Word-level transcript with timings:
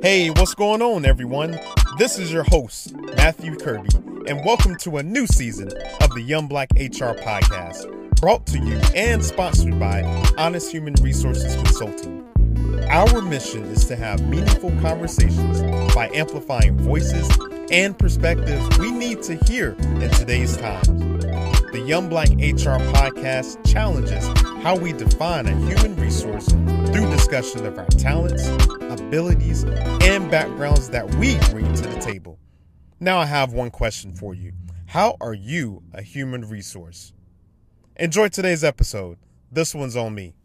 Hey, 0.00 0.30
what's 0.30 0.54
going 0.54 0.80
on, 0.80 1.04
everyone? 1.04 1.58
This 1.98 2.20
is 2.20 2.32
your 2.32 2.44
host, 2.44 2.94
Matthew 3.16 3.56
Kirby, 3.56 3.88
and 4.28 4.44
welcome 4.44 4.76
to 4.76 4.98
a 4.98 5.02
new 5.02 5.26
season 5.26 5.72
of 6.00 6.10
the 6.10 6.22
Young 6.22 6.46
Black 6.46 6.70
HR 6.74 7.18
podcast, 7.18 8.20
brought 8.20 8.46
to 8.46 8.60
you 8.60 8.78
and 8.94 9.24
sponsored 9.24 9.80
by 9.80 10.02
Honest 10.38 10.70
Human 10.70 10.94
Resources 11.02 11.56
Consulting. 11.56 12.24
Our 12.88 13.20
mission 13.22 13.64
is 13.64 13.86
to 13.86 13.96
have 13.96 14.24
meaningful 14.28 14.70
conversations 14.80 15.62
by 15.92 16.08
amplifying 16.14 16.78
voices 16.78 17.28
and 17.72 17.98
perspectives 17.98 18.78
we 18.78 18.92
need 18.92 19.22
to 19.24 19.34
hear 19.46 19.72
in 19.80 20.10
today's 20.10 20.56
times. 20.58 21.17
The 21.70 21.80
Young 21.80 22.08
Black 22.08 22.30
HR 22.30 22.80
podcast 22.94 23.62
challenges 23.70 24.26
how 24.62 24.74
we 24.74 24.94
define 24.94 25.46
a 25.46 25.54
human 25.66 25.96
resource 25.96 26.46
through 26.46 27.10
discussion 27.10 27.66
of 27.66 27.76
our 27.76 27.86
talents, 27.88 28.48
abilities, 28.90 29.64
and 29.64 30.30
backgrounds 30.30 30.88
that 30.88 31.14
we 31.16 31.38
bring 31.50 31.70
to 31.74 31.82
the 31.82 32.00
table. 32.00 32.38
Now, 33.00 33.18
I 33.18 33.26
have 33.26 33.52
one 33.52 33.70
question 33.70 34.14
for 34.14 34.34
you 34.34 34.52
How 34.86 35.18
are 35.20 35.34
you 35.34 35.82
a 35.92 36.00
human 36.00 36.48
resource? 36.48 37.12
Enjoy 37.96 38.28
today's 38.28 38.64
episode. 38.64 39.18
This 39.52 39.74
one's 39.74 39.94
on 39.94 40.14
me. 40.14 40.37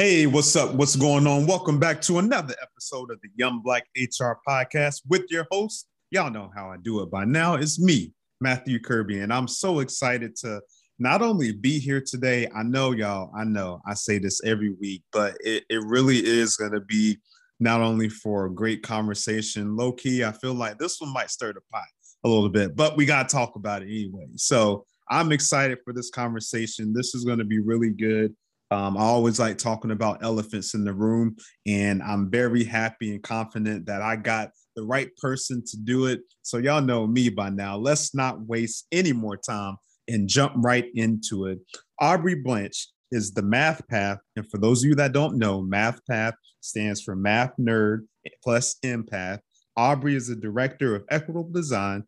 Hey, 0.00 0.24
what's 0.24 0.56
up? 0.56 0.72
What's 0.76 0.96
going 0.96 1.26
on? 1.26 1.46
Welcome 1.46 1.78
back 1.78 2.00
to 2.00 2.20
another 2.20 2.54
episode 2.62 3.10
of 3.10 3.20
the 3.20 3.28
Young 3.36 3.60
Black 3.60 3.84
HR 3.94 4.32
podcast 4.48 5.02
with 5.06 5.26
your 5.28 5.46
host. 5.50 5.88
Y'all 6.10 6.30
know 6.30 6.50
how 6.56 6.70
I 6.70 6.76
do 6.78 7.02
it 7.02 7.10
by 7.10 7.26
now. 7.26 7.56
It's 7.56 7.78
me, 7.78 8.14
Matthew 8.40 8.80
Kirby, 8.80 9.18
and 9.18 9.30
I'm 9.30 9.46
so 9.46 9.80
excited 9.80 10.36
to 10.36 10.62
not 10.98 11.20
only 11.20 11.52
be 11.52 11.78
here 11.78 12.00
today. 12.00 12.48
I 12.56 12.62
know 12.62 12.92
y'all, 12.92 13.30
I 13.36 13.44
know 13.44 13.82
I 13.86 13.92
say 13.92 14.16
this 14.16 14.42
every 14.42 14.72
week, 14.80 15.02
but 15.12 15.36
it, 15.40 15.64
it 15.68 15.84
really 15.84 16.16
is 16.16 16.56
going 16.56 16.72
to 16.72 16.80
be 16.80 17.18
not 17.58 17.82
only 17.82 18.08
for 18.08 18.46
a 18.46 18.50
great 18.50 18.82
conversation, 18.82 19.76
low 19.76 19.92
key, 19.92 20.24
I 20.24 20.32
feel 20.32 20.54
like 20.54 20.78
this 20.78 20.98
one 20.98 21.12
might 21.12 21.30
stir 21.30 21.52
the 21.52 21.60
pot 21.70 21.84
a 22.24 22.28
little 22.30 22.48
bit, 22.48 22.74
but 22.74 22.96
we 22.96 23.04
got 23.04 23.28
to 23.28 23.36
talk 23.36 23.54
about 23.54 23.82
it 23.82 23.90
anyway. 23.90 24.28
So 24.36 24.86
I'm 25.10 25.30
excited 25.30 25.76
for 25.84 25.92
this 25.92 26.08
conversation. 26.08 26.94
This 26.94 27.14
is 27.14 27.26
going 27.26 27.38
to 27.38 27.44
be 27.44 27.58
really 27.58 27.90
good. 27.90 28.34
Um, 28.70 28.96
I 28.96 29.00
always 29.00 29.40
like 29.40 29.58
talking 29.58 29.90
about 29.90 30.22
elephants 30.22 30.74
in 30.74 30.84
the 30.84 30.94
room, 30.94 31.36
and 31.66 32.02
I'm 32.02 32.30
very 32.30 32.62
happy 32.62 33.12
and 33.12 33.22
confident 33.22 33.86
that 33.86 34.00
I 34.00 34.16
got 34.16 34.50
the 34.76 34.84
right 34.84 35.10
person 35.16 35.62
to 35.66 35.76
do 35.76 36.06
it. 36.06 36.20
So, 36.42 36.58
y'all 36.58 36.80
know 36.80 37.06
me 37.06 37.30
by 37.30 37.50
now. 37.50 37.76
Let's 37.76 38.14
not 38.14 38.46
waste 38.46 38.86
any 38.92 39.12
more 39.12 39.36
time 39.36 39.76
and 40.06 40.28
jump 40.28 40.54
right 40.56 40.86
into 40.94 41.46
it. 41.46 41.58
Aubrey 42.00 42.36
Blanche 42.36 42.88
is 43.12 43.32
the 43.32 43.42
Math 43.42 43.86
Path. 43.88 44.18
And 44.36 44.48
for 44.50 44.58
those 44.58 44.82
of 44.82 44.88
you 44.88 44.94
that 44.96 45.12
don't 45.12 45.38
know, 45.38 45.62
Math 45.62 46.00
Path 46.08 46.34
stands 46.60 47.02
for 47.02 47.16
Math 47.16 47.52
Nerd 47.60 48.06
plus 48.42 48.76
Empath. 48.84 49.40
Aubrey 49.76 50.14
is 50.14 50.28
the 50.28 50.36
director 50.36 50.94
of 50.94 51.04
equitable 51.10 51.50
design 51.50 52.04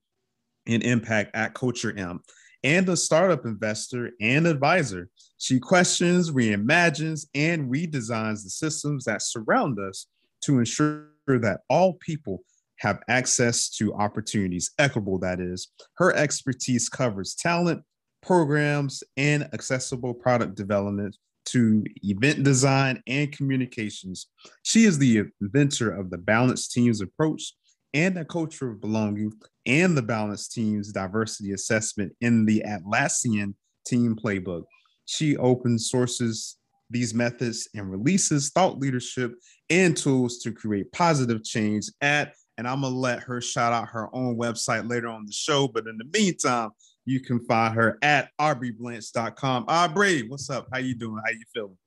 and 0.67 0.83
impact 0.83 1.35
at 1.35 1.55
Culture 1.55 1.97
Amp 1.99 2.23
and 2.65 2.89
a 2.89 2.97
startup 2.97 3.45
investor 3.45 4.11
and 4.21 4.47
advisor. 4.47 5.09
She 5.39 5.59
questions, 5.59 6.31
reimagines, 6.31 7.27
and 7.35 7.71
redesigns 7.71 8.45
the 8.45 8.51
systems 8.51 9.05
that 9.05 9.23
surround 9.23 9.79
us 9.81 10.07
to 10.43 10.59
ensure 10.59 11.07
that 11.27 11.61
all 11.69 11.95
people 11.95 12.43
have 12.79 13.01
access 13.09 13.69
to 13.71 13.95
opportunities, 13.95 14.71
equitable 14.79 15.19
that 15.19 15.41
is. 15.41 15.69
Her 15.95 16.15
expertise 16.15 16.89
covers 16.89 17.35
talent, 17.35 17.83
programs, 18.23 19.03
and 19.17 19.49
accessible 19.53 20.15
product 20.15 20.57
development 20.57 21.17
to 21.45 21.85
event 22.03 22.43
design 22.43 23.03
and 23.07 23.33
communications. 23.33 24.29
She 24.63 24.85
is 24.85 24.99
the 24.99 25.25
inventor 25.41 25.93
of 25.93 26.11
the 26.11 26.19
balanced 26.19 26.73
teams 26.73 27.01
approach 27.01 27.53
and 27.95 28.17
a 28.17 28.25
culture 28.25 28.71
of 28.71 28.81
belonging 28.81 29.33
and 29.67 29.97
the 29.97 30.03
balanced 30.03 30.53
teams 30.53 30.93
diversity 30.93 31.53
assessment 31.53 32.13
in 32.21 32.45
the 32.45 32.63
Atlassian 32.67 33.55
team 33.87 34.17
playbook. 34.17 34.65
She 35.07 35.37
open 35.37 35.79
sources 35.79 36.57
these 36.91 37.15
methods 37.15 37.69
and 37.75 37.91
releases 37.91 38.51
thought 38.51 38.79
leadership 38.79 39.35
and 39.71 39.97
tools 39.97 40.39
to 40.39 40.53
create 40.53 40.93
positive 40.93 41.43
change 41.43 41.87
at 42.01 42.35
and 42.59 42.69
I'm 42.69 42.83
gonna 42.83 42.95
let 42.95 43.21
her 43.21 43.41
shout 43.41 43.73
out 43.73 43.89
her 43.89 44.15
own 44.15 44.37
website 44.37 44.89
later 44.89 45.09
on 45.09 45.27
the 45.27 45.33
show. 45.33 45.69
But 45.69 45.87
in 45.87 45.97
the 45.97 46.05
meantime, 46.13 46.71
you 47.05 47.21
can 47.21 47.45
find 47.47 47.75
her 47.75 47.99
at 48.03 48.29
aubreyblanche.com. 48.41 49.65
Aubrey, 49.69 50.29
what's 50.29 50.51
up? 50.51 50.69
How 50.73 50.79
you 50.79 50.95
doing? 50.95 51.21
How 51.25 51.31
you 51.31 51.45
feeling? 51.55 51.79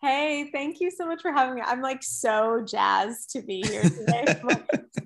Hey, 0.00 0.48
thank 0.52 0.80
you 0.80 0.92
so 0.92 1.06
much 1.06 1.22
for 1.22 1.32
having 1.32 1.56
me. 1.56 1.62
I'm 1.64 1.82
like 1.82 2.04
so 2.04 2.64
jazzed 2.64 3.30
to 3.30 3.42
be 3.42 3.62
here 3.62 3.82
today. 3.82 4.40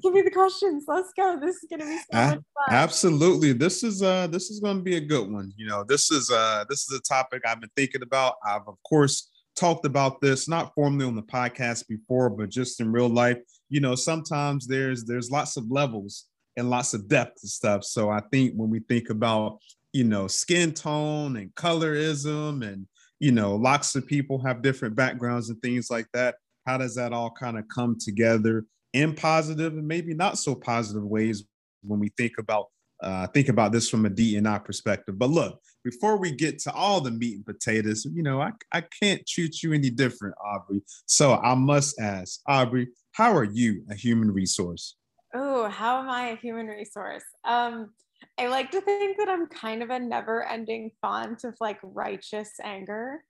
Give 0.03 0.12
me 0.12 0.20
the 0.20 0.30
questions. 0.30 0.84
Let's 0.86 1.12
go. 1.16 1.38
This 1.41 1.56
is 1.56 1.66
gonna 1.70 1.86
be 1.86 1.97
so 1.97 2.19
much 2.19 2.34
fun. 2.34 2.42
Absolutely. 2.69 3.54
This 3.54 3.82
is 3.82 4.02
uh 4.02 4.26
this 4.26 4.50
is 4.50 4.60
gonna 4.60 4.82
be 4.82 4.97
a 4.97 5.00
good 5.00 5.31
one. 5.31 5.50
You 5.56 5.66
know, 5.66 5.82
this 5.82 6.10
is 6.10 6.31
uh 6.31 6.66
this 6.69 6.81
is 6.91 6.98
a 6.98 7.02
topic 7.02 7.42
I've 7.47 7.60
been 7.60 7.70
thinking 7.75 8.02
about. 8.02 8.34
I've 8.47 8.69
of 8.69 8.76
course 8.86 9.31
talked 9.56 9.86
about 9.86 10.20
this 10.20 10.47
not 10.47 10.75
formally 10.75 11.06
on 11.06 11.16
the 11.16 11.22
podcast 11.22 11.88
before, 11.88 12.28
but 12.28 12.50
just 12.50 12.78
in 12.81 12.92
real 12.92 13.08
life. 13.08 13.38
You 13.70 13.81
know, 13.81 13.94
sometimes 13.94 14.66
there's 14.66 15.04
there's 15.04 15.31
lots 15.31 15.56
of 15.56 15.70
levels 15.70 16.26
and 16.58 16.69
lots 16.69 16.92
of 16.92 17.08
depth 17.08 17.38
and 17.42 17.50
stuff. 17.50 17.82
So 17.84 18.10
I 18.10 18.20
think 18.31 18.52
when 18.56 18.69
we 18.69 18.81
think 18.81 19.08
about 19.08 19.58
you 19.94 20.04
know 20.04 20.26
skin 20.26 20.72
tone 20.72 21.36
and 21.38 21.54
colorism 21.54 22.66
and 22.66 22.86
you 23.22 23.31
know, 23.31 23.55
lots 23.55 23.94
of 23.94 24.05
people 24.05 24.43
have 24.44 24.62
different 24.62 24.97
backgrounds 24.97 25.49
and 25.49 25.62
things 25.62 25.93
like 25.93 26.09
that. 26.12 26.34
How 26.66 26.77
does 26.77 26.97
that 26.97 27.12
all 27.12 27.31
kind 27.31 27.56
of 27.56 27.65
come 27.72 27.97
together 27.97 28.65
in 28.94 29.15
positive 29.15 29.75
and 29.75 29.87
maybe 29.87 30.12
not 30.12 30.38
so 30.38 30.56
positive 30.56 31.05
ways 31.05 31.44
when 31.84 32.00
we 32.00 32.09
think 32.19 32.32
about 32.38 32.66
uh, 33.00 33.28
think 33.28 33.49
about 33.49 33.71
this 33.71 33.88
from 33.88 34.06
a 34.06 34.11
DNI 34.11 34.65
perspective? 34.65 35.21
But 35.21 35.31
look, 35.31 35.61
before 35.84 36.16
we 36.16 36.32
get 36.32 36.59
to 36.61 36.72
all 36.72 37.00
the 37.00 37.12
meat 37.12 37.37
and 37.37 37.47
potatoes, 37.47 38.05
you 38.12 38.25
know, 38.25 38.41
I, 38.41 38.50
I 38.72 38.82
can't 39.00 39.25
treat 39.25 39.62
you 39.62 39.72
any 39.72 39.91
different, 39.91 40.34
Aubrey. 40.44 40.82
So 41.06 41.34
I 41.34 41.55
must 41.55 42.00
ask, 42.00 42.41
Aubrey, 42.49 42.88
how 43.12 43.32
are 43.37 43.44
you 43.44 43.84
a 43.88 43.94
human 43.94 44.32
resource? 44.32 44.97
Oh, 45.32 45.69
how 45.69 46.00
am 46.00 46.11
I 46.11 46.31
a 46.31 46.37
human 46.37 46.66
resource? 46.66 47.22
Um, 47.44 47.91
I 48.38 48.49
like 48.49 48.71
to 48.72 48.81
think 48.81 49.19
that 49.19 49.28
I'm 49.28 49.47
kind 49.47 49.83
of 49.83 49.91
a 49.91 49.99
never 49.99 50.47
ending 50.47 50.91
font 51.00 51.44
of 51.44 51.55
like 51.60 51.78
righteous 51.83 52.50
anger. 52.62 53.25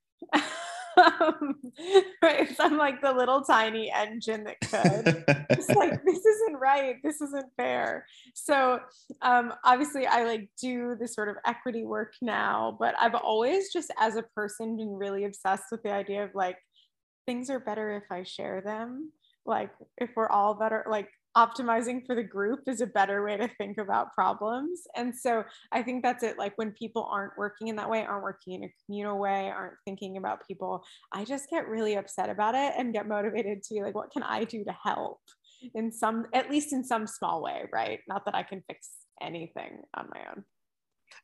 um, 0.96 1.56
right. 2.22 2.54
So 2.56 2.64
I'm 2.64 2.76
like 2.76 3.00
the 3.00 3.12
little 3.12 3.42
tiny 3.42 3.90
engine 3.90 4.44
that 4.44 4.60
could. 4.60 5.24
it's 5.50 5.68
like, 5.70 6.02
this 6.04 6.24
isn't 6.24 6.56
right. 6.58 6.96
This 7.02 7.20
isn't 7.20 7.46
fair. 7.56 8.06
So 8.34 8.80
um, 9.22 9.52
obviously, 9.64 10.06
I 10.06 10.24
like 10.24 10.48
do 10.60 10.96
this 10.98 11.14
sort 11.14 11.28
of 11.28 11.36
equity 11.46 11.84
work 11.84 12.14
now, 12.20 12.76
but 12.78 12.94
I've 13.00 13.14
always 13.14 13.72
just 13.72 13.90
as 13.98 14.16
a 14.16 14.22
person 14.22 14.76
been 14.76 14.94
really 14.94 15.24
obsessed 15.24 15.64
with 15.70 15.82
the 15.82 15.92
idea 15.92 16.24
of 16.24 16.30
like, 16.34 16.58
things 17.26 17.50
are 17.50 17.60
better 17.60 17.96
if 17.96 18.10
I 18.10 18.24
share 18.24 18.60
them. 18.60 19.12
Like, 19.44 19.70
if 19.98 20.10
we're 20.14 20.28
all 20.28 20.54
better, 20.54 20.84
like, 20.88 21.08
optimizing 21.36 22.04
for 22.06 22.14
the 22.14 22.22
group 22.22 22.60
is 22.66 22.80
a 22.80 22.86
better 22.86 23.24
way 23.24 23.36
to 23.36 23.48
think 23.58 23.78
about 23.78 24.12
problems. 24.12 24.82
And 24.96 25.14
so 25.14 25.44
I 25.72 25.82
think 25.82 26.02
that's 26.02 26.22
it. 26.22 26.38
Like 26.38 26.52
when 26.56 26.72
people 26.72 27.08
aren't 27.10 27.36
working 27.38 27.68
in 27.68 27.76
that 27.76 27.88
way, 27.88 28.04
aren't 28.04 28.22
working 28.22 28.54
in 28.54 28.64
a 28.64 28.72
communal 28.86 29.18
way, 29.18 29.48
aren't 29.48 29.74
thinking 29.84 30.16
about 30.16 30.46
people, 30.46 30.84
I 31.12 31.24
just 31.24 31.48
get 31.50 31.68
really 31.68 31.94
upset 31.94 32.28
about 32.28 32.54
it 32.54 32.74
and 32.76 32.92
get 32.92 33.08
motivated 33.08 33.62
to 33.62 33.74
be 33.74 33.82
like, 33.82 33.94
what 33.94 34.12
can 34.12 34.22
I 34.22 34.44
do 34.44 34.64
to 34.64 34.76
help 34.82 35.20
in 35.74 35.92
some, 35.92 36.26
at 36.34 36.50
least 36.50 36.72
in 36.72 36.84
some 36.84 37.06
small 37.06 37.42
way, 37.42 37.64
right? 37.72 38.00
Not 38.08 38.24
that 38.26 38.34
I 38.34 38.42
can 38.42 38.62
fix 38.68 38.90
anything 39.20 39.82
on 39.94 40.08
my 40.14 40.20
own. 40.30 40.44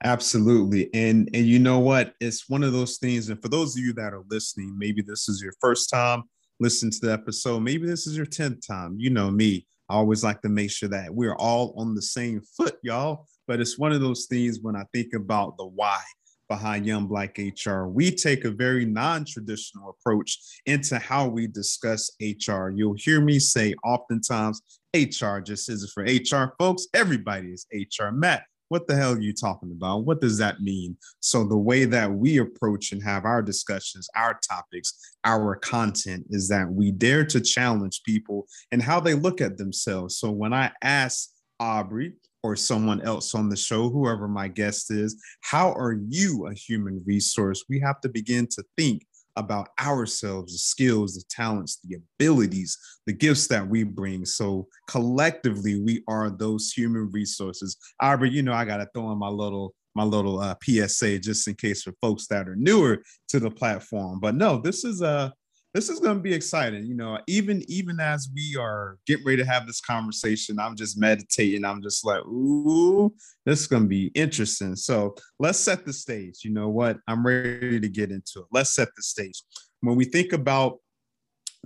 Absolutely. 0.04 0.90
And 0.94 1.28
and 1.34 1.46
you 1.46 1.58
know 1.58 1.78
what? 1.78 2.14
It's 2.20 2.48
one 2.48 2.62
of 2.62 2.72
those 2.72 2.98
things. 2.98 3.30
And 3.30 3.40
for 3.42 3.48
those 3.48 3.76
of 3.76 3.82
you 3.82 3.92
that 3.94 4.12
are 4.12 4.22
listening, 4.30 4.76
maybe 4.78 5.02
this 5.02 5.28
is 5.28 5.42
your 5.42 5.54
first 5.60 5.90
time 5.90 6.24
listening 6.60 6.92
to 6.92 7.00
the 7.02 7.12
episode. 7.12 7.60
Maybe 7.60 7.86
this 7.86 8.06
is 8.06 8.16
your 8.16 8.26
10th 8.26 8.66
time. 8.66 8.96
You 8.98 9.10
know 9.10 9.30
me. 9.30 9.66
I 9.88 9.94
always 9.94 10.22
like 10.22 10.42
to 10.42 10.48
make 10.48 10.70
sure 10.70 10.88
that 10.90 11.14
we're 11.14 11.36
all 11.36 11.74
on 11.78 11.94
the 11.94 12.02
same 12.02 12.42
foot, 12.56 12.76
y'all. 12.82 13.26
But 13.46 13.60
it's 13.60 13.78
one 13.78 13.92
of 13.92 14.00
those 14.00 14.26
things 14.26 14.58
when 14.60 14.76
I 14.76 14.84
think 14.92 15.14
about 15.14 15.56
the 15.56 15.66
why 15.66 16.00
behind 16.48 16.86
Young 16.86 17.06
Black 17.06 17.38
HR, 17.38 17.84
we 17.84 18.10
take 18.10 18.44
a 18.44 18.50
very 18.50 18.84
non 18.84 19.24
traditional 19.24 19.90
approach 19.90 20.38
into 20.66 20.98
how 20.98 21.28
we 21.28 21.46
discuss 21.46 22.10
HR. 22.20 22.70
You'll 22.70 22.96
hear 22.96 23.20
me 23.20 23.38
say 23.38 23.74
oftentimes, 23.84 24.60
HR 24.94 25.38
just 25.38 25.68
isn't 25.68 25.90
for 25.92 26.02
HR 26.02 26.54
folks. 26.58 26.86
Everybody 26.94 27.48
is 27.48 27.66
HR. 27.72 28.10
Matt, 28.10 28.44
what 28.68 28.86
the 28.86 28.94
hell 28.94 29.14
are 29.14 29.20
you 29.20 29.32
talking 29.32 29.72
about? 29.72 30.04
What 30.04 30.20
does 30.20 30.38
that 30.38 30.60
mean? 30.60 30.96
So 31.20 31.44
the 31.44 31.56
way 31.56 31.84
that 31.86 32.12
we 32.12 32.38
approach 32.38 32.92
and 32.92 33.02
have 33.02 33.24
our 33.24 33.42
discussions, 33.42 34.08
our 34.14 34.38
topics, 34.48 34.94
our 35.24 35.56
content 35.56 36.26
is 36.30 36.48
that 36.48 36.70
we 36.70 36.92
dare 36.92 37.24
to 37.26 37.40
challenge 37.40 38.02
people 38.04 38.46
and 38.72 38.82
how 38.82 39.00
they 39.00 39.14
look 39.14 39.40
at 39.40 39.56
themselves. 39.56 40.18
So 40.18 40.30
when 40.30 40.52
I 40.52 40.70
ask 40.82 41.30
Aubrey 41.60 42.14
or 42.42 42.56
someone 42.56 43.00
else 43.02 43.34
on 43.34 43.48
the 43.48 43.56
show, 43.56 43.90
whoever 43.90 44.28
my 44.28 44.48
guest 44.48 44.90
is, 44.90 45.20
how 45.40 45.72
are 45.72 45.98
you 46.08 46.46
a 46.46 46.54
human 46.54 47.02
resource? 47.06 47.64
We 47.68 47.80
have 47.80 48.00
to 48.02 48.08
begin 48.08 48.46
to 48.48 48.64
think 48.76 49.02
about 49.38 49.68
ourselves, 49.80 50.52
the 50.52 50.58
skills, 50.58 51.14
the 51.14 51.24
talents, 51.30 51.78
the 51.84 51.96
abilities, 51.96 52.76
the 53.06 53.12
gifts 53.12 53.46
that 53.48 53.66
we 53.66 53.84
bring. 53.84 54.24
So 54.24 54.66
collectively, 54.88 55.80
we 55.80 56.02
are 56.08 56.30
those 56.30 56.72
human 56.72 57.10
resources. 57.10 57.76
Aubrey, 58.00 58.30
you 58.30 58.42
know, 58.42 58.52
I 58.52 58.64
gotta 58.64 58.88
throw 58.92 59.12
in 59.12 59.18
my 59.18 59.28
little 59.28 59.74
my 59.94 60.04
little 60.04 60.38
uh, 60.38 60.54
PSA 60.62 61.18
just 61.18 61.48
in 61.48 61.54
case 61.54 61.82
for 61.82 61.92
folks 62.00 62.28
that 62.28 62.48
are 62.48 62.54
newer 62.54 63.02
to 63.28 63.40
the 63.40 63.50
platform. 63.50 64.20
But 64.20 64.36
no, 64.36 64.60
this 64.60 64.84
is 64.84 65.02
a 65.02 65.32
this 65.74 65.88
is 65.88 66.00
going 66.00 66.16
to 66.16 66.22
be 66.22 66.32
exciting. 66.32 66.86
You 66.86 66.94
know, 66.94 67.18
even 67.26 67.62
even 67.68 68.00
as 68.00 68.28
we 68.34 68.56
are 68.58 68.98
getting 69.06 69.26
ready 69.26 69.38
to 69.38 69.48
have 69.48 69.66
this 69.66 69.80
conversation, 69.80 70.58
I'm 70.58 70.76
just 70.76 70.98
meditating. 70.98 71.64
I'm 71.64 71.82
just 71.82 72.04
like, 72.04 72.24
ooh, 72.24 73.12
this 73.44 73.60
is 73.60 73.66
going 73.66 73.82
to 73.82 73.88
be 73.88 74.06
interesting. 74.14 74.76
So 74.76 75.14
let's 75.38 75.58
set 75.58 75.84
the 75.84 75.92
stage. 75.92 76.40
You 76.42 76.52
know 76.52 76.68
what? 76.68 76.98
I'm 77.06 77.26
ready 77.26 77.80
to 77.80 77.88
get 77.88 78.10
into 78.10 78.40
it. 78.40 78.46
Let's 78.50 78.74
set 78.74 78.88
the 78.96 79.02
stage. 79.02 79.42
When 79.80 79.96
we 79.96 80.04
think 80.04 80.32
about 80.32 80.78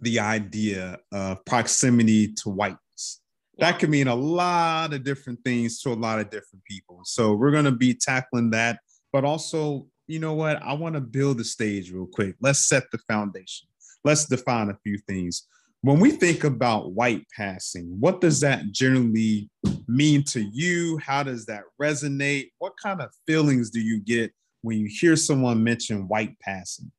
the 0.01 0.19
idea 0.21 0.99
of 1.13 1.45
proximity 1.45 2.33
to 2.33 2.51
whiteness, 2.51 3.21
that 3.59 3.79
can 3.79 3.91
mean 3.91 4.09
a 4.09 4.15
lot 4.15 4.93
of 4.93 5.05
different 5.05 5.39
things 5.45 5.81
to 5.83 5.91
a 5.91 5.95
lot 5.95 6.19
of 6.19 6.31
different 6.31 6.65
people. 6.65 7.01
So 7.05 7.35
we're 7.35 7.51
going 7.51 7.67
to 7.67 7.73
be 7.73 7.95
tackling 7.95 8.51
that, 8.51 8.81
but 9.13 9.25
also, 9.25 9.87
you 10.09 10.19
know 10.19 10.35
what? 10.35 10.61
I 10.63 10.73
want 10.73 10.95
to 10.95 11.01
build 11.01 11.39
the 11.39 11.45
stage 11.45 11.93
real 11.93 12.09
quick. 12.11 12.35
Let's 12.41 12.67
set 12.67 12.85
the 12.91 12.99
foundation 13.09 13.69
let's 14.05 14.27
define 14.27 14.71
a 14.71 14.79
few 14.83 14.99
things. 14.99 15.47
When 15.83 15.99
we 15.99 16.13
think 16.13 16.45
about 16.45 16.93
white 16.93 17.27
passing, 17.37 17.97
what 17.99 18.21
does 18.21 18.41
that 18.41 18.71
generally 18.71 19.51
mean 19.89 20.23
to 20.25 20.41
you? 20.41 20.99
How 20.99 21.25
does 21.25 21.45
that 21.47 21.63
resonate? 21.81 22.51
What 22.59 22.75
kind 22.81 23.01
of 23.01 23.11
feelings 23.27 23.71
do 23.71 23.81
you 23.81 24.01
get 24.01 24.33
when 24.63 24.79
you 24.79 24.89
hear 24.89 25.17
someone 25.17 25.65
mention 25.65 26.07
white 26.07 26.39
passing? 26.39 26.93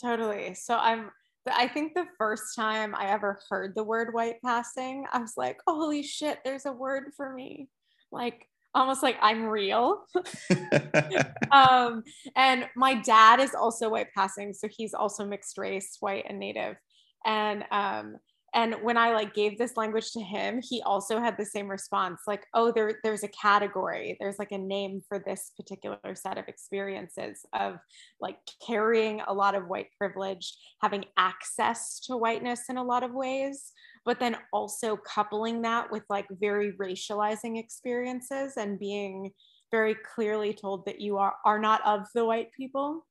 Totally. 0.00 0.54
So 0.54 0.76
I'm 0.76 1.10
I 1.46 1.68
think 1.68 1.94
the 1.94 2.06
first 2.16 2.56
time 2.56 2.94
I 2.94 3.08
ever 3.08 3.38
heard 3.50 3.74
the 3.74 3.84
word 3.84 4.14
white 4.14 4.40
passing, 4.42 5.04
I 5.12 5.18
was 5.18 5.34
like, 5.36 5.58
holy 5.66 6.02
shit, 6.02 6.38
there's 6.42 6.64
a 6.64 6.72
word 6.72 7.12
for 7.16 7.32
me. 7.34 7.68
Like 8.10 8.48
almost 8.74 9.02
like 9.02 9.16
I'm 9.20 9.44
real. 9.44 10.04
um, 11.52 12.02
and 12.36 12.66
my 12.76 12.94
dad 12.94 13.40
is 13.40 13.54
also 13.54 13.88
white 13.90 14.08
passing, 14.14 14.52
so 14.52 14.68
he's 14.70 14.94
also 14.94 15.24
mixed 15.24 15.58
race, 15.58 15.96
white 16.00 16.24
and 16.28 16.38
native. 16.38 16.76
And 17.24 17.64
um, 17.70 18.16
and 18.54 18.76
when 18.82 18.96
I 18.96 19.12
like 19.12 19.34
gave 19.34 19.58
this 19.58 19.76
language 19.76 20.12
to 20.12 20.20
him, 20.20 20.60
he 20.62 20.80
also 20.82 21.18
had 21.18 21.36
the 21.36 21.44
same 21.44 21.68
response, 21.68 22.20
like, 22.28 22.46
oh, 22.54 22.70
there, 22.70 23.00
there's 23.02 23.24
a 23.24 23.28
category, 23.28 24.16
there's 24.20 24.38
like 24.38 24.52
a 24.52 24.58
name 24.58 25.02
for 25.08 25.18
this 25.18 25.50
particular 25.56 26.14
set 26.14 26.38
of 26.38 26.46
experiences 26.46 27.44
of 27.52 27.78
like 28.20 28.38
carrying 28.64 29.20
a 29.26 29.34
lot 29.34 29.56
of 29.56 29.66
white 29.66 29.88
privilege, 29.98 30.56
having 30.80 31.04
access 31.16 31.98
to 32.06 32.16
whiteness 32.16 32.60
in 32.68 32.76
a 32.76 32.84
lot 32.84 33.02
of 33.02 33.12
ways 33.12 33.72
but 34.04 34.20
then 34.20 34.36
also 34.52 34.96
coupling 34.96 35.62
that 35.62 35.90
with 35.90 36.02
like 36.08 36.26
very 36.30 36.72
racializing 36.72 37.58
experiences 37.58 38.54
and 38.56 38.78
being 38.78 39.30
very 39.70 39.96
clearly 40.14 40.52
told 40.52 40.86
that 40.86 41.00
you 41.00 41.16
are 41.18 41.34
are 41.44 41.58
not 41.58 41.80
of 41.86 42.06
the 42.14 42.24
white 42.24 42.52
people. 42.56 43.06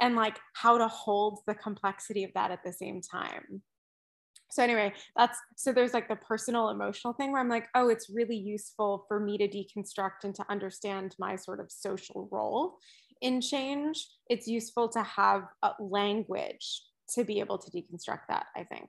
And 0.00 0.14
like 0.14 0.38
how 0.54 0.78
to 0.78 0.86
hold 0.86 1.40
the 1.46 1.54
complexity 1.54 2.22
of 2.22 2.30
that 2.34 2.52
at 2.52 2.62
the 2.64 2.72
same 2.72 3.00
time. 3.00 3.62
So 4.50 4.62
anyway 4.62 4.92
that's 5.16 5.38
so 5.56 5.72
there's 5.72 5.92
like 5.92 6.08
the 6.08 6.16
personal 6.16 6.70
emotional 6.70 7.12
thing 7.12 7.32
where 7.32 7.40
i'm 7.40 7.50
like 7.50 7.68
oh 7.74 7.90
it's 7.90 8.08
really 8.08 8.36
useful 8.36 9.04
for 9.06 9.20
me 9.20 9.36
to 9.36 9.46
deconstruct 9.46 10.24
and 10.24 10.34
to 10.36 10.44
understand 10.48 11.14
my 11.18 11.36
sort 11.36 11.60
of 11.60 11.70
social 11.70 12.28
role 12.32 12.78
in 13.20 13.40
change. 13.40 14.06
It's 14.30 14.46
useful 14.46 14.88
to 14.90 15.02
have 15.02 15.42
a 15.62 15.72
language 15.80 16.82
to 17.14 17.24
be 17.24 17.40
able 17.40 17.58
to 17.58 17.70
deconstruct 17.70 18.26
that 18.28 18.46
i 18.56 18.62
think 18.64 18.88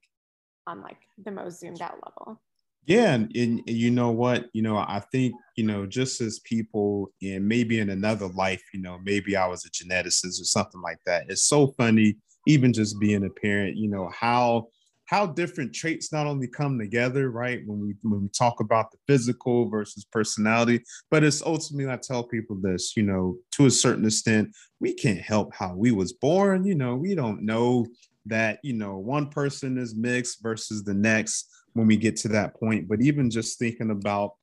on 0.69 0.81
like 0.81 0.97
the 1.23 1.31
most 1.31 1.59
zoomed 1.59 1.81
out 1.81 1.99
level. 2.05 2.39
Yeah, 2.85 3.13
and, 3.13 3.35
and, 3.35 3.61
you 3.67 3.91
know 3.91 4.09
what, 4.09 4.45
you 4.53 4.61
know, 4.61 4.77
I 4.77 5.03
think 5.11 5.35
you 5.55 5.65
know, 5.65 5.85
just 5.85 6.21
as 6.21 6.39
people, 6.39 7.11
and 7.21 7.47
maybe 7.47 7.79
in 7.79 7.89
another 7.89 8.27
life, 8.29 8.63
you 8.73 8.81
know, 8.81 8.97
maybe 9.03 9.35
I 9.35 9.45
was 9.47 9.65
a 9.65 9.69
geneticist 9.69 10.41
or 10.41 10.45
something 10.45 10.81
like 10.81 10.99
that. 11.05 11.25
It's 11.27 11.43
so 11.43 11.67
funny, 11.77 12.15
even 12.47 12.73
just 12.73 12.99
being 12.99 13.25
a 13.25 13.29
parent, 13.29 13.75
you 13.77 13.89
know, 13.89 14.09
how 14.17 14.69
how 15.05 15.25
different 15.25 15.73
traits 15.73 16.13
not 16.13 16.27
only 16.27 16.47
come 16.47 16.77
together, 16.77 17.31
right? 17.31 17.61
When 17.65 17.81
we 17.81 17.95
when 18.03 18.21
we 18.21 18.29
talk 18.29 18.59
about 18.59 18.91
the 18.91 18.99
physical 19.07 19.67
versus 19.67 20.05
personality, 20.05 20.83
but 21.09 21.23
it's 21.23 21.41
ultimately 21.41 21.91
I 21.91 21.97
tell 21.97 22.23
people 22.23 22.57
this, 22.61 22.95
you 22.95 23.03
know, 23.03 23.37
to 23.53 23.65
a 23.65 23.71
certain 23.71 24.05
extent, 24.05 24.55
we 24.79 24.93
can't 24.93 25.19
help 25.19 25.53
how 25.53 25.75
we 25.75 25.91
was 25.91 26.13
born. 26.13 26.63
You 26.63 26.75
know, 26.75 26.95
we 26.95 27.15
don't 27.15 27.43
know 27.43 27.87
that 28.25 28.59
you 28.63 28.73
know 28.73 28.97
one 28.97 29.29
person 29.29 29.77
is 29.77 29.95
mixed 29.95 30.41
versus 30.41 30.83
the 30.83 30.93
next 30.93 31.49
when 31.73 31.87
we 31.87 31.97
get 31.97 32.15
to 32.17 32.27
that 32.29 32.59
point. 32.59 32.87
But 32.87 33.01
even 33.01 33.29
just 33.29 33.59
thinking 33.59 33.91
about 33.91 34.33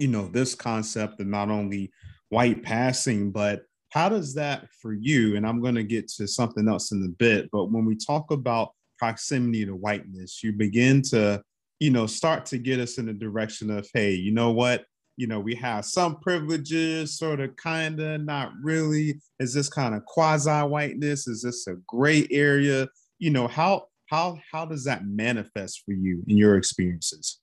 you 0.00 0.08
know 0.08 0.26
this 0.26 0.54
concept 0.54 1.20
of 1.20 1.26
not 1.26 1.50
only 1.50 1.92
white 2.30 2.62
passing 2.62 3.30
but 3.30 3.62
how 3.90 4.08
does 4.08 4.34
that 4.34 4.66
for 4.80 4.92
you 4.94 5.36
and 5.36 5.46
i'm 5.46 5.60
going 5.60 5.74
to 5.74 5.84
get 5.84 6.08
to 6.08 6.26
something 6.26 6.68
else 6.68 6.90
in 6.90 7.04
a 7.04 7.08
bit 7.18 7.48
but 7.52 7.66
when 7.66 7.84
we 7.84 7.94
talk 7.94 8.30
about 8.30 8.70
proximity 8.98 9.64
to 9.64 9.76
whiteness 9.76 10.42
you 10.42 10.52
begin 10.52 11.02
to 11.02 11.40
you 11.78 11.90
know 11.90 12.06
start 12.06 12.46
to 12.46 12.58
get 12.58 12.80
us 12.80 12.98
in 12.98 13.06
the 13.06 13.12
direction 13.12 13.70
of 13.70 13.86
hey 13.92 14.12
you 14.12 14.32
know 14.32 14.50
what 14.50 14.84
you 15.20 15.26
know, 15.26 15.38
we 15.38 15.54
have 15.54 15.84
some 15.84 16.18
privileges, 16.20 17.18
sort 17.18 17.40
of, 17.40 17.54
kind 17.56 18.00
of, 18.00 18.22
not 18.22 18.52
really. 18.62 19.20
Is 19.38 19.52
this 19.52 19.68
kind 19.68 19.94
of 19.94 20.02
quasi 20.06 20.50
whiteness? 20.50 21.28
Is 21.28 21.42
this 21.42 21.66
a 21.66 21.74
gray 21.86 22.26
area? 22.30 22.88
You 23.18 23.28
know, 23.28 23.46
how 23.46 23.88
how 24.06 24.38
how 24.50 24.64
does 24.64 24.84
that 24.84 25.04
manifest 25.04 25.82
for 25.84 25.92
you 25.92 26.22
in 26.26 26.38
your 26.38 26.56
experiences? 26.56 27.38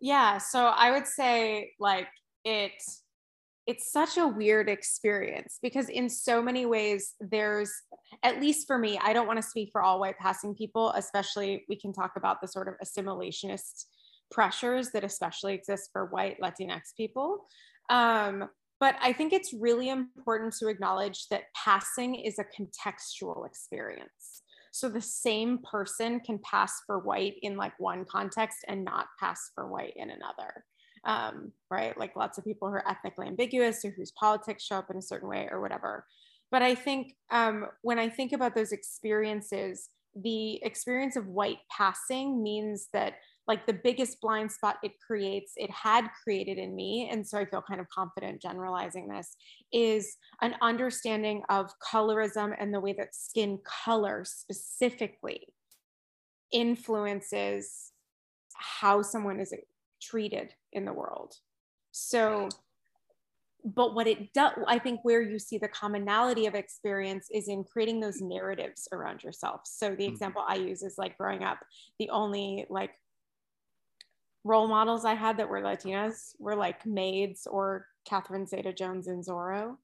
Yeah, 0.00 0.38
so 0.38 0.64
I 0.64 0.92
would 0.92 1.06
say 1.06 1.72
like 1.78 2.08
it 2.46 2.72
it's 3.66 3.92
such 3.92 4.16
a 4.16 4.26
weird 4.26 4.70
experience 4.70 5.58
because 5.60 5.90
in 5.90 6.08
so 6.08 6.40
many 6.40 6.64
ways 6.64 7.16
there's 7.20 7.70
at 8.22 8.40
least 8.40 8.66
for 8.66 8.78
me 8.78 8.98
i 9.04 9.12
don't 9.12 9.26
want 9.26 9.36
to 9.36 9.46
speak 9.46 9.68
for 9.70 9.82
all 9.82 10.00
white 10.00 10.18
passing 10.18 10.54
people 10.54 10.90
especially 10.96 11.64
we 11.68 11.76
can 11.76 11.92
talk 11.92 12.12
about 12.16 12.40
the 12.40 12.48
sort 12.48 12.68
of 12.68 12.74
assimilationist 12.82 13.84
pressures 14.30 14.90
that 14.90 15.04
especially 15.04 15.54
exist 15.54 15.90
for 15.92 16.06
white 16.06 16.38
Latinx 16.40 16.94
people. 16.96 17.46
Um, 17.88 18.48
but 18.78 18.96
I 19.02 19.12
think 19.12 19.32
it's 19.32 19.52
really 19.52 19.90
important 19.90 20.54
to 20.58 20.68
acknowledge 20.68 21.28
that 21.28 21.44
passing 21.54 22.14
is 22.14 22.38
a 22.38 22.44
contextual 22.44 23.46
experience. 23.46 24.42
So 24.72 24.88
the 24.88 25.02
same 25.02 25.58
person 25.58 26.20
can 26.20 26.38
pass 26.38 26.72
for 26.86 27.00
white 27.00 27.34
in 27.42 27.56
like 27.56 27.78
one 27.78 28.04
context 28.04 28.58
and 28.68 28.84
not 28.84 29.06
pass 29.18 29.50
for 29.54 29.68
white 29.68 29.92
in 29.96 30.10
another. 30.10 30.64
Um, 31.04 31.52
right? 31.70 31.98
Like 31.98 32.16
lots 32.16 32.38
of 32.38 32.44
people 32.44 32.68
who 32.68 32.74
are 32.74 32.88
ethnically 32.88 33.26
ambiguous 33.26 33.84
or 33.84 33.90
whose 33.90 34.12
politics 34.12 34.64
show 34.64 34.76
up 34.76 34.90
in 34.90 34.96
a 34.96 35.02
certain 35.02 35.28
way 35.28 35.48
or 35.50 35.60
whatever. 35.60 36.06
But 36.50 36.62
I 36.62 36.74
think 36.74 37.14
um, 37.30 37.66
when 37.82 37.98
I 37.98 38.08
think 38.08 38.32
about 38.32 38.54
those 38.54 38.72
experiences, 38.72 39.88
the 40.14 40.62
experience 40.64 41.16
of 41.16 41.26
white 41.26 41.58
passing 41.70 42.42
means 42.42 42.88
that 42.92 43.14
like 43.46 43.66
the 43.66 43.72
biggest 43.72 44.20
blind 44.20 44.52
spot 44.52 44.76
it 44.82 44.92
creates, 45.04 45.52
it 45.56 45.70
had 45.70 46.08
created 46.22 46.58
in 46.58 46.74
me, 46.74 47.08
and 47.10 47.26
so 47.26 47.38
I 47.38 47.44
feel 47.44 47.62
kind 47.62 47.80
of 47.80 47.88
confident 47.88 48.40
generalizing 48.40 49.08
this, 49.08 49.36
is 49.72 50.16
an 50.40 50.54
understanding 50.62 51.42
of 51.48 51.70
colorism 51.80 52.54
and 52.58 52.72
the 52.72 52.80
way 52.80 52.92
that 52.94 53.14
skin 53.14 53.58
color 53.64 54.24
specifically 54.24 55.48
influences 56.52 57.92
how 58.54 59.02
someone 59.02 59.40
is 59.40 59.54
treated 60.00 60.54
in 60.72 60.84
the 60.84 60.92
world. 60.92 61.34
So, 61.92 62.48
but 63.64 63.94
what 63.94 64.06
it 64.06 64.32
does, 64.32 64.52
I 64.66 64.78
think 64.78 65.00
where 65.02 65.22
you 65.22 65.38
see 65.38 65.58
the 65.58 65.68
commonality 65.68 66.46
of 66.46 66.54
experience 66.54 67.28
is 67.32 67.48
in 67.48 67.64
creating 67.64 68.00
those 68.00 68.20
narratives 68.20 68.88
around 68.92 69.22
yourself. 69.22 69.62
So 69.64 69.90
the 69.90 70.04
mm-hmm. 70.04 70.12
example 70.12 70.44
I 70.46 70.56
use 70.56 70.82
is 70.82 70.96
like 70.98 71.18
growing 71.18 71.42
up, 71.42 71.58
the 71.98 72.10
only 72.10 72.66
like 72.70 72.92
role 74.44 74.68
models 74.68 75.04
I 75.04 75.14
had 75.14 75.36
that 75.38 75.48
were 75.48 75.60
Latinas 75.60 76.34
were 76.38 76.56
like 76.56 76.86
maids 76.86 77.46
or 77.46 77.86
Catherine 78.04 78.46
Zeta 78.46 78.72
Jones 78.72 79.06
and 79.06 79.24
Zorro. 79.24 79.76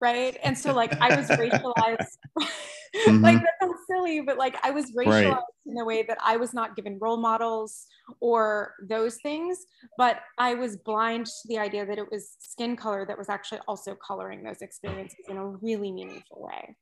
Right. 0.00 0.36
And 0.42 0.56
so 0.56 0.72
like 0.74 0.92
I 1.00 1.16
was 1.16 1.28
racialized. 1.28 2.18
Mm-hmm. 2.94 3.24
like 3.24 3.38
that 3.38 3.54
sounds 3.60 3.80
silly, 3.88 4.20
but 4.20 4.38
like 4.38 4.56
I 4.62 4.70
was 4.70 4.92
racialized 4.92 5.32
right. 5.32 5.42
in 5.66 5.78
a 5.78 5.84
way 5.84 6.04
that 6.04 6.16
I 6.22 6.36
was 6.36 6.54
not 6.54 6.76
given 6.76 6.96
role 7.00 7.16
models 7.16 7.86
or 8.20 8.74
those 8.80 9.16
things, 9.16 9.66
but 9.98 10.20
I 10.38 10.54
was 10.54 10.76
blind 10.76 11.26
to 11.26 11.48
the 11.48 11.58
idea 11.58 11.84
that 11.86 11.98
it 11.98 12.08
was 12.08 12.36
skin 12.38 12.76
color 12.76 13.04
that 13.04 13.18
was 13.18 13.28
actually 13.28 13.60
also 13.66 13.96
coloring 13.96 14.44
those 14.44 14.62
experiences 14.62 15.18
in 15.28 15.38
a 15.38 15.44
really 15.44 15.90
meaningful 15.90 16.42
way. 16.42 16.76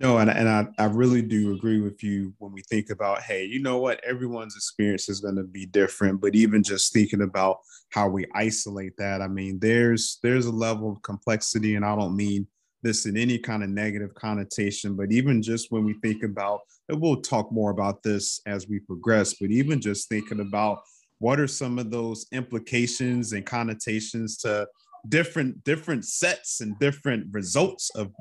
No, 0.00 0.18
and, 0.18 0.28
and 0.28 0.48
I, 0.48 0.66
I 0.78 0.86
really 0.86 1.22
do 1.22 1.54
agree 1.54 1.80
with 1.80 2.02
you 2.02 2.34
when 2.38 2.52
we 2.52 2.62
think 2.62 2.90
about, 2.90 3.22
hey, 3.22 3.44
you 3.44 3.62
know 3.62 3.78
what? 3.78 4.02
Everyone's 4.02 4.56
experience 4.56 5.08
is 5.08 5.20
going 5.20 5.36
to 5.36 5.44
be 5.44 5.66
different. 5.66 6.20
But 6.20 6.34
even 6.34 6.64
just 6.64 6.92
thinking 6.92 7.22
about 7.22 7.58
how 7.90 8.08
we 8.08 8.26
isolate 8.34 8.96
that, 8.98 9.22
I 9.22 9.28
mean, 9.28 9.60
there's 9.60 10.18
there's 10.22 10.46
a 10.46 10.52
level 10.52 10.90
of 10.90 11.02
complexity, 11.02 11.76
and 11.76 11.84
I 11.84 11.94
don't 11.94 12.16
mean 12.16 12.48
this 12.82 13.06
in 13.06 13.16
any 13.16 13.38
kind 13.38 13.62
of 13.62 13.70
negative 13.70 14.14
connotation, 14.14 14.94
but 14.94 15.12
even 15.12 15.40
just 15.40 15.70
when 15.70 15.84
we 15.84 15.94
think 16.02 16.22
about, 16.22 16.60
and 16.88 17.00
we'll 17.00 17.22
talk 17.22 17.50
more 17.50 17.70
about 17.70 18.02
this 18.02 18.40
as 18.46 18.68
we 18.68 18.80
progress, 18.80 19.34
but 19.34 19.50
even 19.50 19.80
just 19.80 20.08
thinking 20.08 20.40
about 20.40 20.80
what 21.18 21.40
are 21.40 21.46
some 21.46 21.78
of 21.78 21.90
those 21.90 22.26
implications 22.32 23.32
and 23.32 23.46
connotations 23.46 24.36
to 24.38 24.66
different 25.08 25.62
different 25.64 26.04
sets 26.04 26.60
and 26.60 26.78
different 26.78 27.26
results 27.32 27.90
of 27.94 28.12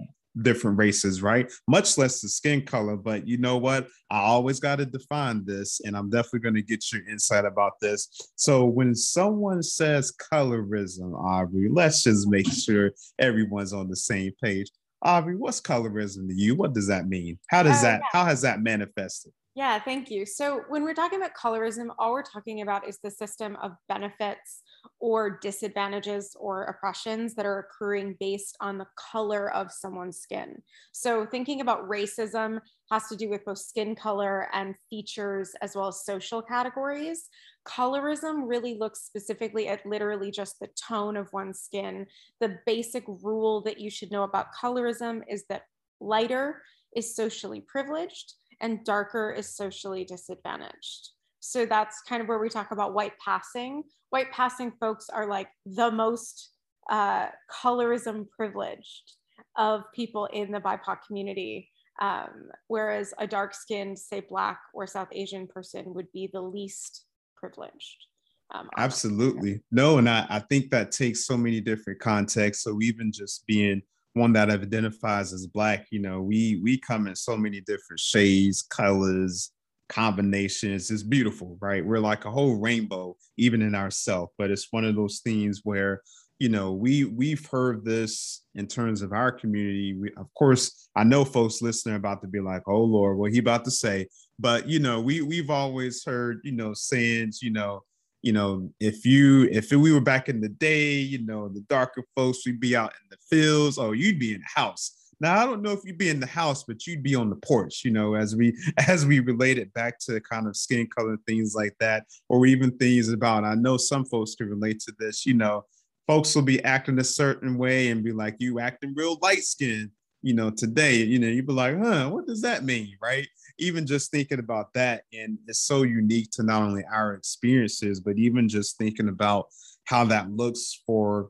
different 0.42 0.78
races, 0.78 1.22
right? 1.22 1.52
Much 1.68 1.98
less 1.98 2.22
the 2.22 2.30
skin 2.30 2.66
color. 2.66 2.96
But 2.96 3.28
you 3.28 3.38
know 3.38 3.58
what? 3.58 3.88
I 4.10 4.20
always 4.20 4.60
got 4.60 4.78
to 4.78 4.86
define 4.86 5.46
this, 5.46 5.82
and 5.82 5.96
I'm 5.96 6.10
definitely 6.10 6.40
going 6.40 6.56
to 6.56 6.62
get 6.62 6.92
your 6.92 7.08
insight 7.08 7.46
about 7.46 7.74
this. 7.82 8.10
So 8.36 8.66
when 8.66 8.96
someone 8.96 9.63
says 9.63 10.13
colorism, 10.32 11.13
Aubrey, 11.13 11.70
let's 11.72 12.04
just 12.04 12.28
make 12.28 12.52
sure 12.52 12.92
everyone's 13.20 13.74
on 13.74 13.90
the 13.90 13.96
same 13.96 14.32
page. 14.42 14.70
Aubrey, 15.02 15.36
what's 15.36 15.60
colorism 15.60 16.28
to 16.30 16.34
you? 16.34 16.56
What 16.56 16.74
does 16.74 16.88
that 16.88 17.08
mean? 17.08 17.38
How 17.48 17.63
does 17.63 17.80
uh, 17.80 17.84
that? 17.84 18.02
Yeah. 18.02 18.08
How 18.12 18.25
has 18.25 18.42
that 18.42 18.62
manifested? 18.62 19.34
Yeah, 19.55 19.77
thank 19.79 20.10
you. 20.10 20.25
So 20.25 20.63
when 20.67 20.81
we're 20.83 20.95
talking 20.95 21.19
about 21.19 21.36
colorism, 21.36 21.93
all 22.00 22.12
we're 22.13 22.24
talking 22.24 22.62
about 22.62 22.88
is 22.88 22.98
the 23.03 23.12
system 23.12 23.55
of 23.57 23.74
benefits 23.88 24.63
or 25.00 25.38
disadvantages 25.43 26.36
or 26.39 26.63
oppressions 26.63 27.36
that 27.36 27.45
are 27.45 27.60
occurring 27.60 28.17
based 28.19 28.57
on 28.62 28.79
the 28.79 28.88
color 28.98 29.53
of 29.53 29.72
someone's 29.72 30.17
skin. 30.17 30.63
So, 30.91 31.27
thinking 31.27 31.62
about 31.62 31.88
racism 31.88 32.62
has 32.89 33.07
to 33.10 33.15
do 33.15 33.29
with 33.29 33.45
both 33.45 33.60
skin 33.60 33.95
color 33.95 34.50
and 34.53 34.74
features 34.89 35.53
as 35.62 35.75
well 35.75 35.88
as 35.89 36.03
social 36.03 36.41
categories. 36.41 37.29
Colorism 37.67 38.48
really 38.48 38.75
looks 38.75 39.01
specifically 39.01 39.67
at 39.67 39.86
literally 39.86 40.31
just 40.31 40.60
the 40.60 40.69
tone 40.88 41.15
of 41.15 41.31
one's 41.31 41.60
skin. 41.60 42.07
The 42.39 42.57
basic 42.65 43.03
rule 43.07 43.62
that 43.62 43.79
you 43.79 43.91
should 43.91 44.12
know 44.12 44.24
about 44.24 44.48
colorism 44.60 45.22
is 45.29 45.45
that 45.50 45.63
lighter 46.00 46.63
is 46.95 47.15
socially 47.15 47.62
privileged 47.62 48.33
and 48.63 48.84
darker 48.86 49.29
is 49.29 49.55
socially 49.55 50.05
disadvantaged. 50.05 51.10
So 51.41 51.65
that's 51.65 52.01
kind 52.08 52.22
of 52.22 52.29
where 52.29 52.39
we 52.39 52.50
talk 52.50 52.72
about 52.72 52.93
white 52.93 53.13
passing. 53.24 53.84
White 54.10 54.32
passing 54.32 54.72
folks 54.79 55.10
are 55.10 55.27
like 55.27 55.50
the 55.65 55.91
most 55.91 56.51
uh, 56.89 57.27
colorism 57.62 58.25
privileged 58.29 59.12
of 59.58 59.84
people 59.93 60.27
in 60.27 60.51
the 60.51 60.62
BIPOC 60.62 61.00
community. 61.05 61.70
Um, 62.01 62.50
whereas 62.67 63.13
a 63.20 63.27
dark 63.27 63.53
skinned, 63.53 64.00
say 64.00 64.22
Black 64.22 64.60
or 64.74 64.88
South 64.88 65.10
Asian 65.12 65.46
person 65.46 65.93
would 65.93 66.12
be 66.13 66.29
the 66.32 66.41
least 66.41 67.05
privileged. 67.36 68.08
Um, 68.55 68.70
Absolutely. 68.77 69.62
No, 69.72 69.98
and 69.98 70.10
I, 70.10 70.25
I 70.29 70.39
think 70.39 70.72
that 70.72 70.91
takes 70.91 71.25
so 71.25 71.36
many 71.36 71.60
different 71.60 72.00
contexts. 72.00 72.63
So 72.63 72.79
even 72.82 73.12
just 73.12 73.46
being 73.46 73.82
one 74.13 74.34
that 74.34 74.50
identifies 74.50 75.34
as 75.34 75.48
black, 75.48 75.88
you 75.89 76.00
know, 76.00 76.22
we 76.22 76.60
we 76.63 76.77
come 76.77 77.08
in 77.08 77.15
so 77.15 77.36
many 77.36 77.62
different 77.62 78.00
shades, 78.00 78.62
colors, 78.62 79.51
combinations 79.89 80.89
It's 80.89 81.03
beautiful, 81.03 81.58
right? 81.62 81.86
We're 81.86 82.00
like 82.00 82.25
a 82.25 82.32
whole 82.32 82.55
rainbow, 82.55 83.15
even 83.38 83.62
in 83.62 83.75
ourselves. 83.75 84.32
But 84.38 84.51
it's 84.51 84.67
one 84.72 84.86
of 84.86 84.96
those 84.96 85.20
things 85.20 85.62
where, 85.63 86.01
you 86.39 86.50
know, 86.50 86.74
we 86.74 87.05
we've 87.05 87.46
heard 87.48 87.86
this 87.86 88.43
in 88.55 88.67
terms 88.67 89.01
of 89.01 89.13
our 89.13 89.32
community. 89.32 89.96
We, 89.96 90.12
of 90.17 90.34
course, 90.36 90.89
I 90.96 91.03
know 91.03 91.25
folks 91.25 91.62
listening 91.62 91.96
about 91.96 92.22
to 92.22 92.27
be 92.27 92.39
like, 92.39 92.63
"Oh 92.67 92.84
Lord, 92.84 93.17
what 93.17 93.32
he 93.32 93.39
about 93.39 93.65
to 93.65 93.72
say?" 93.72 94.08
But 94.39 94.67
you 94.67 94.79
know, 94.79 95.00
we 95.01 95.22
we've 95.22 95.50
always 95.50 96.03
heard, 96.03 96.41
you 96.43 96.53
know, 96.53 96.74
sayings, 96.74 97.41
you 97.41 97.51
know, 97.51 97.84
you 98.24 98.34
know, 98.34 98.72
if 98.80 99.06
you 99.06 99.44
if 99.51 99.72
we 99.72 99.94
were 99.94 100.01
back 100.01 100.30
in 100.30 100.42
the 100.42 100.50
day, 100.50 100.94
you 100.94 101.24
know, 101.24 101.48
the 101.50 101.62
darker 101.70 102.03
folks, 102.15 102.39
we'd 102.46 102.60
be 102.60 102.75
out 102.75 102.94
in 103.03 103.10
the 103.12 103.18
fields, 103.30 103.77
or 103.77 103.94
you'd 103.94 104.20
be 104.20 104.34
in 104.34 104.42
the 104.42 104.62
house 104.62 105.03
now 105.24 105.42
I 105.42 105.46
don't 105.46 105.62
know 105.62 105.72
if 105.72 105.80
you'd 105.86 105.98
be 105.98 106.10
in 106.10 106.20
the 106.20 106.27
house, 106.27 106.65
but 106.65 106.86
you'd 106.86 107.01
be 107.01 107.15
on 107.15 107.30
the 107.30 107.38
porch, 107.38 107.84
you 107.86 107.92
know, 107.92 108.13
as 108.13 108.36
we 108.36 108.53
as 108.88 109.06
we 109.06 109.20
relate 109.22 109.58
it 109.58 109.74
back 109.74 109.98
to 110.00 110.20
kind 110.20 110.48
of 110.48 110.58
skin 110.58 110.86
color 110.88 111.18
things 111.25 111.56
like 111.56 111.75
that, 111.80 112.06
or 112.30 112.46
even 112.46 112.77
things 112.77 113.10
about. 113.10 113.46
I 113.46 113.56
know 113.56 113.77
some 113.77 114.06
folks 114.06 114.36
can 114.36 114.50
relate 114.50 114.82
to 114.82 114.94
this. 115.00 115.25
You 115.25 115.36
know, 115.36 115.65
folks 116.08 116.36
will 116.36 116.44
be 116.44 116.63
acting 116.63 117.00
a 117.00 117.03
certain 117.03 117.58
way 117.58 117.89
and 117.89 118.03
be 118.03 118.12
like, 118.12 118.36
"You 118.39 118.60
acting 118.60 118.94
real 118.96 119.18
light 119.22 119.44
skin." 119.44 119.92
You 120.22 120.34
know, 120.34 120.51
today, 120.51 120.98
you 120.98 121.20
know, 121.20 121.27
you'd 121.27 121.48
be 121.48 121.53
like, 121.53 121.77
"Huh, 121.77 122.10
what 122.10 122.27
does 122.27 122.42
that 122.42 122.65
mean?" 122.65 122.98
Right? 123.01 123.27
Even 123.60 123.86
just 123.86 124.12
thinking 124.12 124.39
about 124.39 124.74
that, 124.74 125.03
and 125.13 125.38
it's 125.48 125.60
so 125.60 125.83
unique 125.83 126.31
to 126.31 126.43
not 126.43 126.63
only 126.63 126.83
our 126.91 127.13
experiences, 127.13 128.00
but 128.00 128.17
even 128.17 128.50
just 128.50 128.77
thinking 128.77 129.10
about 129.10 129.48
how 129.86 130.03
that 130.05 130.31
looks 130.31 130.81
for 130.86 131.29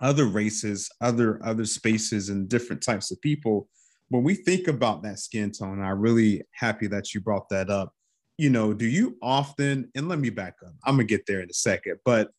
other 0.00 0.26
races, 0.26 0.88
other 1.00 1.40
other 1.44 1.64
spaces, 1.64 2.28
and 2.28 2.48
different 2.48 2.82
types 2.82 3.10
of 3.10 3.20
people. 3.20 3.68
When 4.08 4.22
we 4.22 4.34
think 4.34 4.68
about 4.68 5.02
that 5.02 5.18
skin 5.18 5.52
tone, 5.52 5.82
I'm 5.82 6.00
really 6.00 6.42
happy 6.52 6.86
that 6.88 7.14
you 7.14 7.20
brought 7.20 7.48
that 7.50 7.68
up. 7.68 7.92
You 8.38 8.50
know, 8.50 8.72
do 8.72 8.86
you 8.86 9.16
often, 9.20 9.90
and 9.94 10.08
let 10.08 10.18
me 10.18 10.30
back 10.30 10.54
up, 10.64 10.72
I'm 10.84 10.94
gonna 10.94 11.04
get 11.04 11.26
there 11.26 11.40
in 11.40 11.50
a 11.50 11.54
second, 11.54 11.98
but 12.04 12.30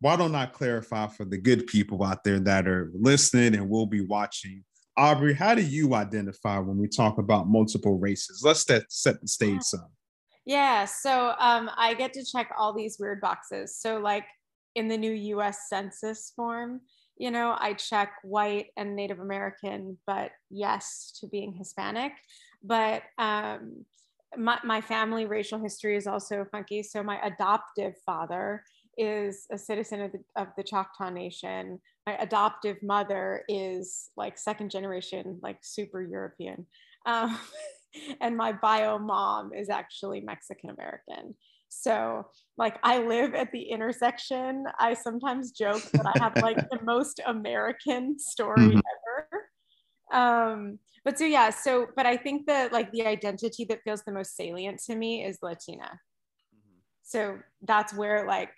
why 0.00 0.16
don't 0.16 0.34
I 0.34 0.46
clarify 0.46 1.06
for 1.06 1.24
the 1.24 1.38
good 1.38 1.66
people 1.66 2.02
out 2.02 2.24
there 2.24 2.40
that 2.40 2.66
are 2.66 2.90
listening 2.94 3.54
and 3.54 3.70
will 3.70 3.86
be 3.86 4.00
watching? 4.00 4.64
Aubrey, 4.96 5.34
how 5.34 5.54
do 5.54 5.62
you 5.62 5.94
identify 5.94 6.58
when 6.58 6.78
we 6.78 6.88
talk 6.88 7.18
about 7.18 7.48
multiple 7.48 7.98
races? 7.98 8.42
Let's 8.44 8.62
set, 8.62 8.90
set 8.92 9.20
the 9.20 9.28
stage 9.28 9.62
some. 9.62 9.88
Yeah, 10.46 10.84
so 10.84 11.34
um, 11.38 11.70
I 11.76 11.94
get 11.94 12.12
to 12.14 12.24
check 12.24 12.50
all 12.56 12.72
these 12.72 12.98
weird 13.00 13.20
boxes. 13.20 13.76
So, 13.76 13.98
like 13.98 14.26
in 14.74 14.88
the 14.88 14.96
new 14.96 15.12
US 15.12 15.68
Census 15.68 16.32
form, 16.36 16.80
you 17.16 17.30
know, 17.30 17.56
I 17.58 17.74
check 17.74 18.12
white 18.22 18.66
and 18.76 18.94
Native 18.94 19.20
American, 19.20 19.98
but 20.06 20.32
yes 20.50 21.16
to 21.20 21.28
being 21.28 21.52
Hispanic. 21.52 22.12
But 22.62 23.02
um, 23.18 23.84
my, 24.36 24.58
my 24.64 24.80
family 24.80 25.26
racial 25.26 25.58
history 25.58 25.96
is 25.96 26.06
also 26.06 26.44
funky. 26.50 26.82
So 26.82 27.02
my 27.02 27.20
adoptive 27.24 27.94
father 28.04 28.64
is 28.98 29.46
a 29.50 29.58
citizen 29.58 30.00
of 30.02 30.12
the, 30.12 30.18
of 30.36 30.48
the 30.56 30.62
Choctaw 30.62 31.10
Nation. 31.10 31.80
My 32.06 32.16
adoptive 32.18 32.76
mother 32.82 33.44
is 33.48 34.10
like 34.16 34.36
second 34.36 34.70
generation, 34.70 35.38
like 35.42 35.58
super 35.62 36.02
European. 36.02 36.66
Um, 37.06 37.38
and 38.20 38.36
my 38.36 38.52
bio 38.52 38.98
mom 38.98 39.52
is 39.54 39.68
actually 39.68 40.20
Mexican 40.20 40.70
American. 40.70 41.34
So, 41.82 42.26
like, 42.56 42.78
I 42.82 42.98
live 42.98 43.34
at 43.34 43.50
the 43.52 43.62
intersection. 43.62 44.64
I 44.78 44.94
sometimes 44.94 45.50
joke 45.50 45.82
that 45.92 46.06
I 46.06 46.18
have 46.22 46.36
like 46.42 46.56
the 46.70 46.78
most 46.84 47.20
American 47.26 48.18
story 48.18 48.58
mm-hmm. 48.58 48.78
ever. 50.12 50.20
Um, 50.22 50.78
but 51.04 51.18
so, 51.18 51.24
yeah, 51.24 51.50
so, 51.50 51.86
but 51.96 52.06
I 52.06 52.16
think 52.16 52.46
that 52.46 52.72
like 52.72 52.92
the 52.92 53.06
identity 53.06 53.64
that 53.68 53.80
feels 53.82 54.02
the 54.04 54.12
most 54.12 54.36
salient 54.36 54.80
to 54.86 54.94
me 54.94 55.24
is 55.24 55.38
Latina. 55.42 55.84
Mm-hmm. 56.54 56.78
So, 57.02 57.38
that's 57.62 57.92
where, 57.92 58.26
like, 58.26 58.52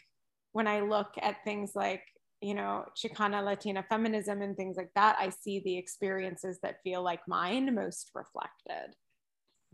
when 0.53 0.67
I 0.67 0.81
look 0.81 1.09
at 1.21 1.43
things 1.45 1.73
like, 1.75 2.03
you 2.41 2.55
know, 2.55 2.85
Chicana 2.97 3.45
Latina 3.45 3.85
feminism 3.89 4.43
and 4.43 4.57
things 4.57 4.77
like 4.77 4.91
that, 4.95 5.17
I 5.19 5.31
see 5.31 5.61
the 5.61 5.77
experiences 5.77 6.59
that 6.63 6.83
feel 6.83 7.03
like 7.03 7.21
mine 7.27 7.75
most 7.75 8.11
reflected. 8.15 8.95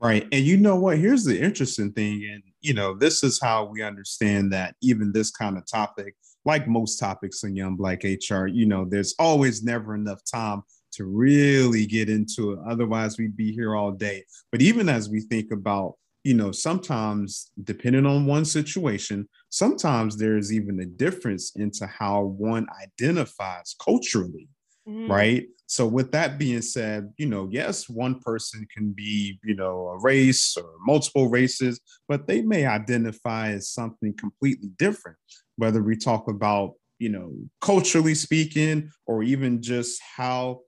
Right. 0.00 0.26
And 0.32 0.44
you 0.44 0.56
know 0.56 0.76
what? 0.76 0.98
Here's 0.98 1.24
the 1.24 1.40
interesting 1.40 1.92
thing. 1.92 2.28
And, 2.32 2.42
you 2.60 2.74
know, 2.74 2.94
this 2.94 3.22
is 3.22 3.40
how 3.40 3.66
we 3.66 3.82
understand 3.82 4.52
that 4.52 4.74
even 4.82 5.12
this 5.12 5.30
kind 5.30 5.56
of 5.56 5.66
topic, 5.66 6.14
like 6.44 6.66
most 6.66 6.98
topics 6.98 7.44
in 7.44 7.54
Young 7.54 7.76
Black 7.76 8.02
HR, 8.02 8.46
you 8.46 8.66
know, 8.66 8.84
there's 8.84 9.14
always 9.18 9.62
never 9.62 9.94
enough 9.94 10.20
time 10.24 10.62
to 10.94 11.04
really 11.04 11.86
get 11.86 12.08
into 12.08 12.52
it. 12.52 12.58
Otherwise, 12.68 13.16
we'd 13.16 13.36
be 13.36 13.52
here 13.52 13.76
all 13.76 13.92
day. 13.92 14.24
But 14.50 14.60
even 14.60 14.88
as 14.88 15.08
we 15.08 15.20
think 15.20 15.52
about, 15.52 15.94
you 16.24 16.34
know, 16.34 16.52
sometimes 16.52 17.50
depending 17.64 18.06
on 18.06 18.26
one 18.26 18.44
situation, 18.44 19.28
sometimes 19.48 20.16
there's 20.16 20.52
even 20.52 20.80
a 20.80 20.86
difference 20.86 21.52
into 21.56 21.86
how 21.86 22.22
one 22.22 22.66
identifies 22.82 23.74
culturally. 23.82 24.48
Mm-hmm. 24.88 25.10
Right. 25.10 25.46
So, 25.66 25.86
with 25.86 26.10
that 26.12 26.38
being 26.38 26.60
said, 26.60 27.12
you 27.16 27.26
know, 27.26 27.48
yes, 27.50 27.88
one 27.88 28.20
person 28.20 28.66
can 28.74 28.92
be, 28.92 29.38
you 29.44 29.54
know, 29.54 29.88
a 29.88 30.00
race 30.00 30.56
or 30.56 30.68
multiple 30.84 31.28
races, 31.28 31.80
but 32.08 32.26
they 32.26 32.42
may 32.42 32.66
identify 32.66 33.52
as 33.52 33.70
something 33.70 34.14
completely 34.18 34.70
different, 34.78 35.16
whether 35.56 35.82
we 35.82 35.96
talk 35.96 36.28
about, 36.28 36.74
you 36.98 37.08
know, 37.08 37.32
culturally 37.60 38.14
speaking, 38.14 38.90
or 39.06 39.22
even 39.22 39.62
just 39.62 40.00
how 40.16 40.60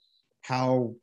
how 0.42 0.94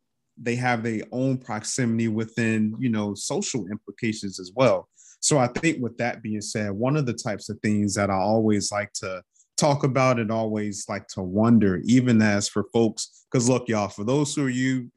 they 0.41 0.55
have 0.55 0.83
their 0.83 1.01
own 1.11 1.37
proximity 1.37 2.07
within 2.07 2.75
you 2.79 2.89
know 2.89 3.13
social 3.13 3.67
implications 3.67 4.39
as 4.39 4.51
well. 4.55 4.87
So 5.21 5.37
i 5.37 5.47
think 5.47 5.81
with 5.81 5.97
that 5.97 6.23
being 6.23 6.41
said 6.41 6.71
one 6.71 6.97
of 6.97 7.05
the 7.05 7.13
types 7.13 7.49
of 7.49 7.59
things 7.59 7.93
that 7.95 8.09
i 8.09 8.15
always 8.15 8.71
like 8.71 8.91
to 8.93 9.21
talk 9.55 9.83
about 9.83 10.19
and 10.19 10.31
always 10.31 10.85
like 10.89 11.07
to 11.07 11.21
wonder 11.21 11.79
even 11.85 12.19
as 12.21 12.49
for 12.49 12.65
folks 12.73 13.25
because 13.31 13.47
look 13.47 13.69
y'all 13.69 13.87
for 13.87 14.03
those 14.03 14.33
who 14.33 14.45
are 14.45 14.49
you 14.49 14.91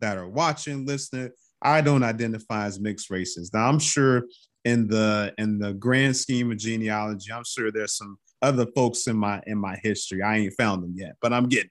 that 0.00 0.16
are 0.16 0.28
watching 0.28 0.86
listening 0.86 1.28
i 1.62 1.80
don't 1.80 2.04
identify 2.04 2.66
as 2.66 2.78
mixed 2.78 3.10
races. 3.10 3.50
Now 3.52 3.68
i'm 3.68 3.80
sure 3.80 4.22
in 4.64 4.86
the 4.86 5.34
in 5.38 5.58
the 5.58 5.74
grand 5.74 6.16
scheme 6.16 6.52
of 6.52 6.58
genealogy 6.58 7.32
i'm 7.32 7.44
sure 7.44 7.72
there's 7.72 7.96
some 7.96 8.16
other 8.42 8.66
folks 8.76 9.08
in 9.08 9.16
my 9.16 9.42
in 9.46 9.58
my 9.58 9.76
history. 9.82 10.22
I 10.22 10.36
ain't 10.36 10.54
found 10.56 10.84
them 10.84 10.94
yet 10.96 11.16
but 11.20 11.32
i'm 11.32 11.48
getting 11.48 11.70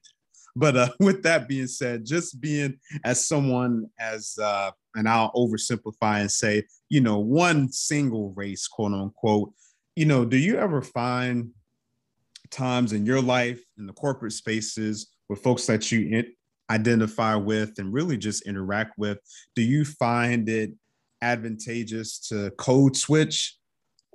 but 0.56 0.78
uh, 0.78 0.90
with 1.00 1.24
that 1.24 1.48
being 1.48 1.68
said, 1.68 2.06
just 2.06 2.40
being 2.42 2.80
as 3.04 3.28
someone 3.28 3.90
as, 4.00 4.38
uh, 4.42 4.72
and 4.96 5.08
I'll 5.08 5.32
oversimplify 5.34 6.22
and 6.22 6.32
say, 6.32 6.64
you 6.90 7.02
know, 7.02 7.20
one 7.20 7.72
single 7.72 8.34
race, 8.36 8.68
quote 8.68 8.94
unquote, 8.94 9.54
you 9.96 10.06
know, 10.06 10.26
do 10.26 10.38
you 10.38 10.58
ever 10.58 10.82
find 10.82 11.52
times 12.50 12.94
in 12.94 13.06
your 13.06 13.22
life 13.22 13.62
in 13.78 13.88
the 13.88 13.94
corporate 13.94 14.34
spaces 14.34 15.12
with 15.30 15.42
folks 15.42 15.66
that 15.66 15.92
you 15.92 16.24
identify 16.70 17.36
with 17.36 17.78
and 17.78 17.94
really 17.94 18.18
just 18.18 18.48
interact 18.48 18.98
with, 18.98 19.20
do 19.56 19.62
you 19.62 19.86
find 19.86 20.48
it 20.50 20.72
advantageous 21.22 22.20
to 22.20 22.52
code 22.52 22.96
switch 22.96 23.58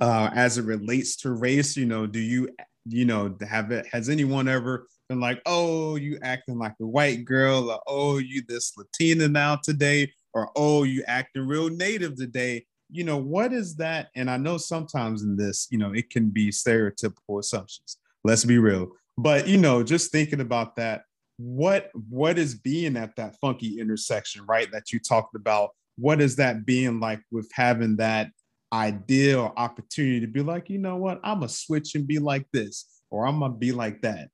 uh, 0.01 0.31
as 0.35 0.59
it 0.59 0.65
relates 0.65 1.17
to 1.17 1.33
race? 1.33 1.77
You 1.77 1.87
know, 1.87 2.07
do 2.07 2.21
you, 2.21 2.49
you 2.87 3.05
know, 3.05 3.37
have 3.49 3.71
it, 3.71 3.87
has 3.93 4.09
anyone 4.09 4.49
ever 4.49 4.87
and 5.11 5.21
like, 5.21 5.41
oh, 5.47 5.97
you 5.97 6.19
acting 6.23 6.59
like 6.59 6.75
a 6.81 6.87
white 6.87 7.25
girl, 7.25 7.71
or 7.71 7.81
oh, 7.87 8.19
you 8.19 8.43
this 8.47 8.77
Latina 8.77 9.29
now 9.29 9.57
today, 9.57 10.13
or 10.35 10.51
oh, 10.57 10.83
you 10.83 11.03
acting 11.07 11.47
real 11.47 11.69
native 11.69 12.17
today. 12.17 12.67
You 12.91 13.05
know, 13.05 13.19
what 13.19 13.53
is 13.53 13.77
that? 13.77 14.09
And 14.17 14.31
I 14.31 14.37
know 14.37 14.57
sometimes 14.57 15.23
in 15.23 15.37
this, 15.37 15.69
you 15.71 15.79
know, 15.79 15.93
it 15.93 16.11
can 16.11 16.31
be 16.31 16.49
stereotypical 16.49 17.39
assumptions. 17.39 17.99
Let's 18.25 18.45
be 18.45 18.59
real. 18.59 18.89
But 19.17 19.49
you 19.49 19.59
know, 19.59 19.83
just 19.83 20.13
thinking 20.13 20.41
about 20.41 20.77
that, 20.77 21.03
what 21.39 21.91
what 22.09 22.39
is 22.39 22.55
being 22.55 22.97
at 22.97 23.17
that 23.17 23.37
funky 23.41 23.81
intersection, 23.81 24.45
right? 24.47 24.71
That 24.73 24.93
you 24.93 25.01
talked 25.01 25.35
about. 25.35 25.71
What 25.97 26.21
is 26.21 26.37
that 26.37 26.65
being 26.65 27.01
like 27.01 27.21
with 27.33 27.51
having 27.53 27.97
that 27.97 28.31
ideal 28.73 29.53
opportunity 29.57 30.21
to 30.21 30.29
be 30.29 30.43
like, 30.43 30.71
you 30.71 30.79
know 30.79 30.97
what, 30.97 31.19
I'm 31.25 31.39
gonna 31.39 31.49
switch 31.49 31.95
and 31.97 32.07
be 32.07 32.21
like 32.21 32.47
this, 32.53 32.87
or 33.11 33.27
I'm 33.27 33.41
gonna 33.41 33.55
be 33.55 33.73
like 33.73 34.03
that 34.03 34.29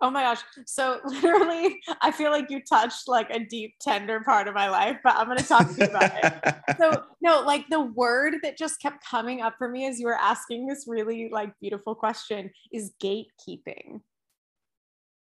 Oh 0.00 0.10
my 0.10 0.22
gosh. 0.22 0.40
So 0.66 1.00
literally, 1.04 1.80
I 2.02 2.10
feel 2.10 2.30
like 2.30 2.50
you 2.50 2.62
touched 2.62 3.08
like 3.08 3.30
a 3.30 3.40
deep, 3.40 3.74
tender 3.80 4.20
part 4.20 4.48
of 4.48 4.54
my 4.54 4.68
life, 4.68 4.98
but 5.02 5.16
I'm 5.16 5.26
going 5.26 5.38
to 5.38 5.44
talk 5.44 5.68
to 5.68 5.76
you 5.76 5.84
about 5.86 6.12
it. 6.22 6.76
So, 6.78 7.04
no, 7.20 7.40
like 7.40 7.68
the 7.68 7.80
word 7.80 8.36
that 8.42 8.58
just 8.58 8.80
kept 8.80 9.04
coming 9.04 9.40
up 9.42 9.54
for 9.58 9.68
me 9.68 9.86
as 9.86 9.98
you 9.98 10.06
were 10.06 10.18
asking 10.18 10.66
this 10.66 10.84
really 10.86 11.28
like 11.32 11.52
beautiful 11.60 11.94
question 11.94 12.50
is 12.72 12.92
gatekeeping. 13.02 14.00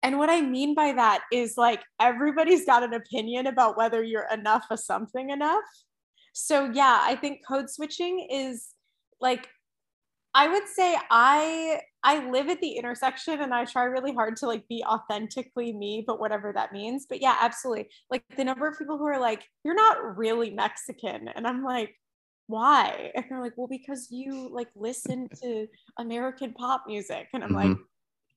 And 0.02 0.18
what 0.18 0.30
I 0.30 0.40
mean 0.40 0.74
by 0.74 0.92
that 0.92 1.22
is 1.32 1.56
like 1.56 1.82
everybody's 2.00 2.64
got 2.64 2.82
an 2.82 2.94
opinion 2.94 3.46
about 3.46 3.76
whether 3.76 4.02
you're 4.02 4.28
enough 4.32 4.66
of 4.70 4.78
something 4.78 5.30
enough. 5.30 5.64
So, 6.32 6.70
yeah, 6.72 7.00
I 7.02 7.16
think 7.16 7.40
code 7.46 7.68
switching 7.68 8.28
is 8.30 8.68
like 9.20 9.48
I 10.34 10.46
would 10.48 10.68
say 10.68 10.96
I 11.10 11.80
I 12.04 12.30
live 12.30 12.48
at 12.48 12.60
the 12.60 12.72
intersection 12.72 13.40
and 13.40 13.52
I 13.52 13.64
try 13.64 13.84
really 13.84 14.14
hard 14.14 14.36
to 14.36 14.46
like 14.46 14.66
be 14.68 14.84
authentically 14.84 15.72
me, 15.72 16.04
but 16.06 16.20
whatever 16.20 16.52
that 16.52 16.72
means. 16.72 17.06
But 17.08 17.20
yeah, 17.20 17.36
absolutely. 17.40 17.88
Like 18.10 18.22
the 18.36 18.44
number 18.44 18.68
of 18.68 18.78
people 18.78 18.98
who 18.98 19.06
are 19.06 19.20
like, 19.20 19.44
you're 19.64 19.74
not 19.74 20.16
really 20.16 20.50
Mexican. 20.50 21.28
And 21.28 21.46
I'm 21.46 21.64
like, 21.64 21.94
why? 22.46 23.10
And 23.14 23.24
they're 23.28 23.40
like, 23.40 23.54
well, 23.56 23.66
because 23.68 24.08
you 24.10 24.48
like 24.52 24.68
listen 24.76 25.28
to 25.42 25.66
American 25.98 26.52
pop 26.52 26.84
music. 26.86 27.28
And 27.34 27.42
I'm 27.42 27.50
mm-hmm. 27.50 27.70
like, 27.70 27.78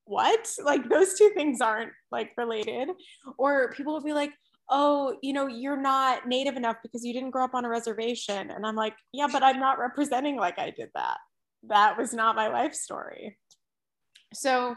what? 0.06 0.52
Like 0.64 0.90
those 0.90 1.14
two 1.14 1.32
things 1.36 1.62
aren't 1.62 1.92
like 2.12 2.32
related. 2.38 2.90
Or 3.38 3.72
people 3.74 3.94
will 3.94 4.02
be 4.02 4.14
like, 4.14 4.32
oh, 4.70 5.18
you 5.22 5.34
know, 5.34 5.48
you're 5.48 5.80
not 5.80 6.28
native 6.28 6.56
enough 6.56 6.78
because 6.82 7.06
you 7.06 7.14
didn't 7.14 7.32
grow 7.32 7.44
up 7.44 7.54
on 7.54 7.66
a 7.66 7.70
reservation. 7.70 8.50
And 8.50 8.66
I'm 8.66 8.76
like, 8.76 8.96
yeah, 9.14 9.28
but 9.32 9.44
I'm 9.44 9.60
not 9.60 9.78
representing 9.78 10.38
like 10.38 10.58
I 10.58 10.72
did 10.72 10.90
that 10.96 11.18
that 11.68 11.98
was 11.98 12.14
not 12.14 12.36
my 12.36 12.48
life 12.48 12.74
story 12.74 13.38
so 14.34 14.76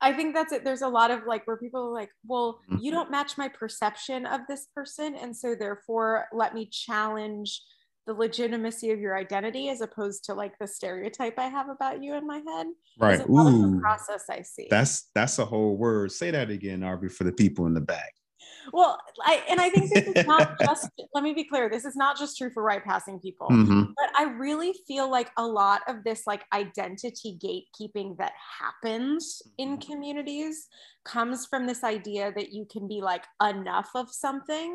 i 0.00 0.12
think 0.12 0.34
that's 0.34 0.52
it. 0.52 0.64
There's 0.64 0.82
a 0.82 0.88
lot 0.88 1.10
of 1.10 1.26
like 1.26 1.46
where 1.46 1.56
people 1.56 1.88
are 1.88 1.92
like 1.92 2.10
well 2.26 2.60
you 2.68 2.76
mm-hmm. 2.76 2.90
don't 2.90 3.10
match 3.10 3.36
my 3.36 3.48
perception 3.48 4.26
of 4.26 4.40
this 4.48 4.66
person 4.74 5.14
and 5.14 5.36
so 5.36 5.54
therefore 5.54 6.26
let 6.32 6.54
me 6.54 6.68
challenge 6.70 7.62
the 8.06 8.14
legitimacy 8.14 8.90
of 8.90 9.00
your 9.00 9.16
identity 9.16 9.70
as 9.70 9.80
opposed 9.80 10.24
to 10.24 10.34
like 10.34 10.58
the 10.58 10.66
stereotype 10.66 11.38
i 11.38 11.46
have 11.46 11.68
about 11.68 12.02
you 12.02 12.14
in 12.14 12.26
my 12.26 12.42
head. 12.46 12.66
Right. 12.98 13.20
Ooh, 13.28 13.80
process 13.80 14.24
i 14.30 14.42
see. 14.42 14.68
That's 14.70 15.10
that's 15.14 15.38
a 15.38 15.44
whole 15.44 15.76
word. 15.76 16.12
Say 16.12 16.30
that 16.30 16.50
again 16.50 16.82
Aubrey 16.82 17.08
for 17.08 17.24
the 17.24 17.32
people 17.32 17.66
in 17.66 17.74
the 17.74 17.80
back 17.80 18.14
well, 18.72 18.98
I 19.22 19.42
and 19.48 19.60
I 19.60 19.70
think 19.70 19.92
this 19.92 20.06
is 20.06 20.26
not 20.26 20.58
just 20.64 20.88
let 21.14 21.24
me 21.24 21.32
be 21.32 21.44
clear, 21.44 21.68
this 21.68 21.84
is 21.84 21.96
not 21.96 22.18
just 22.18 22.36
true 22.38 22.50
for 22.52 22.64
white 22.64 22.84
passing 22.84 23.18
people. 23.20 23.48
Mm-hmm. 23.48 23.82
But 23.96 24.10
I 24.16 24.24
really 24.24 24.74
feel 24.86 25.10
like 25.10 25.30
a 25.36 25.46
lot 25.46 25.82
of 25.88 26.04
this 26.04 26.22
like 26.26 26.44
identity 26.52 27.38
gatekeeping 27.42 28.16
that 28.18 28.32
happens 28.60 29.42
in 29.58 29.76
mm-hmm. 29.76 29.92
communities 29.92 30.68
comes 31.04 31.46
from 31.46 31.66
this 31.66 31.84
idea 31.84 32.32
that 32.34 32.52
you 32.52 32.66
can 32.70 32.88
be 32.88 33.00
like 33.00 33.24
enough 33.42 33.90
of 33.94 34.10
something. 34.10 34.72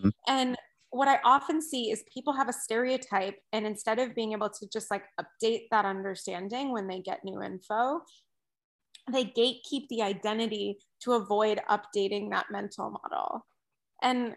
Mm-hmm. 0.00 0.08
And 0.28 0.56
what 0.90 1.08
I 1.08 1.20
often 1.24 1.62
see 1.62 1.90
is 1.90 2.02
people 2.12 2.32
have 2.32 2.48
a 2.48 2.52
stereotype, 2.52 3.36
and 3.52 3.64
instead 3.64 3.98
of 3.98 4.14
being 4.14 4.32
able 4.32 4.50
to 4.50 4.68
just 4.72 4.90
like 4.90 5.04
update 5.20 5.68
that 5.70 5.84
understanding 5.84 6.72
when 6.72 6.88
they 6.88 7.00
get 7.00 7.24
new 7.24 7.40
info, 7.42 8.00
they 9.10 9.24
gatekeep 9.24 9.88
the 9.88 10.02
identity 10.02 10.78
to 11.02 11.12
avoid 11.12 11.60
updating 11.68 12.30
that 12.30 12.46
mental 12.50 12.90
model. 12.90 13.46
And 14.02 14.36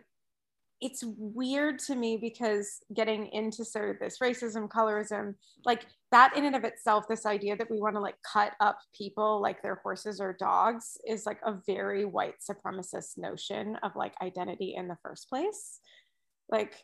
it's 0.81 1.03
weird 1.17 1.79
to 1.79 1.95
me 1.95 2.17
because 2.17 2.79
getting 2.93 3.27
into 3.27 3.63
sort 3.63 3.89
of 3.89 3.99
this 3.99 4.19
racism, 4.19 4.67
colorism, 4.67 5.33
like 5.63 5.85
that 6.11 6.35
in 6.35 6.43
and 6.43 6.57
of 6.57 6.65
itself, 6.65 7.05
this 7.07 7.25
idea 7.25 7.55
that 7.55 7.71
we 7.71 7.79
want 7.79 7.95
to 7.95 8.01
like 8.01 8.17
cut 8.29 8.51
up 8.59 8.79
people 8.93 9.41
like 9.41 9.61
they're 9.61 9.79
horses 9.81 10.19
or 10.19 10.35
dogs 10.37 10.97
is 11.07 11.25
like 11.25 11.39
a 11.45 11.55
very 11.65 12.03
white 12.03 12.35
supremacist 12.41 13.17
notion 13.17 13.77
of 13.81 13.95
like 13.95 14.13
identity 14.21 14.75
in 14.75 14.89
the 14.89 14.97
first 15.01 15.29
place. 15.29 15.79
Like, 16.49 16.75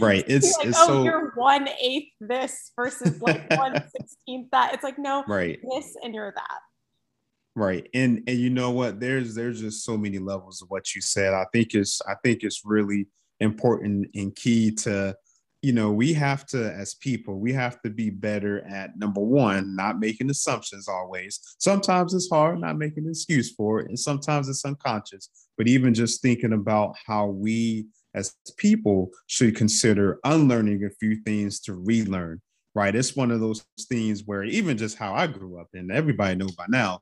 right 0.00 0.24
it's, 0.28 0.56
like, 0.58 0.68
it's 0.68 0.78
oh 0.80 0.86
so 0.86 1.04
you're 1.04 1.32
one 1.34 1.68
eighth 1.80 2.12
this 2.20 2.72
versus 2.76 3.20
like 3.22 3.48
one 3.56 3.82
sixteenth 3.96 4.48
that. 4.52 4.74
It's 4.74 4.84
like 4.84 4.98
no 4.98 5.24
right. 5.26 5.58
this 5.70 5.96
and 6.02 6.14
you're 6.14 6.32
that. 6.34 6.58
Right 7.54 7.88
and 7.94 8.22
and 8.26 8.38
you 8.38 8.50
know 8.50 8.70
what? 8.70 9.00
There's 9.00 9.34
there's 9.34 9.60
just 9.60 9.84
so 9.84 9.96
many 9.96 10.18
levels 10.18 10.62
of 10.62 10.68
what 10.70 10.94
you 10.94 11.00
said. 11.00 11.34
I 11.34 11.46
think 11.52 11.74
it's 11.74 12.00
i 12.08 12.14
think 12.22 12.42
it's 12.42 12.62
really 12.64 13.06
important 13.40 14.08
and 14.14 14.34
key 14.36 14.70
to 14.70 15.14
you 15.62 15.72
know 15.72 15.90
we 15.90 16.12
have 16.12 16.46
to 16.46 16.72
as 16.72 16.94
people 16.94 17.38
we 17.38 17.52
have 17.52 17.80
to 17.82 17.90
be 17.90 18.08
better 18.10 18.64
at 18.66 18.96
number 18.96 19.20
one 19.20 19.74
not 19.74 19.98
making 19.98 20.30
assumptions 20.30 20.88
always. 20.88 21.40
Sometimes 21.58 22.14
it's 22.14 22.28
hard 22.30 22.60
not 22.60 22.78
making 22.78 23.04
an 23.04 23.10
excuse 23.10 23.52
for 23.52 23.80
it 23.80 23.88
and 23.88 23.98
sometimes 23.98 24.48
it's 24.48 24.64
unconscious 24.64 25.28
but 25.56 25.68
even 25.68 25.94
just 25.94 26.22
thinking 26.22 26.52
about 26.52 26.94
how 27.06 27.26
we 27.26 27.86
as 28.14 28.34
people 28.56 29.10
should 29.26 29.56
consider 29.56 30.18
unlearning 30.24 30.84
a 30.84 30.90
few 30.90 31.16
things 31.22 31.60
to 31.60 31.74
relearn 31.74 32.40
right? 32.74 32.94
It's 32.94 33.16
one 33.16 33.30
of 33.30 33.40
those 33.40 33.64
things 33.80 34.22
where 34.24 34.44
even 34.44 34.78
just 34.78 34.96
how 34.96 35.14
i 35.14 35.26
grew 35.26 35.60
up 35.60 35.68
and 35.74 35.90
everybody 35.90 36.34
know 36.36 36.48
by 36.56 36.66
now 36.68 37.00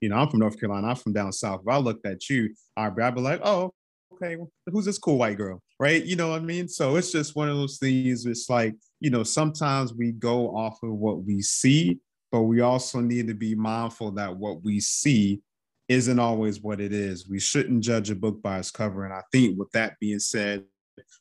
you 0.00 0.08
know 0.08 0.16
i'm 0.16 0.28
from 0.28 0.40
north 0.40 0.58
carolina 0.58 0.88
i'm 0.88 0.96
from 0.96 1.12
down 1.12 1.32
south. 1.32 1.60
If 1.62 1.68
i 1.68 1.76
looked 1.76 2.06
at 2.06 2.28
you 2.28 2.54
i'd 2.76 2.94
be 2.96 3.20
like 3.20 3.40
oh 3.44 3.72
okay 4.12 4.36
who's 4.66 4.84
this 4.84 4.98
cool 4.98 5.18
white 5.18 5.36
girl? 5.36 5.62
Right? 5.80 6.04
You 6.04 6.16
know 6.16 6.30
what 6.30 6.42
i 6.42 6.44
mean? 6.44 6.68
So 6.68 6.96
it's 6.96 7.12
just 7.12 7.36
one 7.36 7.48
of 7.48 7.56
those 7.56 7.78
things 7.78 8.26
it's 8.26 8.50
like 8.50 8.74
you 9.00 9.10
know 9.10 9.22
sometimes 9.22 9.94
we 9.94 10.12
go 10.12 10.48
off 10.56 10.82
of 10.82 10.90
what 10.90 11.24
we 11.24 11.40
see 11.40 11.98
but 12.30 12.42
we 12.42 12.60
also 12.60 13.00
need 13.00 13.26
to 13.28 13.34
be 13.34 13.54
mindful 13.54 14.10
that 14.12 14.36
what 14.36 14.62
we 14.62 14.80
see 14.80 15.40
isn't 15.88 16.18
always 16.18 16.60
what 16.60 16.80
it 16.80 16.92
is. 16.92 17.28
We 17.28 17.40
shouldn't 17.40 17.82
judge 17.82 18.10
a 18.10 18.14
book 18.14 18.42
by 18.42 18.58
its 18.58 18.70
cover. 18.70 19.04
And 19.04 19.14
I 19.14 19.22
think 19.32 19.58
with 19.58 19.70
that 19.72 19.98
being 20.00 20.18
said, 20.18 20.64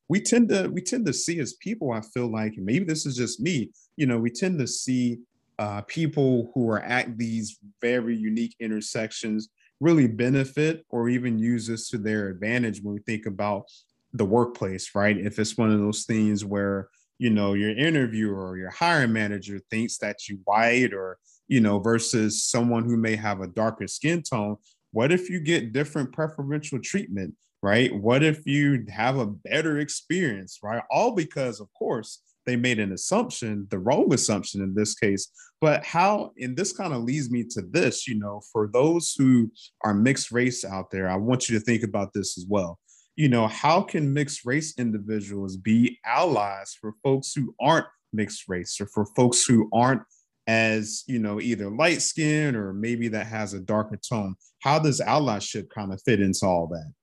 we 0.09 0.19
tend 0.19 0.49
to 0.49 0.69
we 0.69 0.81
tend 0.81 1.05
to 1.05 1.13
see 1.13 1.39
as 1.39 1.53
people, 1.53 1.91
I 1.91 2.01
feel 2.01 2.27
like, 2.27 2.55
and 2.57 2.65
maybe 2.65 2.85
this 2.85 3.05
is 3.05 3.15
just 3.15 3.39
me, 3.39 3.71
you 3.95 4.05
know, 4.05 4.17
we 4.17 4.29
tend 4.29 4.59
to 4.59 4.67
see 4.67 5.19
uh, 5.59 5.81
people 5.81 6.51
who 6.53 6.69
are 6.69 6.81
at 6.81 7.17
these 7.17 7.57
very 7.81 8.15
unique 8.15 8.55
intersections 8.59 9.49
really 9.79 10.07
benefit 10.07 10.85
or 10.89 11.09
even 11.09 11.39
use 11.39 11.67
this 11.67 11.89
to 11.89 11.97
their 11.97 12.29
advantage 12.29 12.81
when 12.81 12.95
we 12.95 13.01
think 13.01 13.25
about 13.25 13.65
the 14.13 14.25
workplace, 14.25 14.95
right? 14.95 15.17
If 15.17 15.39
it's 15.39 15.57
one 15.57 15.71
of 15.71 15.79
those 15.79 16.05
things 16.05 16.43
where, 16.43 16.89
you 17.19 17.29
know, 17.29 17.53
your 17.53 17.71
interviewer 17.71 18.49
or 18.49 18.57
your 18.57 18.69
hiring 18.69 19.13
manager 19.13 19.59
thinks 19.69 19.97
that 19.99 20.27
you 20.27 20.39
white 20.45 20.93
or 20.93 21.17
you 21.47 21.61
know, 21.61 21.79
versus 21.79 22.45
someone 22.45 22.85
who 22.85 22.97
may 22.97 23.15
have 23.15 23.41
a 23.41 23.47
darker 23.47 23.87
skin 23.87 24.21
tone. 24.21 24.57
What 24.91 25.11
if 25.11 25.29
you 25.29 25.39
get 25.39 25.73
different 25.73 26.11
preferential 26.11 26.79
treatment? 26.79 27.35
right? 27.61 27.93
What 27.93 28.23
if 28.23 28.45
you 28.45 28.85
have 28.89 29.17
a 29.17 29.25
better 29.25 29.79
experience, 29.79 30.59
right? 30.63 30.83
All 30.91 31.11
because, 31.15 31.59
of 31.59 31.67
course, 31.73 32.21
they 32.45 32.55
made 32.55 32.79
an 32.79 32.93
assumption, 32.93 33.67
the 33.69 33.79
wrong 33.79 34.13
assumption 34.13 34.61
in 34.61 34.73
this 34.73 34.95
case. 34.95 35.29
But 35.59 35.83
how, 35.83 36.31
and 36.37 36.55
this 36.55 36.71
kind 36.71 36.93
of 36.93 37.03
leads 37.03 37.29
me 37.29 37.43
to 37.51 37.61
this, 37.61 38.07
you 38.07 38.17
know, 38.17 38.41
for 38.51 38.69
those 38.71 39.15
who 39.17 39.51
are 39.83 39.93
mixed 39.93 40.31
race 40.31 40.63
out 40.63 40.91
there, 40.91 41.09
I 41.09 41.15
want 41.15 41.49
you 41.49 41.59
to 41.59 41.65
think 41.65 41.83
about 41.83 42.13
this 42.13 42.37
as 42.37 42.45
well. 42.47 42.79
You 43.15 43.27
know, 43.27 43.47
how 43.47 43.81
can 43.81 44.13
mixed 44.13 44.45
race 44.45 44.75
individuals 44.77 45.57
be 45.57 45.99
allies 46.05 46.77
for 46.79 46.93
folks 47.03 47.33
who 47.33 47.53
aren't 47.59 47.87
mixed 48.13 48.47
race 48.47 48.79
or 48.79 48.87
for 48.87 49.07
folks 49.15 49.43
who 49.43 49.67
aren't 49.73 50.03
as 50.47 51.03
you 51.07 51.19
know 51.19 51.39
either 51.41 51.69
light 51.69 52.01
skin 52.01 52.55
or 52.55 52.73
maybe 52.73 53.07
that 53.09 53.27
has 53.27 53.53
a 53.53 53.59
darker 53.59 53.97
tone. 53.97 54.35
How 54.61 54.79
does 54.79 55.01
allyship 55.01 55.69
kind 55.69 55.93
of 55.93 56.01
fit 56.03 56.21
into 56.21 56.45
all 56.45 56.67
that? 56.67 56.93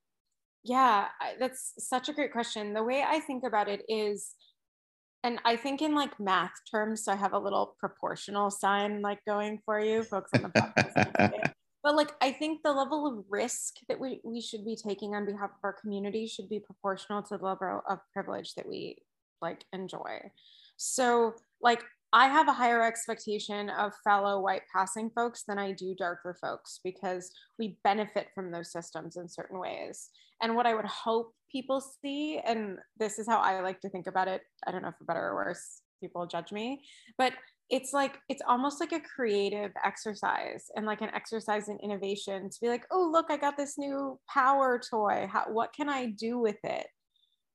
Yeah 0.65 1.09
that's 1.39 1.75
such 1.79 2.09
a 2.09 2.13
great 2.13 2.33
question. 2.33 2.73
The 2.73 2.83
way 2.83 3.05
i 3.07 3.21
think 3.21 3.45
about 3.45 3.69
it 3.69 3.83
is 3.89 4.35
and 5.23 5.39
i 5.45 5.57
think 5.57 5.83
in 5.83 5.95
like 5.95 6.19
math 6.21 6.53
terms 6.71 7.05
so 7.05 7.13
i 7.13 7.17
have 7.17 7.33
a 7.33 7.39
little 7.39 7.75
proportional 7.79 8.51
sign 8.51 9.01
like 9.01 9.21
going 9.27 9.59
for 9.65 9.81
you 9.81 10.03
folks 10.03 10.31
on 10.35 10.43
the 10.43 10.49
podcast 10.49 11.53
but 11.83 11.97
like 11.97 12.13
i 12.21 12.31
think 12.31 12.63
the 12.63 12.71
level 12.71 13.07
of 13.07 13.25
risk 13.31 13.77
that 13.89 13.99
we, 13.99 14.21
we 14.23 14.41
should 14.41 14.65
be 14.67 14.77
taking 14.77 15.15
on 15.15 15.25
behalf 15.25 15.51
of 15.51 15.65
our 15.65 15.73
community 15.73 16.27
should 16.27 16.49
be 16.49 16.61
proportional 16.61 17.23
to 17.23 17.39
the 17.39 17.45
level 17.45 17.81
of 17.89 17.99
privilege 18.13 18.55
that 18.55 18.69
we 18.69 18.99
like 19.45 19.65
enjoy. 19.73 20.19
So 20.77 21.35
like 21.61 21.83
I 22.15 22.29
have 22.29 22.47
a 22.47 22.53
higher 22.53 22.81
expectation 22.81 23.69
of 23.71 23.93
fellow 24.05 24.39
white 24.41 24.63
passing 24.73 25.11
folks 25.11 25.43
than 25.49 25.59
I 25.59 25.73
do 25.73 25.97
darker 25.97 26.39
folks 26.41 26.79
because 26.85 27.33
we 27.59 27.77
benefit 27.83 28.29
from 28.37 28.53
those 28.53 28.71
systems 28.71 29.17
in 29.17 29.29
certain 29.29 29.59
ways. 29.59 30.11
And 30.41 30.55
what 30.55 30.65
I 30.65 30.75
would 30.75 30.85
hope 30.85 31.35
people 31.51 31.81
see, 31.81 32.39
and 32.39 32.79
this 33.01 33.19
is 33.19 33.27
how 33.27 33.41
I 33.41 33.61
like 33.63 33.81
to 33.81 33.89
think 33.89 34.07
about 34.07 34.29
it, 34.29 34.43
I 34.65 34.71
don't 34.71 34.83
know 34.83 34.91
if 34.91 34.95
for 34.97 35.05
better 35.05 35.27
or 35.27 35.35
worse, 35.35 35.83
people 36.01 36.25
judge 36.29 36.53
me, 36.53 36.85
but 37.19 37.33
it's 37.69 37.93
like 37.93 38.19
it's 38.29 38.43
almost 38.47 38.79
like 38.79 38.93
a 38.93 39.01
creative 39.01 39.73
exercise 39.85 40.67
and 40.77 40.87
like 40.87 41.01
an 41.01 41.11
exercise 41.15 41.69
in 41.69 41.81
innovation 41.83 42.49
to 42.49 42.57
be 42.63 42.69
like, 42.69 42.85
oh, 42.93 43.11
look, 43.11 43.27
I 43.29 43.37
got 43.37 43.57
this 43.57 43.77
new 43.77 44.21
power 44.33 44.81
toy. 44.89 45.27
How, 45.29 45.47
what 45.51 45.73
can 45.73 45.89
I 45.89 46.07
do 46.07 46.39
with 46.39 46.59
it 46.63 46.87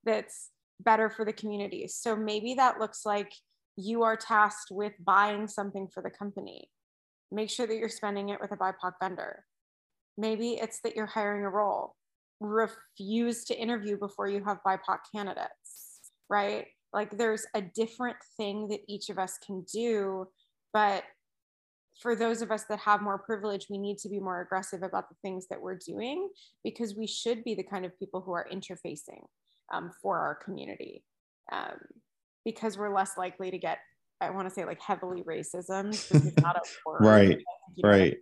that's 0.04 0.50
better 0.80 1.08
for 1.08 1.24
the 1.24 1.32
community? 1.32 1.88
So 1.88 2.14
maybe 2.14 2.52
that 2.54 2.78
looks 2.78 3.06
like 3.06 3.32
you 3.80 4.02
are 4.02 4.16
tasked 4.16 4.70
with 4.70 4.92
buying 5.04 5.48
something 5.48 5.88
for 5.92 6.02
the 6.02 6.10
company. 6.10 6.70
Make 7.32 7.50
sure 7.50 7.66
that 7.66 7.76
you're 7.76 7.88
spending 7.88 8.30
it 8.30 8.40
with 8.40 8.52
a 8.52 8.56
BIPOC 8.56 8.92
vendor. 9.00 9.44
Maybe 10.18 10.52
it's 10.54 10.80
that 10.82 10.96
you're 10.96 11.06
hiring 11.06 11.44
a 11.44 11.50
role. 11.50 11.94
Refuse 12.40 13.44
to 13.44 13.58
interview 13.58 13.96
before 13.96 14.28
you 14.28 14.42
have 14.44 14.58
BIPOC 14.66 14.98
candidates, 15.14 16.10
right? 16.28 16.66
Like 16.92 17.16
there's 17.16 17.46
a 17.54 17.62
different 17.62 18.16
thing 18.36 18.68
that 18.68 18.80
each 18.88 19.10
of 19.10 19.18
us 19.18 19.38
can 19.44 19.64
do. 19.72 20.26
But 20.72 21.04
for 22.00 22.16
those 22.16 22.42
of 22.42 22.50
us 22.50 22.64
that 22.68 22.78
have 22.80 23.02
more 23.02 23.18
privilege, 23.18 23.66
we 23.70 23.78
need 23.78 23.98
to 23.98 24.08
be 24.08 24.18
more 24.18 24.40
aggressive 24.40 24.82
about 24.82 25.08
the 25.08 25.16
things 25.22 25.46
that 25.48 25.60
we're 25.60 25.78
doing 25.78 26.28
because 26.64 26.96
we 26.96 27.06
should 27.06 27.44
be 27.44 27.54
the 27.54 27.62
kind 27.62 27.84
of 27.84 27.98
people 27.98 28.20
who 28.20 28.32
are 28.32 28.46
interfacing 28.50 29.22
um, 29.72 29.90
for 30.02 30.18
our 30.18 30.34
community. 30.34 31.04
Um, 31.52 31.78
because 32.44 32.78
we're 32.78 32.94
less 32.94 33.16
likely 33.16 33.50
to 33.50 33.58
get 33.58 33.78
I 34.20 34.30
want 34.30 34.48
to 34.48 34.54
say 34.54 34.64
like 34.64 34.80
heavily 34.82 35.22
racism. 35.22 35.96
right. 37.00 37.38
Right. 37.82 38.16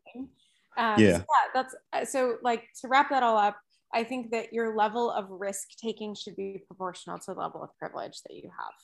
Um, 0.76 1.00
yeah. 1.00 1.18
So 1.18 1.24
yeah. 1.24 1.24
That's 1.54 1.74
uh, 1.92 2.04
so 2.04 2.36
like 2.42 2.64
to 2.80 2.88
wrap 2.88 3.10
that 3.10 3.22
all 3.22 3.36
up. 3.36 3.56
I 3.92 4.04
think 4.04 4.30
that 4.30 4.52
your 4.52 4.76
level 4.76 5.10
of 5.10 5.26
risk 5.30 5.70
taking 5.82 6.14
should 6.14 6.36
be 6.36 6.62
proportional 6.66 7.18
to 7.18 7.34
the 7.34 7.40
level 7.40 7.62
of 7.62 7.70
privilege 7.78 8.20
that 8.28 8.36
you 8.36 8.50
have. 8.56 8.74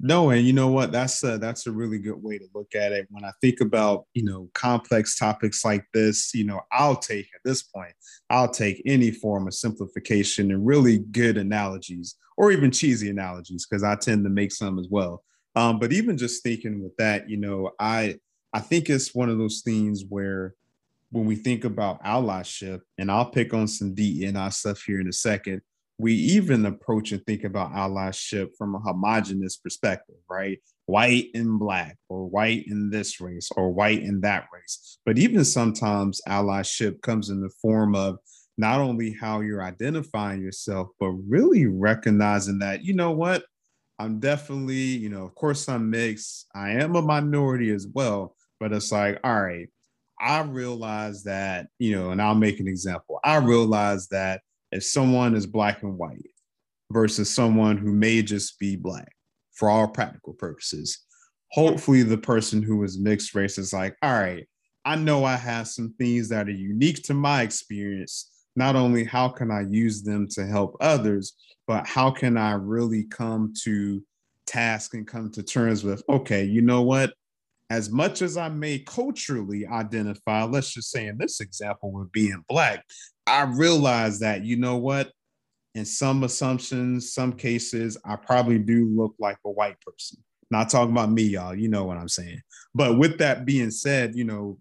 No, 0.00 0.30
and 0.30 0.46
you 0.46 0.52
know 0.52 0.68
what? 0.68 0.92
That's 0.92 1.24
a, 1.24 1.38
that's 1.38 1.66
a 1.66 1.72
really 1.72 1.98
good 1.98 2.22
way 2.22 2.38
to 2.38 2.46
look 2.54 2.74
at 2.76 2.92
it. 2.92 3.08
When 3.10 3.24
I 3.24 3.32
think 3.40 3.60
about 3.60 4.06
you 4.14 4.24
know 4.24 4.48
complex 4.54 5.18
topics 5.18 5.64
like 5.64 5.84
this, 5.92 6.32
you 6.34 6.44
know, 6.44 6.60
I'll 6.70 6.96
take 6.96 7.26
at 7.34 7.40
this 7.44 7.62
point, 7.62 7.92
I'll 8.30 8.50
take 8.50 8.80
any 8.86 9.10
form 9.10 9.48
of 9.48 9.54
simplification 9.54 10.52
and 10.52 10.64
really 10.64 10.98
good 10.98 11.36
analogies 11.36 12.14
or 12.36 12.52
even 12.52 12.70
cheesy 12.70 13.10
analogies 13.10 13.66
because 13.66 13.82
I 13.82 13.96
tend 13.96 14.24
to 14.24 14.30
make 14.30 14.52
some 14.52 14.78
as 14.78 14.86
well. 14.88 15.24
Um, 15.56 15.80
but 15.80 15.92
even 15.92 16.16
just 16.16 16.44
thinking 16.44 16.80
with 16.80 16.96
that, 16.98 17.28
you 17.28 17.36
know, 17.36 17.72
I 17.80 18.20
I 18.52 18.60
think 18.60 18.88
it's 18.88 19.14
one 19.14 19.28
of 19.28 19.38
those 19.38 19.62
things 19.62 20.04
where 20.08 20.54
when 21.10 21.26
we 21.26 21.34
think 21.34 21.64
about 21.64 22.02
allyship, 22.04 22.80
and 22.98 23.10
I'll 23.10 23.30
pick 23.30 23.52
on 23.52 23.66
some 23.66 23.94
DEI 23.94 24.50
stuff 24.50 24.82
here 24.82 25.00
in 25.00 25.08
a 25.08 25.12
second, 25.12 25.62
we 25.98 26.14
even 26.14 26.64
approach 26.64 27.10
and 27.10 27.24
think 27.26 27.42
about 27.42 27.72
allyship 27.72 28.50
from 28.56 28.74
a 28.74 28.78
homogenous 28.78 29.56
perspective, 29.56 30.14
right? 30.30 30.58
White 30.86 31.30
and 31.34 31.58
black, 31.58 31.96
or 32.08 32.26
white 32.26 32.66
in 32.68 32.88
this 32.88 33.20
race, 33.20 33.50
or 33.56 33.72
white 33.72 34.02
in 34.02 34.20
that 34.20 34.46
race. 34.54 34.98
But 35.04 35.18
even 35.18 35.44
sometimes 35.44 36.20
allyship 36.28 37.02
comes 37.02 37.30
in 37.30 37.40
the 37.40 37.50
form 37.60 37.96
of 37.96 38.18
not 38.56 38.80
only 38.80 39.12
how 39.12 39.40
you're 39.40 39.62
identifying 39.62 40.40
yourself, 40.40 40.88
but 40.98 41.10
really 41.28 41.66
recognizing 41.66 42.60
that, 42.60 42.84
you 42.84 42.94
know 42.94 43.10
what, 43.10 43.44
I'm 43.98 44.20
definitely, 44.20 44.76
you 44.76 45.08
know, 45.08 45.24
of 45.24 45.34
course 45.34 45.68
I'm 45.68 45.90
mixed. 45.90 46.46
I 46.54 46.70
am 46.70 46.94
a 46.94 47.02
minority 47.02 47.70
as 47.70 47.86
well, 47.92 48.36
but 48.60 48.72
it's 48.72 48.92
like, 48.92 49.18
all 49.24 49.42
right, 49.42 49.68
I 50.20 50.42
realize 50.42 51.24
that, 51.24 51.66
you 51.78 51.96
know, 51.96 52.10
and 52.10 52.22
I'll 52.22 52.34
make 52.34 52.60
an 52.60 52.68
example. 52.68 53.18
I 53.24 53.36
realize 53.36 54.08
that 54.08 54.42
if 54.72 54.84
someone 54.84 55.34
is 55.34 55.46
black 55.46 55.82
and 55.82 55.96
white 55.96 56.30
versus 56.90 57.30
someone 57.30 57.76
who 57.76 57.92
may 57.92 58.22
just 58.22 58.58
be 58.58 58.76
black 58.76 59.12
for 59.52 59.68
all 59.68 59.88
practical 59.88 60.34
purposes, 60.34 60.98
hopefully 61.50 62.02
the 62.02 62.18
person 62.18 62.62
who 62.62 62.82
is 62.84 62.98
mixed 62.98 63.34
race 63.34 63.58
is 63.58 63.72
like, 63.72 63.96
all 64.02 64.12
right, 64.12 64.46
I 64.84 64.96
know 64.96 65.24
I 65.24 65.36
have 65.36 65.68
some 65.68 65.94
things 65.98 66.28
that 66.28 66.48
are 66.48 66.52
unique 66.52 67.02
to 67.04 67.14
my 67.14 67.42
experience 67.42 68.30
not 68.58 68.74
only 68.74 69.04
how 69.04 69.28
can 69.28 69.52
I 69.52 69.60
use 69.60 70.02
them 70.02 70.26
to 70.30 70.44
help 70.44 70.76
others, 70.80 71.34
but 71.68 71.86
how 71.86 72.10
can 72.10 72.36
I 72.36 72.52
really 72.52 73.04
come 73.04 73.54
to 73.62 74.02
task 74.46 74.94
and 74.94 75.06
come 75.06 75.30
to 75.32 75.44
terms 75.44 75.84
with, 75.84 76.02
okay, 76.08 76.44
you 76.44 76.60
know 76.60 76.82
what? 76.82 77.12
As 77.70 77.90
much 77.90 78.22
as 78.22 78.36
I 78.36 78.48
may 78.48 78.78
culturally 78.78 79.66
identify, 79.66 80.44
let's 80.44 80.72
just 80.72 80.90
say 80.90 81.06
in 81.06 81.18
this 81.18 81.40
example 81.40 81.92
with 81.92 82.10
being 82.12 82.42
Black, 82.48 82.84
I 83.26 83.42
realize 83.42 84.20
that, 84.20 84.44
you 84.44 84.56
know 84.56 84.76
what? 84.76 85.12
In 85.74 85.84
some 85.84 86.24
assumptions, 86.24 87.12
some 87.12 87.34
cases, 87.34 87.98
I 88.04 88.16
probably 88.16 88.58
do 88.58 88.86
look 88.86 89.14
like 89.18 89.36
a 89.44 89.50
white 89.50 89.78
person. 89.80 90.24
Not 90.50 90.70
talking 90.70 90.92
about 90.92 91.10
me, 91.10 91.24
y'all. 91.24 91.54
You 91.54 91.68
know 91.68 91.84
what 91.84 91.98
I'm 91.98 92.08
saying. 92.08 92.40
But 92.74 92.96
with 92.96 93.18
that 93.18 93.44
being 93.44 93.70
said, 93.70 94.16
you 94.16 94.24
know, 94.24 94.58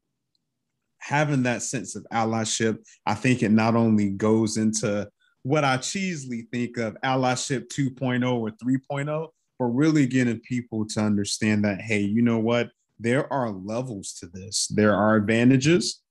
having 0.99 1.43
that 1.43 1.61
sense 1.61 1.95
of 1.95 2.05
allyship, 2.11 2.79
I 3.05 3.13
think 3.13 3.41
it 3.41 3.51
not 3.51 3.75
only 3.75 4.09
goes 4.09 4.57
into 4.57 5.07
what 5.43 5.63
I 5.63 5.77
cheesily 5.77 6.49
think 6.51 6.77
of 6.77 6.97
allyship 7.05 7.69
2.0 7.69 8.29
or 8.29 8.51
3.0, 8.51 9.29
but 9.59 9.65
really 9.65 10.05
getting 10.07 10.41
people 10.41 10.85
to 10.87 10.99
understand 10.99 11.63
that, 11.63 11.79
hey, 11.79 12.01
you 12.01 12.21
know 12.21 12.39
what? 12.39 12.69
There 12.99 13.31
are 13.31 13.51
levels 13.51 14.13
to 14.19 14.27
this. 14.27 14.67
There 14.67 14.95
are 14.95 15.15
advantages 15.15 16.01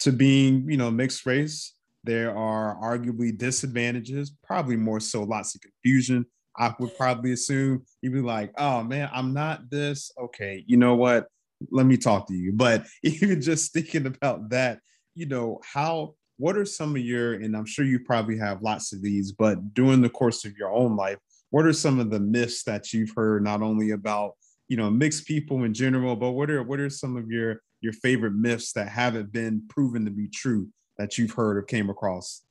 to 0.00 0.12
being, 0.12 0.70
you 0.70 0.76
know, 0.76 0.90
mixed 0.90 1.26
race. 1.26 1.74
There 2.04 2.36
are 2.36 2.76
arguably 2.82 3.36
disadvantages, 3.36 4.32
probably 4.42 4.76
more 4.76 5.00
so 5.00 5.22
lots 5.22 5.54
of 5.54 5.60
confusion. 5.60 6.24
I 6.56 6.74
would 6.78 6.96
probably 6.96 7.32
assume 7.32 7.84
you'd 8.00 8.12
be 8.12 8.20
like, 8.20 8.52
oh 8.58 8.82
man, 8.82 9.10
I'm 9.12 9.34
not 9.34 9.70
this. 9.70 10.10
Okay, 10.18 10.64
you 10.66 10.76
know 10.76 10.94
what? 10.94 11.26
let 11.70 11.86
me 11.86 11.96
talk 11.96 12.26
to 12.28 12.34
you. 12.34 12.52
But 12.52 12.86
even 13.02 13.40
just 13.40 13.72
thinking 13.72 14.06
about 14.06 14.50
that, 14.50 14.80
you 15.14 15.26
know, 15.26 15.60
how 15.62 16.14
what 16.38 16.56
are 16.56 16.64
some 16.64 16.96
of 16.96 17.02
your, 17.02 17.34
and 17.34 17.54
I'm 17.54 17.66
sure 17.66 17.84
you 17.84 18.00
probably 18.00 18.38
have 18.38 18.62
lots 18.62 18.94
of 18.94 19.02
these, 19.02 19.32
but 19.32 19.74
during 19.74 20.00
the 20.00 20.08
course 20.08 20.46
of 20.46 20.56
your 20.56 20.72
own 20.72 20.96
life, 20.96 21.18
what 21.50 21.66
are 21.66 21.72
some 21.72 21.98
of 22.00 22.10
the 22.10 22.20
myths 22.20 22.62
that 22.64 22.94
you've 22.94 23.12
heard 23.14 23.44
not 23.44 23.60
only 23.60 23.90
about, 23.90 24.32
you 24.70 24.76
know, 24.76 24.88
mixed 24.88 25.26
people 25.26 25.64
in 25.64 25.74
general, 25.74 26.14
but 26.14 26.30
what 26.30 26.48
are 26.48 26.62
what 26.62 26.78
are 26.78 26.88
some 26.88 27.16
of 27.16 27.28
your 27.28 27.60
your 27.80 27.92
favorite 27.92 28.34
myths 28.34 28.72
that 28.74 28.88
haven't 28.88 29.32
been 29.32 29.60
proven 29.68 30.04
to 30.04 30.12
be 30.12 30.28
true 30.28 30.68
that 30.96 31.18
you've 31.18 31.32
heard 31.32 31.56
or 31.56 31.62
came 31.62 31.90
across? 31.90 32.42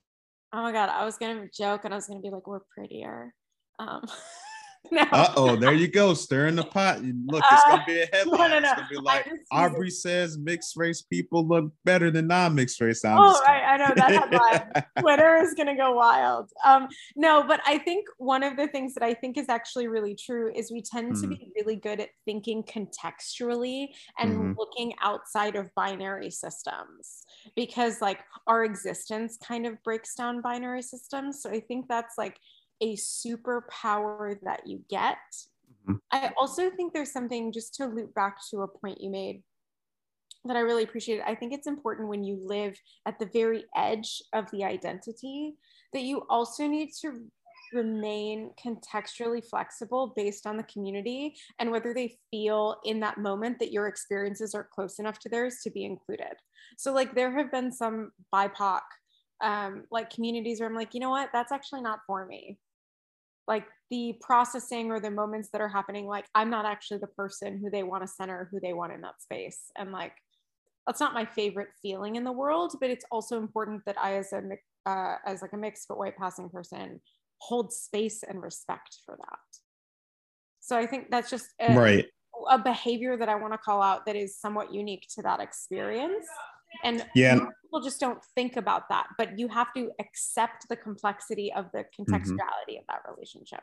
Oh 0.52 0.62
my 0.62 0.74
god, 0.74 0.90
I 0.90 1.06
was 1.06 1.18
gonna 1.18 1.48
joke 1.58 1.86
and 1.86 1.94
I 1.94 1.98
was 1.98 2.08
gonna 2.08 2.20
be 2.20 2.30
like, 2.30 2.46
we're 2.46 2.60
prettier. 2.76 3.34
Um 3.80 4.02
no. 4.92 5.02
Uh 5.12 5.34
oh, 5.36 5.56
there 5.56 5.74
you 5.74 5.88
go, 5.88 6.14
stirring 6.14 6.56
the 6.56 6.64
pot. 6.64 7.02
Look, 7.02 7.44
it's 7.52 7.64
gonna 7.66 7.84
be 7.86 8.02
a 8.02 8.06
headline. 8.14 8.40
Uh, 8.40 8.48
no, 8.48 8.48
no, 8.48 8.60
no. 8.60 8.70
It's 8.70 8.76
gonna 8.76 8.88
be 8.90 8.98
like 8.98 9.30
Aubrey 9.52 9.90
says 9.90 10.38
mixed 10.38 10.78
race 10.78 11.02
people 11.02 11.46
look 11.46 11.72
better 11.84 12.10
than 12.12 12.28
non-mixed 12.28 12.80
race. 12.80 13.04
I'm 13.04 13.20
oh, 13.20 13.42
right, 13.46 13.64
I 13.64 13.78
know 13.78 13.94
that 13.96 14.12
headline. 14.12 14.84
Twitter 15.00 15.36
is 15.38 15.54
gonna 15.54 15.76
go 15.76 15.94
wild. 15.94 16.50
Um, 16.64 16.88
no, 17.16 17.44
but 17.46 17.60
I 17.66 17.78
think 17.80 18.06
one 18.18 18.42
of 18.42 18.56
the 18.56 18.68
things 18.68 18.94
that 18.94 19.04
I 19.04 19.14
think 19.14 19.38
is 19.38 19.50
actually 19.50 19.88
really 19.88 20.16
true 20.16 20.52
is 20.56 20.72
we 20.72 20.82
tend 20.82 21.14
mm. 21.14 21.22
to 21.22 21.28
be 21.28 21.52
really 21.56 21.76
good 21.76 22.00
at 22.00 22.10
thinking 22.26 22.64
contextually 22.64 23.90
and 24.18 24.32
mm-hmm. 24.32 24.54
looking 24.58 24.94
outside 25.02 25.56
of 25.56 25.74
binary 25.76 26.32
systems 26.32 27.26
because 27.56 28.02
like 28.02 28.20
our 28.48 28.64
existence 28.64 29.38
kind 29.44 29.66
of 29.66 29.82
breaks 29.84 30.16
down 30.16 30.42
binary 30.42 30.82
systems. 30.82 31.42
So 31.42 31.50
I 31.50 31.60
think 31.60 31.88
that's 31.88 32.18
like 32.18 32.38
a 32.82 32.96
superpower 32.96 34.38
that 34.44 34.66
you 34.66 34.82
get. 34.90 35.18
Mm-hmm. 35.88 35.96
I 36.12 36.32
also 36.38 36.70
think 36.70 36.94
there's 36.94 37.12
something 37.12 37.52
just 37.52 37.76
to 37.76 37.86
loop 37.86 38.14
back 38.14 38.38
to 38.52 38.62
a 38.62 38.68
point 38.68 39.02
you 39.02 39.10
made 39.10 39.44
that 40.46 40.56
I 40.56 40.62
really 40.62 40.84
appreciate. 40.84 41.22
I 41.26 41.36
think 41.36 41.54
it's 41.54 41.68
important 41.68 42.08
when 42.08 42.24
you 42.24 42.40
live 42.42 42.76
at 43.06 43.20
the 43.20 43.30
very 43.34 43.66
edge 43.76 44.22
of 44.34 44.50
the 44.52 44.64
identity 44.64 45.56
that 45.94 46.04
you 46.04 46.26
also 46.30 46.66
need 46.68 46.92
to 47.02 47.26
remain 47.74 48.52
contextually 48.64 49.48
flexible 49.48 50.14
based 50.16 50.48
on 50.48 50.58
the 50.58 50.64
community 50.64 51.36
and 51.60 51.70
whether 51.70 51.94
they 51.94 52.18
feel 52.32 52.78
in 52.84 53.00
that 53.02 53.18
moment 53.18 53.60
that 53.60 53.72
your 53.72 53.88
experiences 53.88 54.56
are 54.56 54.68
close 54.74 54.98
enough 54.98 55.20
to 55.20 55.30
theirs 55.30 55.58
to 55.64 55.70
be 55.70 55.86
included. 55.86 56.34
So, 56.78 56.94
like, 56.94 57.14
there 57.14 57.32
have 57.32 57.52
been 57.52 57.72
some 57.72 58.12
BIPOC 58.34 58.82
um, 59.42 59.84
like 59.92 60.10
communities 60.10 60.60
where 60.60 60.70
I'm 60.70 60.76
like, 60.76 60.94
you 60.94 61.00
know 61.00 61.10
what, 61.10 61.30
that's 61.32 61.52
actually 61.52 61.82
not 61.82 62.00
for 62.08 62.26
me 62.26 62.58
like 63.50 63.66
the 63.90 64.16
processing 64.22 64.92
or 64.92 65.00
the 65.02 65.10
moments 65.10 65.50
that 65.52 65.60
are 65.60 65.68
happening 65.68 66.06
like 66.06 66.26
i'm 66.36 66.50
not 66.50 66.66
actually 66.66 67.00
the 67.00 67.08
person 67.08 67.60
who 67.60 67.70
they 67.70 67.84
want 67.84 68.04
to 68.04 68.08
center 68.08 68.48
who 68.52 68.60
they 68.62 68.72
want 68.72 68.94
in 68.94 69.02
that 69.02 69.22
space. 69.22 69.72
And 69.76 69.92
like 69.92 70.14
that's 70.88 71.02
not 71.02 71.14
my 71.14 71.26
favorite 71.26 71.70
feeling 71.82 72.16
in 72.16 72.24
the 72.24 72.32
world 72.32 72.76
but 72.80 72.90
it's 72.90 73.06
also 73.12 73.38
important 73.38 73.82
that 73.86 73.98
i 74.00 74.16
as 74.16 74.32
a 74.32 74.42
uh, 74.86 75.16
as 75.26 75.42
like 75.42 75.54
a 75.54 75.58
mixed 75.58 75.88
but 75.90 75.98
white 75.98 76.18
passing 76.18 76.50
person 76.50 77.02
hold 77.40 77.72
space 77.74 78.24
and 78.24 78.42
respect 78.42 78.98
for 79.06 79.18
that. 79.18 79.40
So 80.62 80.78
i 80.78 80.86
think 80.86 81.10
that's 81.10 81.30
just 81.30 81.48
a, 81.60 81.76
right. 81.76 82.06
a 82.50 82.60
behavior 82.60 83.18
that 83.18 83.30
i 83.30 83.36
want 83.36 83.54
to 83.54 83.58
call 83.58 83.82
out 83.82 84.06
that 84.06 84.16
is 84.16 84.38
somewhat 84.38 84.74
unique 84.74 85.06
to 85.16 85.24
that 85.24 85.40
experience. 85.42 86.28
And 86.84 87.04
yeah 87.16 87.40
people 87.70 87.82
just 87.82 88.00
don't 88.00 88.24
think 88.36 88.58
about 88.58 88.90
that 88.90 89.08
but 89.18 89.38
you 89.38 89.48
have 89.48 89.68
to 89.76 89.92
accept 90.00 90.68
the 90.70 90.76
complexity 90.76 91.52
of 91.54 91.66
the 91.74 91.80
mm-hmm. 91.80 92.04
contextuality 92.04 92.78
mm-hmm. 92.78 92.80
of 92.80 92.88
that 92.88 93.02
relationship 93.10 93.62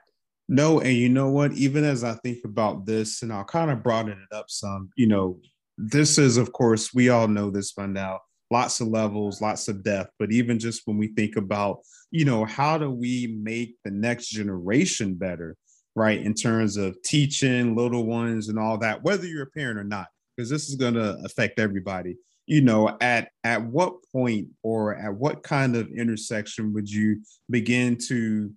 no 0.48 0.80
and 0.80 0.94
you 0.94 1.08
know 1.08 1.30
what 1.30 1.52
even 1.52 1.84
as 1.84 2.04
i 2.04 2.14
think 2.14 2.38
about 2.44 2.86
this 2.86 3.22
and 3.22 3.32
i'll 3.32 3.44
kind 3.44 3.70
of 3.70 3.82
broaden 3.82 4.12
it 4.12 4.34
up 4.34 4.46
some 4.48 4.90
you 4.96 5.06
know 5.06 5.38
this 5.76 6.18
is 6.18 6.36
of 6.36 6.52
course 6.52 6.94
we 6.94 7.08
all 7.08 7.28
know 7.28 7.50
this 7.50 7.72
by 7.72 7.86
now 7.86 8.20
lots 8.50 8.80
of 8.80 8.88
levels 8.88 9.40
lots 9.40 9.68
of 9.68 9.82
depth 9.82 10.10
but 10.18 10.30
even 10.30 10.58
just 10.58 10.82
when 10.84 10.96
we 10.96 11.08
think 11.08 11.36
about 11.36 11.80
you 12.10 12.24
know 12.24 12.44
how 12.44 12.78
do 12.78 12.90
we 12.90 13.36
make 13.42 13.76
the 13.84 13.90
next 13.90 14.28
generation 14.28 15.14
better 15.14 15.56
right 15.96 16.22
in 16.22 16.32
terms 16.32 16.76
of 16.76 16.96
teaching 17.02 17.74
little 17.74 18.06
ones 18.06 18.48
and 18.48 18.58
all 18.58 18.78
that 18.78 19.02
whether 19.02 19.26
you're 19.26 19.42
a 19.42 19.50
parent 19.50 19.78
or 19.78 19.84
not 19.84 20.06
because 20.36 20.50
this 20.50 20.68
is 20.68 20.76
going 20.76 20.94
to 20.94 21.18
affect 21.24 21.58
everybody 21.58 22.16
you 22.46 22.60
know 22.60 22.96
at 23.00 23.30
at 23.44 23.62
what 23.62 23.94
point 24.10 24.48
or 24.62 24.94
at 24.94 25.14
what 25.14 25.42
kind 25.42 25.76
of 25.76 25.90
intersection 25.90 26.72
would 26.72 26.90
you 26.90 27.20
begin 27.50 27.96
to 27.96 28.50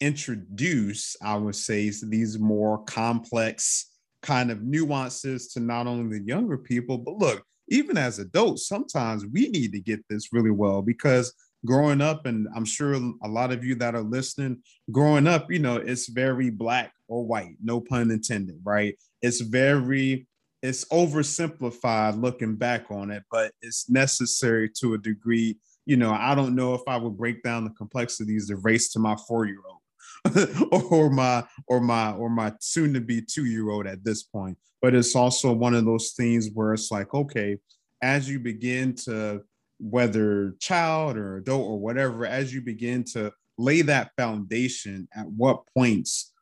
introduce 0.00 1.16
i 1.22 1.34
would 1.34 1.56
say 1.56 1.90
these 2.08 2.38
more 2.38 2.82
complex 2.84 3.92
kind 4.22 4.50
of 4.50 4.62
nuances 4.62 5.48
to 5.48 5.60
not 5.60 5.86
only 5.86 6.18
the 6.18 6.26
younger 6.26 6.58
people 6.58 6.98
but 6.98 7.16
look 7.18 7.42
even 7.68 7.96
as 7.96 8.18
adults 8.18 8.68
sometimes 8.68 9.26
we 9.26 9.48
need 9.48 9.72
to 9.72 9.80
get 9.80 10.00
this 10.08 10.32
really 10.32 10.50
well 10.50 10.82
because 10.82 11.32
growing 11.66 12.00
up 12.00 12.26
and 12.26 12.48
i'm 12.54 12.64
sure 12.64 12.94
a 12.94 13.28
lot 13.28 13.52
of 13.52 13.64
you 13.64 13.74
that 13.74 13.94
are 13.94 14.02
listening 14.02 14.56
growing 14.90 15.26
up 15.26 15.50
you 15.50 15.58
know 15.58 15.76
it's 15.76 16.08
very 16.08 16.50
black 16.50 16.92
or 17.10 17.26
white 17.26 17.56
no 17.62 17.80
pun 17.80 18.10
intended 18.10 18.58
right? 18.64 18.96
It's 19.20 19.40
very 19.40 20.26
it's 20.62 20.84
oversimplified 20.86 22.20
looking 22.20 22.56
back 22.56 22.90
on 22.90 23.10
it, 23.10 23.22
but 23.30 23.52
it's 23.62 23.88
necessary 23.88 24.70
to 24.80 24.94
a 24.94 24.98
degree. 24.98 25.58
You 25.86 25.96
know, 25.96 26.12
I 26.12 26.34
don't 26.34 26.54
know 26.54 26.74
if 26.74 26.82
I 26.86 26.96
would 26.96 27.16
break 27.16 27.42
down 27.42 27.64
the 27.64 27.70
complexities 27.70 28.50
of 28.50 28.64
race 28.64 28.92
to 28.92 28.98
my 28.98 29.16
four-year-old 29.26 30.82
or 30.92 31.10
my 31.10 31.44
or 31.66 31.80
my 31.80 32.12
or 32.12 32.28
my 32.28 32.52
soon-to-be 32.60 33.22
two-year-old 33.22 33.86
at 33.86 34.04
this 34.04 34.22
point. 34.22 34.58
But 34.82 34.94
it's 34.94 35.16
also 35.16 35.52
one 35.52 35.74
of 35.74 35.84
those 35.84 36.12
things 36.12 36.50
where 36.52 36.72
it's 36.72 36.90
like, 36.90 37.12
okay, 37.14 37.58
as 38.02 38.28
you 38.28 38.38
begin 38.38 38.94
to 38.94 39.42
whether 39.78 40.56
child 40.60 41.16
or 41.16 41.38
adult 41.38 41.66
or 41.66 41.78
whatever, 41.78 42.26
as 42.26 42.52
you 42.52 42.60
begin 42.60 43.02
to 43.02 43.32
lay 43.56 43.82
that 43.82 44.10
foundation, 44.16 45.08
at 45.14 45.26
what 45.26 45.62
points 45.74 46.32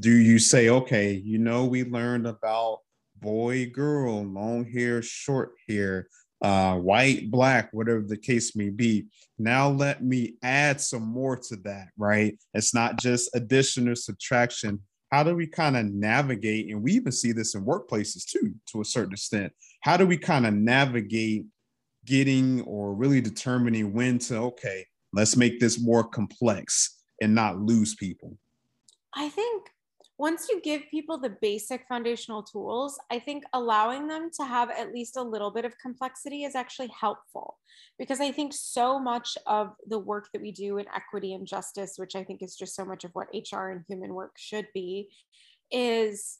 do 0.00 0.10
you 0.10 0.38
say, 0.38 0.68
okay, 0.68 1.12
you 1.12 1.38
know, 1.38 1.66
we 1.66 1.84
learned 1.84 2.26
about 2.26 2.78
boy, 3.24 3.70
girl, 3.70 4.22
long 4.22 4.66
hair, 4.66 5.00
short 5.00 5.52
hair, 5.66 6.08
uh, 6.42 6.76
white, 6.76 7.30
black, 7.30 7.70
whatever 7.72 8.02
the 8.02 8.18
case 8.18 8.54
may 8.54 8.68
be. 8.68 9.06
Now 9.38 9.70
let 9.70 10.04
me 10.04 10.34
add 10.42 10.78
some 10.78 11.02
more 11.02 11.38
to 11.48 11.56
that, 11.64 11.88
right? 11.96 12.38
It's 12.52 12.74
not 12.74 12.98
just 12.98 13.34
addition 13.34 13.88
or 13.88 13.94
subtraction. 13.94 14.80
How 15.10 15.22
do 15.22 15.34
we 15.34 15.46
kind 15.46 15.74
of 15.74 15.86
navigate? 15.86 16.70
And 16.70 16.82
we 16.82 16.92
even 16.92 17.12
see 17.12 17.32
this 17.32 17.54
in 17.54 17.64
workplaces 17.64 18.26
too, 18.26 18.54
to 18.72 18.82
a 18.82 18.84
certain 18.84 19.14
extent. 19.14 19.52
How 19.80 19.96
do 19.96 20.06
we 20.06 20.18
kind 20.18 20.46
of 20.46 20.52
navigate 20.52 21.46
getting 22.04 22.60
or 22.62 22.92
really 22.92 23.22
determining 23.22 23.94
when 23.94 24.18
to, 24.18 24.36
okay, 24.36 24.84
let's 25.14 25.34
make 25.34 25.60
this 25.60 25.80
more 25.80 26.04
complex 26.04 27.02
and 27.22 27.34
not 27.34 27.58
lose 27.58 27.94
people? 27.94 28.36
I 29.14 29.30
think 29.30 29.70
once 30.16 30.46
you 30.48 30.60
give 30.60 30.82
people 30.90 31.18
the 31.18 31.36
basic 31.42 31.84
foundational 31.88 32.42
tools, 32.42 32.98
I 33.10 33.18
think 33.18 33.44
allowing 33.52 34.06
them 34.06 34.30
to 34.36 34.44
have 34.44 34.70
at 34.70 34.92
least 34.92 35.16
a 35.16 35.22
little 35.22 35.50
bit 35.50 35.64
of 35.64 35.76
complexity 35.78 36.44
is 36.44 36.54
actually 36.54 36.90
helpful. 36.98 37.58
Because 37.98 38.20
I 38.20 38.30
think 38.30 38.52
so 38.54 39.00
much 39.00 39.36
of 39.46 39.72
the 39.88 39.98
work 39.98 40.28
that 40.32 40.42
we 40.42 40.52
do 40.52 40.78
in 40.78 40.86
equity 40.94 41.34
and 41.34 41.46
justice, 41.46 41.94
which 41.96 42.14
I 42.14 42.22
think 42.22 42.42
is 42.42 42.54
just 42.54 42.76
so 42.76 42.84
much 42.84 43.04
of 43.04 43.10
what 43.12 43.28
HR 43.34 43.70
and 43.70 43.84
human 43.88 44.14
work 44.14 44.34
should 44.36 44.68
be, 44.72 45.08
is 45.72 46.38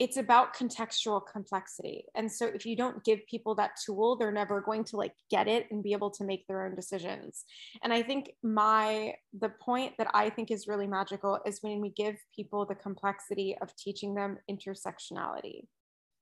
it's 0.00 0.16
about 0.16 0.56
contextual 0.56 1.22
complexity. 1.24 2.04
And 2.16 2.30
so 2.30 2.46
if 2.46 2.66
you 2.66 2.76
don't 2.76 3.04
give 3.04 3.20
people 3.30 3.54
that 3.56 3.72
tool 3.84 4.16
they're 4.16 4.32
never 4.32 4.60
going 4.60 4.84
to 4.84 4.96
like 4.96 5.14
get 5.30 5.46
it 5.46 5.66
and 5.70 5.82
be 5.82 5.92
able 5.92 6.10
to 6.10 6.24
make 6.24 6.46
their 6.46 6.66
own 6.66 6.74
decisions. 6.74 7.44
And 7.82 7.92
i 7.92 8.02
think 8.02 8.32
my 8.42 9.14
the 9.40 9.50
point 9.60 9.92
that 9.98 10.08
i 10.12 10.30
think 10.30 10.50
is 10.50 10.66
really 10.66 10.86
magical 10.86 11.38
is 11.46 11.58
when 11.62 11.80
we 11.80 11.90
give 11.90 12.16
people 12.34 12.66
the 12.66 12.74
complexity 12.74 13.56
of 13.62 13.74
teaching 13.76 14.14
them 14.14 14.38
intersectionality. 14.50 15.66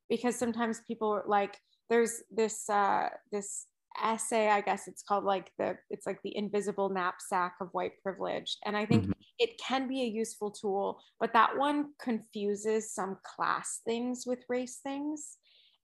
Because 0.08 0.36
sometimes 0.36 0.82
people 0.86 1.22
like 1.26 1.58
there's 1.88 2.22
this 2.30 2.68
uh 2.68 3.08
this 3.30 3.66
essay 4.02 4.48
i 4.48 4.60
guess 4.60 4.88
it's 4.88 5.02
called 5.02 5.24
like 5.24 5.50
the 5.58 5.76
it's 5.90 6.06
like 6.06 6.20
the 6.22 6.36
invisible 6.36 6.88
knapsack 6.88 7.54
of 7.60 7.68
white 7.72 7.92
privilege 8.02 8.56
and 8.64 8.76
i 8.76 8.84
think 8.84 9.02
mm-hmm. 9.02 9.12
it 9.38 9.50
can 9.58 9.88
be 9.88 10.02
a 10.02 10.06
useful 10.06 10.50
tool 10.50 11.00
but 11.18 11.32
that 11.32 11.56
one 11.56 11.90
confuses 12.00 12.92
some 12.92 13.16
class 13.24 13.80
things 13.84 14.24
with 14.26 14.44
race 14.48 14.80
things 14.82 15.38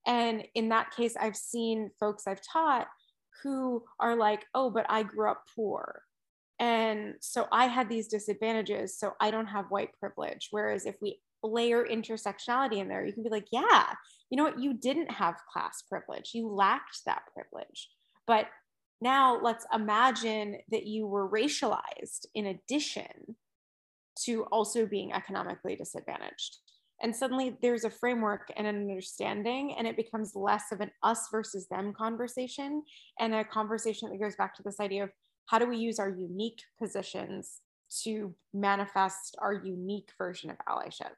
and 0.07 0.43
in 0.55 0.69
that 0.69 0.91
case 0.91 1.15
i've 1.19 1.35
seen 1.35 1.89
folks 1.99 2.23
i've 2.27 2.41
taught 2.41 2.87
who 3.43 3.83
are 3.99 4.15
like 4.15 4.45
oh 4.53 4.69
but 4.69 4.85
i 4.89 5.03
grew 5.03 5.29
up 5.29 5.43
poor 5.55 6.01
and 6.59 7.15
so 7.21 7.47
i 7.51 7.65
had 7.65 7.89
these 7.89 8.07
disadvantages 8.07 8.97
so 8.97 9.13
i 9.19 9.31
don't 9.31 9.47
have 9.47 9.65
white 9.69 9.91
privilege 9.99 10.47
whereas 10.51 10.85
if 10.85 10.95
we 11.01 11.19
layer 11.41 11.85
intersectionality 11.85 12.77
in 12.79 12.89
there 12.89 13.05
you 13.05 13.13
can 13.13 13.23
be 13.23 13.29
like 13.29 13.47
yeah 13.51 13.93
you 14.29 14.37
know 14.37 14.43
what? 14.43 14.59
You 14.59 14.73
didn't 14.73 15.11
have 15.11 15.35
class 15.51 15.81
privilege. 15.81 16.31
You 16.33 16.47
lacked 16.49 17.01
that 17.05 17.23
privilege 17.33 17.89
but 18.29 18.45
now 19.01 19.41
let's 19.41 19.65
imagine 19.73 20.57
that 20.69 20.85
you 20.85 21.07
were 21.07 21.27
racialized 21.27 22.27
in 22.35 22.45
addition 22.45 23.35
to 24.25 24.43
also 24.51 24.85
being 24.85 25.11
economically 25.13 25.75
disadvantaged. 25.75 26.57
And 27.01 27.15
suddenly 27.15 27.57
there's 27.63 27.85
a 27.85 27.89
framework 27.89 28.51
and 28.55 28.67
an 28.67 28.75
understanding, 28.75 29.73
and 29.75 29.87
it 29.87 29.97
becomes 29.97 30.35
less 30.35 30.71
of 30.71 30.79
an 30.79 30.91
us 31.01 31.27
versus 31.31 31.67
them 31.69 31.91
conversation 31.91 32.83
and 33.19 33.33
a 33.33 33.43
conversation 33.43 34.11
that 34.11 34.21
goes 34.21 34.35
back 34.35 34.53
to 34.57 34.63
this 34.63 34.79
idea 34.79 35.05
of 35.05 35.09
how 35.47 35.57
do 35.57 35.65
we 35.65 35.77
use 35.77 35.97
our 35.97 36.09
unique 36.09 36.61
positions 36.79 37.61
to 38.03 38.35
manifest 38.53 39.37
our 39.41 39.53
unique 39.53 40.11
version 40.19 40.51
of 40.51 40.57
allyship. 40.69 41.15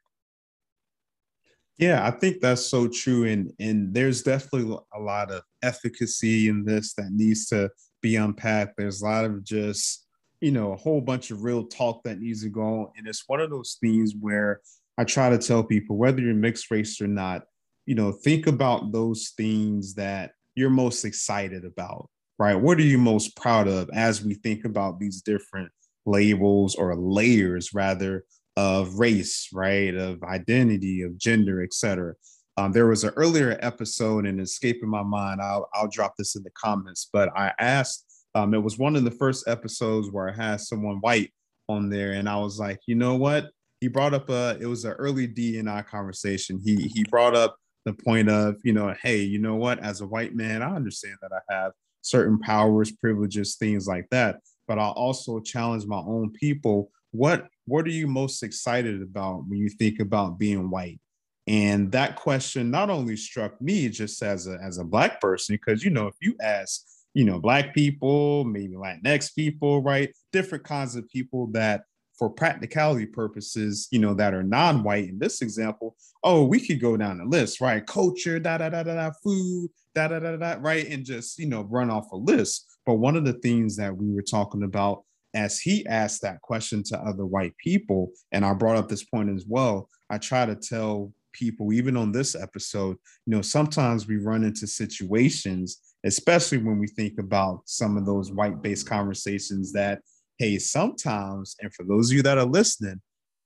Yeah, 1.81 2.05
I 2.05 2.11
think 2.11 2.41
that's 2.41 2.65
so 2.65 2.87
true. 2.87 3.25
And 3.25 3.51
and 3.59 3.93
there's 3.93 4.21
definitely 4.21 4.77
a 4.95 4.99
lot 4.99 5.31
of 5.31 5.41
efficacy 5.63 6.47
in 6.47 6.63
this 6.63 6.93
that 6.93 7.09
needs 7.11 7.47
to 7.47 7.71
be 8.01 8.15
unpacked. 8.17 8.75
There's 8.77 9.01
a 9.01 9.05
lot 9.05 9.25
of 9.25 9.43
just, 9.43 10.05
you 10.41 10.51
know, 10.51 10.73
a 10.73 10.77
whole 10.77 11.01
bunch 11.01 11.31
of 11.31 11.43
real 11.43 11.65
talk 11.65 12.03
that 12.03 12.19
needs 12.19 12.43
to 12.43 12.49
go 12.49 12.61
on. 12.61 12.87
And 12.97 13.07
it's 13.07 13.23
one 13.27 13.41
of 13.41 13.49
those 13.49 13.77
things 13.81 14.13
where 14.19 14.61
I 14.99 15.05
try 15.05 15.31
to 15.31 15.39
tell 15.39 15.63
people 15.63 15.97
whether 15.97 16.21
you're 16.21 16.35
mixed 16.35 16.69
race 16.69 17.01
or 17.01 17.07
not, 17.07 17.43
you 17.87 17.95
know, 17.95 18.11
think 18.11 18.45
about 18.45 18.91
those 18.91 19.33
things 19.35 19.95
that 19.95 20.33
you're 20.55 20.69
most 20.69 21.03
excited 21.03 21.65
about, 21.65 22.09
right? 22.37 22.55
What 22.55 22.77
are 22.77 22.83
you 22.83 22.99
most 22.99 23.35
proud 23.35 23.67
of 23.67 23.89
as 23.91 24.23
we 24.23 24.35
think 24.35 24.65
about 24.65 24.99
these 24.99 25.23
different 25.23 25.71
labels 26.05 26.75
or 26.75 26.95
layers 26.95 27.73
rather 27.73 28.25
of 28.57 28.99
race, 28.99 29.49
right? 29.53 29.95
Of 29.95 30.23
identity, 30.23 31.01
of 31.01 31.17
gender, 31.17 31.63
etc. 31.63 32.13
Um, 32.57 32.71
there 32.71 32.87
was 32.87 33.03
an 33.03 33.13
earlier 33.15 33.57
episode 33.61 34.25
and 34.25 34.39
escaping 34.39 34.89
my 34.89 35.03
mind. 35.03 35.41
I'll, 35.41 35.69
I'll 35.73 35.87
drop 35.87 36.13
this 36.17 36.35
in 36.35 36.43
the 36.43 36.51
comments, 36.51 37.09
but 37.11 37.29
I 37.35 37.53
asked, 37.59 38.05
um, 38.35 38.53
it 38.53 38.61
was 38.61 38.77
one 38.77 38.95
of 38.95 39.03
the 39.03 39.11
first 39.11 39.47
episodes 39.47 40.09
where 40.11 40.29
I 40.29 40.35
had 40.35 40.61
someone 40.61 40.97
white 40.97 41.31
on 41.69 41.89
there, 41.89 42.11
and 42.13 42.27
I 42.27 42.37
was 42.37 42.59
like, 42.59 42.79
you 42.87 42.95
know 42.95 43.15
what? 43.15 43.49
He 43.79 43.87
brought 43.87 44.13
up 44.13 44.29
a, 44.29 44.57
it 44.59 44.67
was 44.67 44.85
an 44.85 44.91
early 44.93 45.27
DNI 45.27 45.85
conversation. 45.87 46.61
He 46.63 46.75
he 46.75 47.03
brought 47.09 47.35
up 47.35 47.55
the 47.85 47.93
point 47.93 48.29
of, 48.29 48.57
you 48.63 48.73
know, 48.73 48.93
hey, 49.01 49.21
you 49.21 49.39
know 49.39 49.55
what? 49.55 49.79
As 49.79 50.01
a 50.01 50.07
white 50.07 50.35
man, 50.35 50.61
I 50.61 50.75
understand 50.75 51.15
that 51.21 51.31
I 51.33 51.53
have 51.53 51.71
certain 52.01 52.39
powers, 52.39 52.91
privileges, 52.91 53.55
things 53.55 53.87
like 53.87 54.07
that. 54.11 54.39
But 54.67 54.79
I 54.79 54.87
also 54.87 55.39
challenge 55.39 55.85
my 55.85 55.97
own 55.97 56.31
people. 56.31 56.91
What 57.11 57.47
what 57.65 57.85
are 57.85 57.89
you 57.89 58.07
most 58.07 58.43
excited 58.43 59.01
about 59.01 59.47
when 59.47 59.59
you 59.59 59.69
think 59.69 59.99
about 59.99 60.39
being 60.39 60.69
white? 60.69 60.99
And 61.47 61.91
that 61.91 62.15
question 62.15 62.71
not 62.71 62.89
only 62.89 63.17
struck 63.17 63.59
me 63.61 63.89
just 63.89 64.21
as 64.21 64.47
a 64.47 64.57
as 64.63 64.77
a 64.77 64.83
black 64.83 65.19
person, 65.19 65.55
because 65.55 65.83
you 65.83 65.91
know, 65.91 66.07
if 66.07 66.15
you 66.21 66.35
ask, 66.41 66.85
you 67.13 67.25
know, 67.25 67.39
black 67.39 67.73
people, 67.73 68.45
maybe 68.45 68.75
Latinx 68.75 69.35
people, 69.35 69.81
right, 69.81 70.13
different 70.31 70.63
kinds 70.63 70.95
of 70.95 71.07
people 71.09 71.47
that 71.47 71.83
for 72.17 72.29
practicality 72.29 73.07
purposes, 73.07 73.87
you 73.91 73.97
know, 73.97 74.13
that 74.13 74.33
are 74.33 74.43
non-white 74.43 75.09
in 75.09 75.17
this 75.17 75.41
example, 75.41 75.95
oh, 76.23 76.45
we 76.45 76.59
could 76.59 76.79
go 76.79 76.95
down 76.95 77.17
the 77.17 77.25
list, 77.25 77.59
right? 77.59 77.85
Culture, 77.87 78.39
da 78.39 78.59
da 78.59 78.69
da 78.69 78.83
da 78.83 78.93
da, 78.93 79.11
food, 79.23 79.69
da 79.95 80.07
da 80.07 80.19
da 80.19 80.37
da, 80.37 80.57
right, 80.59 80.87
and 80.87 81.03
just 81.03 81.39
you 81.39 81.47
know 81.47 81.63
run 81.63 81.89
off 81.89 82.11
a 82.11 82.15
list. 82.15 82.67
But 82.85 82.95
one 82.95 83.15
of 83.15 83.25
the 83.25 83.33
things 83.33 83.75
that 83.77 83.95
we 83.95 84.11
were 84.13 84.21
talking 84.21 84.63
about 84.63 85.03
as 85.33 85.59
he 85.59 85.85
asked 85.87 86.21
that 86.21 86.41
question 86.41 86.83
to 86.83 86.99
other 86.99 87.25
white 87.25 87.55
people, 87.57 88.11
and 88.31 88.45
I 88.45 88.53
brought 88.53 88.77
up 88.77 88.89
this 88.89 89.03
point 89.03 89.29
as 89.29 89.45
well. 89.47 89.89
I 90.09 90.17
try 90.17 90.45
to 90.45 90.55
tell 90.55 91.13
people, 91.33 91.71
even 91.71 91.95
on 91.95 92.11
this 92.11 92.35
episode, 92.35 92.97
you 93.25 93.35
know, 93.35 93.41
sometimes 93.41 94.07
we 94.07 94.17
run 94.17 94.43
into 94.43 94.67
situations, 94.67 95.79
especially 96.05 96.57
when 96.57 96.79
we 96.79 96.87
think 96.87 97.19
about 97.19 97.61
some 97.65 97.97
of 97.97 98.05
those 98.05 98.31
white-based 98.31 98.87
conversations 98.87 99.71
that 99.73 100.01
hey, 100.37 100.57
sometimes, 100.57 101.55
and 101.61 101.71
for 101.71 101.83
those 101.83 102.09
of 102.09 102.15
you 102.15 102.23
that 102.23 102.39
are 102.39 102.45
listening, 102.45 102.99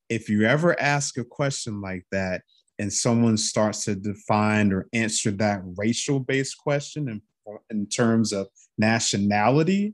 if 0.08 0.30
you 0.30 0.44
ever 0.44 0.80
ask 0.80 1.18
a 1.18 1.26
question 1.26 1.82
like 1.82 2.06
that 2.10 2.42
and 2.80 2.92
someone 2.92 3.36
starts 3.36 3.84
to 3.84 3.96
define 3.96 4.72
or 4.72 4.88
answer 4.94 5.32
that 5.32 5.60
racial 5.76 6.22
based 6.22 6.58
question 6.58 7.10
in, 7.10 7.22
in 7.70 7.86
terms 7.88 8.32
of 8.32 8.48
nationality, 8.78 9.94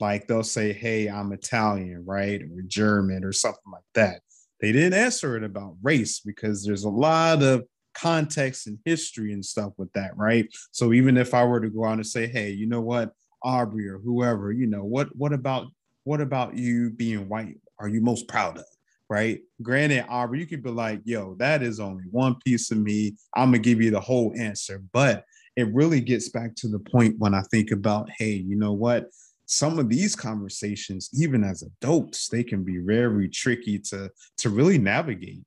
like 0.00 0.26
they'll 0.26 0.42
say, 0.42 0.72
hey, 0.72 1.08
I'm 1.08 1.32
Italian, 1.32 2.04
right? 2.04 2.42
Or 2.42 2.62
German 2.66 3.24
or 3.24 3.32
something 3.32 3.72
like 3.72 3.84
that. 3.94 4.20
They 4.60 4.72
didn't 4.72 4.98
answer 4.98 5.36
it 5.36 5.44
about 5.44 5.76
race 5.82 6.20
because 6.20 6.64
there's 6.64 6.84
a 6.84 6.90
lot 6.90 7.42
of 7.42 7.64
context 7.94 8.66
and 8.66 8.78
history 8.84 9.32
and 9.32 9.44
stuff 9.44 9.72
with 9.76 9.92
that, 9.92 10.16
right? 10.16 10.46
So 10.70 10.92
even 10.92 11.16
if 11.16 11.34
I 11.34 11.44
were 11.44 11.60
to 11.60 11.70
go 11.70 11.84
out 11.84 11.94
and 11.94 12.06
say, 12.06 12.26
hey, 12.26 12.50
you 12.50 12.66
know 12.66 12.80
what, 12.80 13.12
Aubrey 13.42 13.88
or 13.88 13.98
whoever, 13.98 14.52
you 14.52 14.66
know, 14.66 14.84
what 14.84 15.14
what 15.16 15.32
about 15.32 15.66
what 16.04 16.20
about 16.20 16.56
you 16.56 16.90
being 16.90 17.28
white 17.28 17.56
are 17.78 17.88
you 17.88 18.00
most 18.00 18.28
proud 18.28 18.58
of? 18.58 18.64
Right. 19.08 19.40
Granted, 19.60 20.06
Aubrey, 20.08 20.38
you 20.38 20.46
could 20.46 20.62
be 20.62 20.70
like, 20.70 21.00
yo, 21.04 21.34
that 21.38 21.62
is 21.62 21.80
only 21.80 22.04
one 22.12 22.36
piece 22.44 22.70
of 22.70 22.78
me. 22.78 23.16
I'm 23.34 23.48
gonna 23.48 23.58
give 23.58 23.80
you 23.80 23.90
the 23.90 24.00
whole 24.00 24.32
answer. 24.38 24.82
But 24.92 25.24
it 25.56 25.74
really 25.74 26.00
gets 26.00 26.28
back 26.28 26.54
to 26.56 26.68
the 26.68 26.78
point 26.78 27.18
when 27.18 27.34
I 27.34 27.42
think 27.50 27.72
about, 27.72 28.08
hey, 28.18 28.32
you 28.32 28.56
know 28.56 28.72
what? 28.72 29.10
Some 29.50 29.80
of 29.80 29.88
these 29.88 30.14
conversations, 30.14 31.10
even 31.12 31.42
as 31.42 31.62
adults, 31.62 32.28
they 32.28 32.44
can 32.44 32.62
be 32.62 32.78
very 32.78 33.28
tricky 33.28 33.80
to 33.80 34.08
to 34.38 34.48
really 34.48 34.78
navigate. 34.78 35.42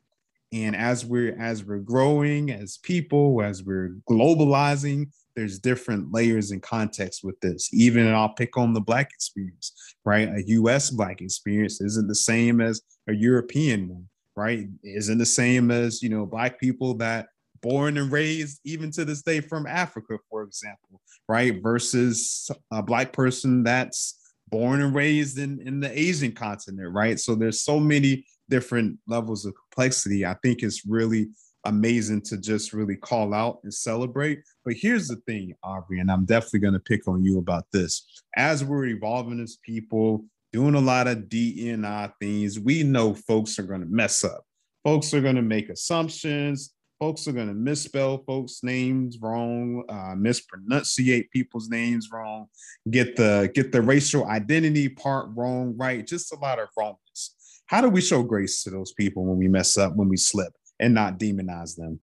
And 0.52 0.76
as 0.76 1.06
we're 1.06 1.40
as 1.40 1.64
we're 1.64 1.80
growing 1.80 2.52
as 2.52 2.80
people, 2.84 3.42
as 3.42 3.64
we're 3.64 3.96
globalizing, 4.10 5.08
there's 5.38 5.58
different 5.58 6.12
layers 6.12 6.52
and 6.52 6.62
context 6.62 7.24
with 7.24 7.40
this. 7.40 7.74
Even 7.74 8.14
I'll 8.14 8.34
pick 8.34 8.58
on 8.58 8.74
the 8.74 8.82
black 8.82 9.10
experience, 9.14 9.72
right? 10.04 10.28
A 10.28 10.44
US 10.48 10.90
black 10.90 11.22
experience 11.22 11.80
isn't 11.80 12.08
the 12.08 12.14
same 12.14 12.60
as 12.60 12.82
a 13.08 13.14
European 13.14 13.88
one, 13.88 14.10
right? 14.36 14.68
Isn't 14.84 15.18
the 15.18 15.26
same 15.26 15.72
as, 15.72 16.04
you 16.04 16.10
know, 16.10 16.26
black 16.26 16.60
people 16.60 16.94
that 16.96 17.28
born 17.64 17.98
and 17.98 18.12
raised 18.12 18.60
even 18.66 18.92
to 18.92 19.06
this 19.06 19.24
day 19.24 19.40
from 19.40 19.66
Africa, 19.66 20.20
for 20.30 20.44
example, 20.44 21.02
right? 21.28 21.64
Versus 21.64 22.52
a 22.72 22.84
black 22.84 23.14
person 23.14 23.64
that's 23.64 24.20
born 24.50 24.82
and 24.82 24.94
raised 24.94 25.40
in, 25.40 25.60
in 25.66 25.80
the 25.80 25.98
Asian 25.98 26.34
continent, 26.34 26.94
right? 26.94 27.20
So 27.20 27.34
there's 27.34 27.62
so 27.62 27.80
many 27.80 28.26
different 28.50 29.00
levels 29.08 29.46
of 29.46 29.56
complexity. 29.56 30.26
I 30.26 30.36
think 30.44 30.62
it's 30.62 30.86
really 30.86 31.30
amazing 31.66 32.22
to 32.22 32.38
just 32.38 32.74
really 32.74 32.98
call 32.98 33.34
out 33.34 33.60
and 33.64 33.74
celebrate. 33.74 34.44
But 34.66 34.76
here's 34.78 35.08
the 35.08 35.16
thing, 35.28 35.56
Aubrey, 35.64 36.00
and 36.02 36.12
I'm 36.12 36.26
definitely 36.26 36.60
going 36.60 36.74
to 36.74 36.80
pick 36.82 37.08
on 37.08 37.24
you 37.24 37.40
about 37.40 37.66
this. 37.72 38.06
As 38.36 38.64
we're 38.64 38.86
evolving 38.88 39.40
as 39.40 39.58
people, 39.64 40.26
doing 40.52 40.76
a 40.76 40.82
lot 40.82 41.08
of 41.08 41.30
DNI 41.30 42.12
things, 42.20 42.60
we 42.60 42.84
know 42.84 43.14
folks 43.14 43.58
are 43.58 43.64
going 43.64 43.82
to 43.82 43.88
mess 43.88 44.24
up. 44.24 44.44
Folks 44.84 45.14
are 45.14 45.22
going 45.22 45.38
to 45.38 45.42
make 45.42 45.70
assumptions. 45.70 46.74
Folks 47.04 47.28
are 47.28 47.34
going 47.34 47.50
to 47.50 47.54
misspell 47.54 48.24
folks' 48.26 48.64
names 48.64 49.18
wrong, 49.22 49.84
uh, 49.90 50.16
mispronunciate 50.16 51.30
people's 51.32 51.70
names 51.70 52.10
wrong, 52.14 52.48
get 52.90 53.16
the 53.16 53.52
get 53.54 53.72
the 53.74 53.82
racial 53.82 54.26
identity 54.28 54.88
part 54.88 55.30
wrong, 55.36 55.76
right? 55.78 56.08
Just 56.08 56.34
a 56.34 56.38
lot 56.40 56.60
of 56.60 56.70
wrongness. 56.78 57.36
How 57.66 57.82
do 57.82 57.90
we 57.90 58.02
show 58.02 58.24
grace 58.24 58.64
to 58.64 58.70
those 58.70 58.94
people 58.94 59.26
when 59.26 59.38
we 59.38 59.48
mess 59.48 59.78
up, 59.78 59.96
when 59.96 60.08
we 60.08 60.18
slip? 60.18 60.54
and 60.80 60.94
not 60.94 61.20
demonize 61.20 61.76
them 61.76 62.00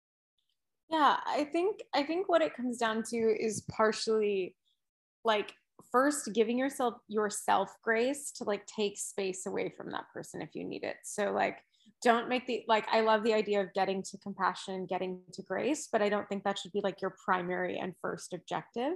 yeah 0.91 1.17
i 1.27 1.45
think 1.45 1.81
i 1.95 2.03
think 2.03 2.29
what 2.29 2.43
it 2.43 2.55
comes 2.55 2.79
down 2.79 3.03
to 3.03 3.17
is 3.17 3.63
partially 3.71 4.55
like 5.25 5.53
first 5.91 6.33
giving 6.35 6.59
yourself 6.59 6.95
yourself 7.09 7.75
grace 7.83 8.33
to 8.33 8.45
like 8.45 8.65
take 8.67 8.99
space 8.99 9.47
away 9.47 9.73
from 9.77 9.91
that 9.91 10.05
person 10.13 10.41
if 10.41 10.55
you 10.55 10.65
need 10.65 10.85
it 10.85 10.97
so 11.05 11.31
like 11.31 11.59
don't 12.03 12.29
make 12.29 12.47
the 12.47 12.65
like 12.69 12.87
i 12.91 13.01
love 13.01 13.23
the 13.25 13.35
idea 13.35 13.61
of 13.61 13.73
getting 13.75 14.03
to 14.03 14.19
compassion 14.19 14.87
getting 14.87 15.21
to 15.33 15.43
grace 15.43 15.89
but 15.91 16.03
i 16.03 16.09
don't 16.09 16.29
think 16.29 16.45
that 16.45 16.59
should 16.59 16.73
be 16.73 16.81
like 16.83 17.01
your 17.01 17.15
primary 17.25 17.79
and 17.79 17.95
first 18.01 18.33
objective 18.33 18.95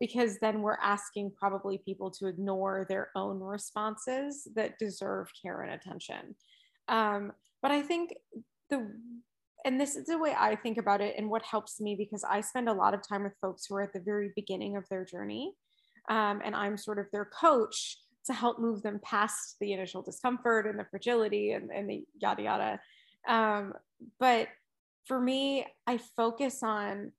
because 0.00 0.38
then 0.38 0.62
we're 0.62 0.78
asking 0.80 1.32
probably 1.36 1.78
people 1.78 2.10
to 2.10 2.28
ignore 2.28 2.86
their 2.88 3.10
own 3.16 3.40
responses 3.40 4.46
that 4.54 4.78
deserve 4.78 5.28
care 5.40 5.62
and 5.62 5.72
attention 5.72 6.34
um, 6.88 7.32
but 7.62 7.70
i 7.70 7.82
think 7.82 8.14
the 8.70 8.90
and 9.64 9.80
this 9.80 9.96
is 9.96 10.06
the 10.06 10.18
way 10.18 10.34
I 10.38 10.56
think 10.56 10.78
about 10.78 11.00
it 11.00 11.16
and 11.18 11.28
what 11.28 11.42
helps 11.42 11.80
me 11.80 11.96
because 11.96 12.24
I 12.24 12.40
spend 12.40 12.68
a 12.68 12.72
lot 12.72 12.94
of 12.94 13.06
time 13.06 13.24
with 13.24 13.34
folks 13.40 13.66
who 13.66 13.74
are 13.76 13.82
at 13.82 13.92
the 13.92 14.00
very 14.00 14.30
beginning 14.36 14.76
of 14.76 14.88
their 14.88 15.04
journey. 15.04 15.54
Um, 16.08 16.40
and 16.44 16.54
I'm 16.54 16.76
sort 16.76 16.98
of 16.98 17.06
their 17.12 17.26
coach 17.26 17.98
to 18.26 18.32
help 18.32 18.58
move 18.58 18.82
them 18.82 19.00
past 19.02 19.56
the 19.60 19.72
initial 19.72 20.02
discomfort 20.02 20.66
and 20.66 20.78
the 20.78 20.86
fragility 20.90 21.52
and, 21.52 21.70
and 21.70 21.88
the 21.88 22.04
yada 22.20 22.42
yada. 22.42 22.80
Um, 23.26 23.74
but 24.20 24.48
for 25.06 25.20
me, 25.20 25.66
I 25.86 25.98
focus 26.16 26.62
on 26.62 27.12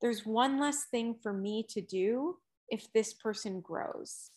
there's 0.00 0.26
one 0.26 0.60
less 0.60 0.86
thing 0.90 1.14
for 1.22 1.32
me 1.32 1.64
to 1.70 1.80
do 1.80 2.36
if 2.68 2.92
this 2.92 3.14
person 3.14 3.60
grows. 3.60 4.30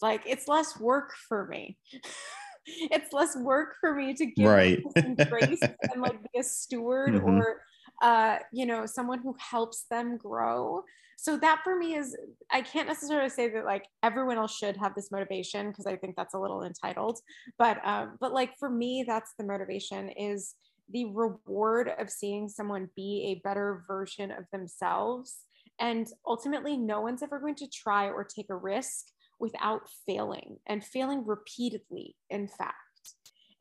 Like 0.00 0.22
it's 0.26 0.48
less 0.48 0.78
work 0.78 1.12
for 1.28 1.46
me. 1.46 1.76
it's 2.66 3.12
less 3.12 3.36
work 3.36 3.74
for 3.80 3.94
me 3.94 4.14
to 4.14 4.26
give 4.26 4.48
right. 4.48 4.82
grace 5.28 5.60
and 5.92 6.00
like 6.00 6.20
be 6.32 6.40
a 6.40 6.42
steward 6.42 7.14
mm-hmm. 7.14 7.28
or 7.28 7.62
uh, 8.00 8.38
you 8.52 8.66
know 8.66 8.86
someone 8.86 9.20
who 9.20 9.34
helps 9.38 9.84
them 9.90 10.16
grow. 10.16 10.82
So 11.18 11.36
that 11.36 11.60
for 11.62 11.76
me 11.76 11.94
is 11.94 12.16
i 12.50 12.60
can't 12.60 12.88
necessarily 12.88 13.28
say 13.28 13.48
that 13.48 13.64
like 13.64 13.84
everyone 14.02 14.38
else 14.38 14.56
should 14.56 14.76
have 14.76 14.92
this 14.96 15.12
motivation 15.12 15.68
because 15.68 15.86
i 15.86 15.94
think 15.94 16.16
that's 16.16 16.34
a 16.34 16.38
little 16.38 16.64
entitled. 16.64 17.20
But 17.58 17.78
um, 17.86 18.16
but 18.20 18.32
like 18.32 18.58
for 18.58 18.70
me 18.70 19.04
that's 19.06 19.34
the 19.38 19.44
motivation 19.44 20.08
is 20.10 20.54
the 20.90 21.06
reward 21.06 21.90
of 21.98 22.10
seeing 22.10 22.48
someone 22.48 22.88
be 22.94 23.24
a 23.28 23.46
better 23.46 23.84
version 23.86 24.30
of 24.30 24.44
themselves. 24.52 25.44
And 25.78 26.06
ultimately 26.26 26.76
no 26.76 27.00
one's 27.00 27.22
ever 27.22 27.40
going 27.40 27.54
to 27.56 27.68
try 27.68 28.08
or 28.08 28.24
take 28.24 28.50
a 28.50 28.56
risk 28.56 29.06
without 29.40 29.82
failing 30.06 30.58
and 30.66 30.84
failing 30.84 31.24
repeatedly, 31.26 32.14
in 32.30 32.46
fact. 32.46 32.76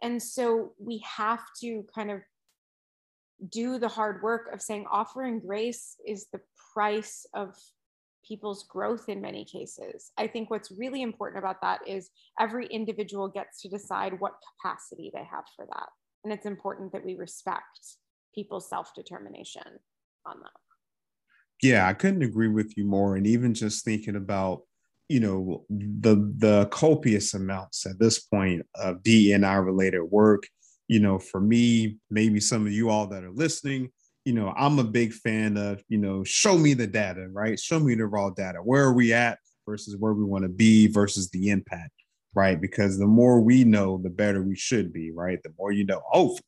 And 0.04 0.22
so 0.22 0.74
we 0.80 1.04
have 1.18 1.42
to 1.62 1.84
kind 1.94 2.12
of 2.12 2.22
do 3.50 3.80
the 3.80 3.88
hard 3.88 4.22
work 4.22 4.54
of 4.54 4.62
saying 4.62 4.86
offering 4.92 5.40
grace 5.40 5.96
is 6.06 6.28
the 6.32 6.42
price 6.74 7.26
of 7.34 7.56
people's 8.28 8.64
growth 8.64 9.10
in 9.10 9.22
many 9.22 9.44
cases. 9.44 10.12
I 10.18 10.28
think 10.28 10.50
what's 10.50 10.72
really 10.72 11.02
important 11.02 11.40
about 11.40 11.62
that 11.62 11.82
is 11.88 12.10
every 12.40 12.68
individual 12.68 13.28
gets 13.28 13.62
to 13.62 13.70
decide 13.70 14.20
what 14.20 14.34
capacity 14.62 15.12
they 15.14 15.24
have 15.24 15.46
for 15.56 15.66
that. 15.66 15.90
And 16.24 16.32
it's 16.32 16.46
important 16.46 16.92
that 16.92 17.04
we 17.04 17.16
respect 17.16 17.98
people's 18.36 18.70
self 18.70 18.94
determination 18.96 19.64
on 20.26 20.40
that. 20.40 20.52
Yeah, 21.62 21.88
I 21.88 21.94
couldn't 21.94 22.24
agree 22.24 22.48
with 22.48 22.76
you 22.78 22.86
more. 22.86 23.16
And 23.16 23.28
even 23.28 23.54
just 23.54 23.86
thinking 23.86 24.16
about, 24.16 24.62
you 25.10 25.20
know, 25.20 25.66
the 25.70 26.34
the 26.38 26.68
copious 26.72 27.34
amounts 27.34 27.86
at 27.86 28.00
this 28.00 28.20
point 28.20 28.66
of 28.76 29.04
DNI 29.04 29.64
related 29.64 30.04
work, 30.04 30.44
you 30.92 31.00
know, 31.00 31.18
for 31.18 31.40
me, 31.40 31.96
maybe 32.10 32.42
some 32.42 32.66
of 32.68 32.74
you 32.74 32.90
all 32.90 33.08
that 33.08 33.24
are 33.24 33.32
listening, 33.32 33.90
you 34.26 34.34
know, 34.34 34.54
I'm 34.58 34.78
a 34.78 34.84
big 34.84 35.14
fan 35.14 35.56
of, 35.56 35.82
you 35.88 35.98
know, 35.98 36.22
show 36.26 36.58
me 36.58 36.74
the 36.74 36.86
data, 36.86 37.30
right? 37.32 37.58
Show 37.58 37.80
me 37.80 37.96
the 37.96 38.08
raw 38.08 38.30
data. 38.30 38.58
Where 38.58 38.84
are 38.84 38.94
we 38.94 39.14
at 39.14 39.40
versus 39.66 39.96
where 39.96 40.12
we 40.12 40.26
want 40.26 40.44
to 40.44 40.50
be 40.50 40.88
versus 40.88 41.30
the 41.30 41.50
impact, 41.50 41.94
right? 42.36 42.60
Because 42.60 43.00
the 43.00 43.08
more 43.08 43.40
we 43.40 43.64
know, 43.64 44.02
the 44.04 44.10
better 44.10 44.44
we 44.44 44.58
should 44.58 44.92
be, 44.92 45.12
right? 45.12 45.42
The 45.44 45.54
more 45.58 45.72
you 45.72 45.86
know, 45.86 46.02
hopefully. 46.10 46.44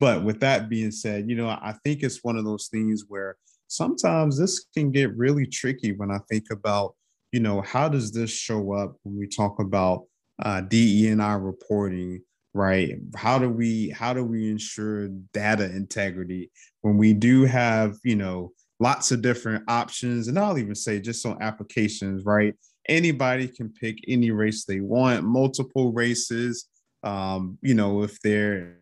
But 0.00 0.24
with 0.24 0.40
that 0.40 0.70
being 0.70 0.90
said, 0.90 1.28
you 1.28 1.36
know, 1.36 1.50
I 1.50 1.74
think 1.84 2.02
it's 2.02 2.24
one 2.24 2.38
of 2.38 2.46
those 2.46 2.68
things 2.68 3.04
where 3.08 3.36
sometimes 3.68 4.38
this 4.38 4.64
can 4.72 4.92
get 4.92 5.14
really 5.14 5.46
tricky 5.46 5.92
when 5.92 6.10
I 6.10 6.20
think 6.30 6.44
about, 6.50 6.94
you 7.32 7.40
know, 7.40 7.60
how 7.60 7.90
does 7.90 8.12
this 8.12 8.30
show 8.30 8.72
up 8.72 8.96
when 9.02 9.18
we 9.18 9.26
talk 9.26 9.60
about 9.60 10.04
uh, 10.42 10.62
DE&I 10.62 11.34
reporting, 11.34 12.22
right? 12.54 12.94
How 13.16 13.38
do 13.38 13.50
we 13.50 13.90
how 13.90 14.14
do 14.14 14.24
we 14.24 14.50
ensure 14.50 15.08
data 15.32 15.64
integrity 15.64 16.50
when 16.80 16.96
we 16.96 17.12
do 17.12 17.44
have, 17.44 17.96
you 18.04 18.16
know, 18.16 18.52
lots 18.80 19.10
of 19.10 19.22
different 19.22 19.64
options, 19.68 20.28
and 20.28 20.38
I'll 20.38 20.58
even 20.58 20.74
say 20.74 21.00
just 21.00 21.26
on 21.26 21.42
applications, 21.42 22.24
right? 22.24 22.54
Anybody 22.88 23.48
can 23.48 23.70
pick 23.70 23.98
any 24.08 24.30
race 24.30 24.64
they 24.64 24.80
want, 24.80 25.24
multiple 25.24 25.92
races. 25.92 26.68
Um, 27.02 27.58
you 27.60 27.74
know, 27.74 28.02
if 28.02 28.20
they're 28.20 28.78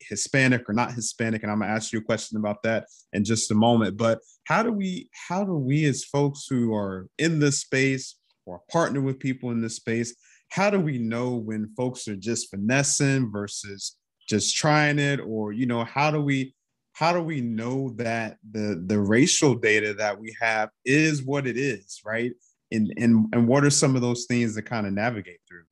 Hispanic 0.00 0.68
or 0.68 0.72
not 0.72 0.92
Hispanic, 0.92 1.42
and 1.42 1.50
I'm 1.52 1.60
gonna 1.60 1.72
ask 1.72 1.92
you 1.92 1.98
a 1.98 2.02
question 2.02 2.38
about 2.38 2.62
that 2.62 2.86
in 3.12 3.24
just 3.24 3.50
a 3.50 3.54
moment. 3.54 3.96
But 3.96 4.20
how 4.44 4.62
do 4.62 4.72
we 4.72 5.10
how 5.28 5.44
do 5.44 5.54
we 5.54 5.84
as 5.86 6.04
folks 6.04 6.46
who 6.48 6.74
are 6.74 7.08
in 7.18 7.40
this 7.40 7.60
space 7.60 8.16
or 8.46 8.62
partner 8.70 9.00
with 9.00 9.18
people 9.18 9.50
in 9.50 9.60
this 9.60 9.76
space, 9.76 10.14
how 10.48 10.70
do 10.70 10.80
we 10.80 10.98
know 10.98 11.36
when 11.36 11.72
folks 11.76 12.08
are 12.08 12.16
just 12.16 12.50
finessing 12.50 13.30
versus 13.30 13.96
just 14.28 14.56
trying 14.56 14.98
it, 14.98 15.20
or 15.20 15.52
you 15.52 15.66
know, 15.66 15.84
how 15.84 16.10
do 16.10 16.20
we 16.20 16.54
how 16.92 17.12
do 17.12 17.22
we 17.22 17.40
know 17.40 17.90
that 17.96 18.38
the 18.50 18.82
the 18.86 18.98
racial 18.98 19.54
data 19.54 19.94
that 19.94 20.18
we 20.18 20.36
have 20.40 20.70
is 20.84 21.22
what 21.22 21.46
it 21.46 21.56
is, 21.56 22.00
right? 22.04 22.32
And 22.72 22.92
and 22.96 23.26
and 23.32 23.46
what 23.48 23.64
are 23.64 23.70
some 23.70 23.94
of 23.94 24.02
those 24.02 24.26
things 24.26 24.54
to 24.56 24.62
kind 24.62 24.86
of 24.86 24.92
navigate 24.92 25.40
through? 25.48 25.64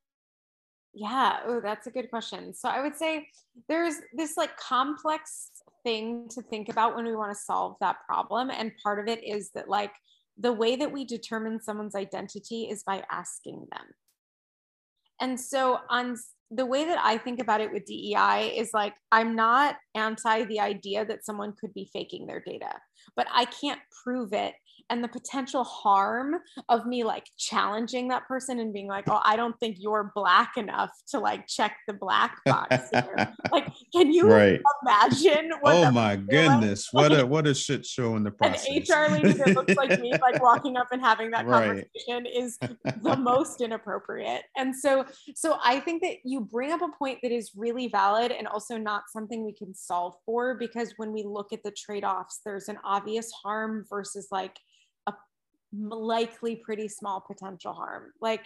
Yeah, 0.94 1.40
oh, 1.46 1.60
that's 1.60 1.86
a 1.86 1.90
good 1.90 2.08
question. 2.08 2.54
So 2.54 2.68
I 2.68 2.80
would 2.80 2.96
say 2.96 3.28
there's 3.68 3.96
this 4.14 4.36
like 4.36 4.56
complex 4.56 5.50
thing 5.82 6.26
to 6.30 6.42
think 6.42 6.68
about 6.70 6.96
when 6.96 7.04
we 7.04 7.14
want 7.14 7.32
to 7.32 7.38
solve 7.38 7.76
that 7.80 7.96
problem. 8.06 8.50
And 8.50 8.72
part 8.82 8.98
of 8.98 9.06
it 9.06 9.22
is 9.22 9.50
that 9.54 9.68
like 9.68 9.92
the 10.38 10.52
way 10.52 10.74
that 10.76 10.90
we 10.90 11.04
determine 11.04 11.60
someone's 11.60 11.94
identity 11.94 12.68
is 12.70 12.82
by 12.82 13.02
asking 13.10 13.66
them. 13.72 13.86
And 15.20 15.38
so 15.38 15.78
on 15.88 16.16
the 16.50 16.66
way 16.66 16.84
that 16.84 16.98
I 17.02 17.18
think 17.18 17.40
about 17.40 17.60
it 17.60 17.72
with 17.72 17.86
DEI 17.86 18.54
is 18.56 18.70
like 18.72 18.94
I'm 19.10 19.34
not 19.34 19.76
anti 19.94 20.44
the 20.44 20.60
idea 20.60 21.04
that 21.04 21.24
someone 21.24 21.54
could 21.60 21.74
be 21.74 21.90
faking 21.92 22.26
their 22.26 22.40
data, 22.40 22.72
but 23.16 23.26
I 23.32 23.46
can't 23.46 23.80
prove 24.04 24.32
it 24.32 24.54
and 24.90 25.02
the 25.02 25.08
potential 25.08 25.64
harm 25.64 26.36
of 26.68 26.86
me 26.86 27.04
like 27.04 27.28
challenging 27.36 28.08
that 28.08 28.26
person 28.26 28.60
and 28.60 28.72
being 28.72 28.86
like, 28.86 29.04
oh, 29.08 29.20
I 29.22 29.36
don't 29.36 29.58
think 29.58 29.76
you're 29.78 30.12
black 30.14 30.56
enough 30.56 30.90
to 31.08 31.18
like 31.18 31.46
check 31.46 31.76
the 31.86 31.94
black 31.94 32.38
box. 32.46 32.90
like, 33.50 33.68
can 33.92 34.12
you 34.12 34.30
right. 34.30 34.60
imagine? 34.82 35.50
oh 35.64 35.90
my 35.90 36.16
goodness, 36.16 36.92
like? 36.92 37.10
what 37.10 37.20
a 37.20 37.26
what 37.26 37.46
a 37.46 37.54
shit 37.54 37.84
show 37.84 38.16
in 38.16 38.22
the 38.22 38.30
process. 38.30 38.66
An 38.68 38.76
HR 38.76 39.10
lady 39.10 39.32
that 39.32 39.48
looks 39.54 39.74
like 39.74 40.00
me, 40.00 40.12
like 40.20 40.42
walking 40.42 40.76
up 40.76 40.88
and 40.92 41.00
having 41.02 41.30
that 41.32 41.46
right. 41.46 41.66
conversation 41.66 42.26
is 42.26 42.58
the 42.58 43.16
most 43.20 43.60
inappropriate. 43.60 44.42
And 44.56 44.74
so, 44.74 45.04
so 45.34 45.58
I 45.64 45.80
think 45.80 46.02
that 46.02 46.16
you 46.24 46.40
bring 46.40 46.72
up 46.72 46.82
a 46.82 46.88
point 46.98 47.18
that 47.22 47.32
is 47.32 47.52
really 47.56 47.88
valid 47.88 48.32
and 48.32 48.46
also 48.46 48.76
not 48.76 49.04
something 49.12 49.44
we 49.44 49.52
can 49.52 49.74
solve 49.74 50.14
for 50.24 50.54
because 50.54 50.94
when 50.96 51.12
we 51.12 51.22
look 51.22 51.52
at 51.52 51.62
the 51.62 51.70
trade-offs, 51.72 52.40
there's 52.44 52.68
an 52.68 52.78
obvious 52.84 53.30
harm 53.42 53.84
versus 53.88 54.28
like 54.30 54.58
likely 55.78 56.56
pretty 56.56 56.88
small 56.88 57.24
potential 57.26 57.72
harm. 57.72 58.12
Like, 58.20 58.42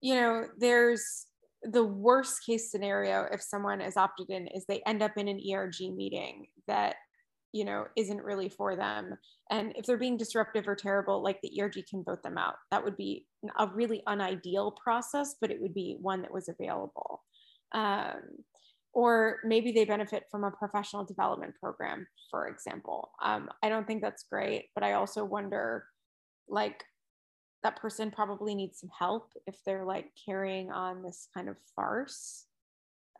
you 0.00 0.14
know, 0.14 0.46
there's 0.58 1.26
the 1.62 1.84
worst 1.84 2.44
case 2.46 2.70
scenario 2.70 3.26
if 3.32 3.42
someone 3.42 3.80
is 3.80 3.96
opted 3.96 4.30
in 4.30 4.46
is 4.48 4.64
they 4.66 4.82
end 4.86 5.02
up 5.02 5.12
in 5.16 5.28
an 5.28 5.40
ERG 5.52 5.92
meeting 5.94 6.46
that, 6.68 6.96
you 7.52 7.64
know, 7.64 7.86
isn't 7.96 8.22
really 8.22 8.48
for 8.48 8.76
them. 8.76 9.14
And 9.50 9.72
if 9.74 9.86
they're 9.86 9.98
being 9.98 10.16
disruptive 10.16 10.68
or 10.68 10.76
terrible, 10.76 11.22
like 11.22 11.40
the 11.42 11.60
ERG 11.60 11.84
can 11.90 12.04
vote 12.04 12.22
them 12.22 12.38
out. 12.38 12.54
That 12.70 12.84
would 12.84 12.96
be 12.96 13.26
a 13.58 13.66
really 13.66 14.02
unideal 14.06 14.72
process, 14.72 15.34
but 15.40 15.50
it 15.50 15.60
would 15.60 15.74
be 15.74 15.96
one 16.00 16.22
that 16.22 16.32
was 16.32 16.48
available. 16.48 17.22
Um, 17.72 18.20
or 18.92 19.38
maybe 19.44 19.72
they 19.72 19.84
benefit 19.84 20.24
from 20.30 20.44
a 20.44 20.50
professional 20.50 21.04
development 21.04 21.54
program, 21.60 22.06
for 22.30 22.48
example. 22.48 23.10
Um, 23.22 23.48
I 23.62 23.68
don't 23.68 23.86
think 23.86 24.02
that's 24.02 24.24
great, 24.30 24.66
but 24.74 24.84
I 24.84 24.94
also 24.94 25.24
wonder 25.24 25.84
like 26.48 26.84
that 27.62 27.80
person 27.80 28.10
probably 28.10 28.54
needs 28.54 28.80
some 28.80 28.90
help 28.96 29.32
if 29.46 29.56
they're 29.64 29.84
like 29.84 30.06
carrying 30.24 30.70
on 30.70 31.02
this 31.02 31.28
kind 31.34 31.48
of 31.48 31.56
farce 31.74 32.46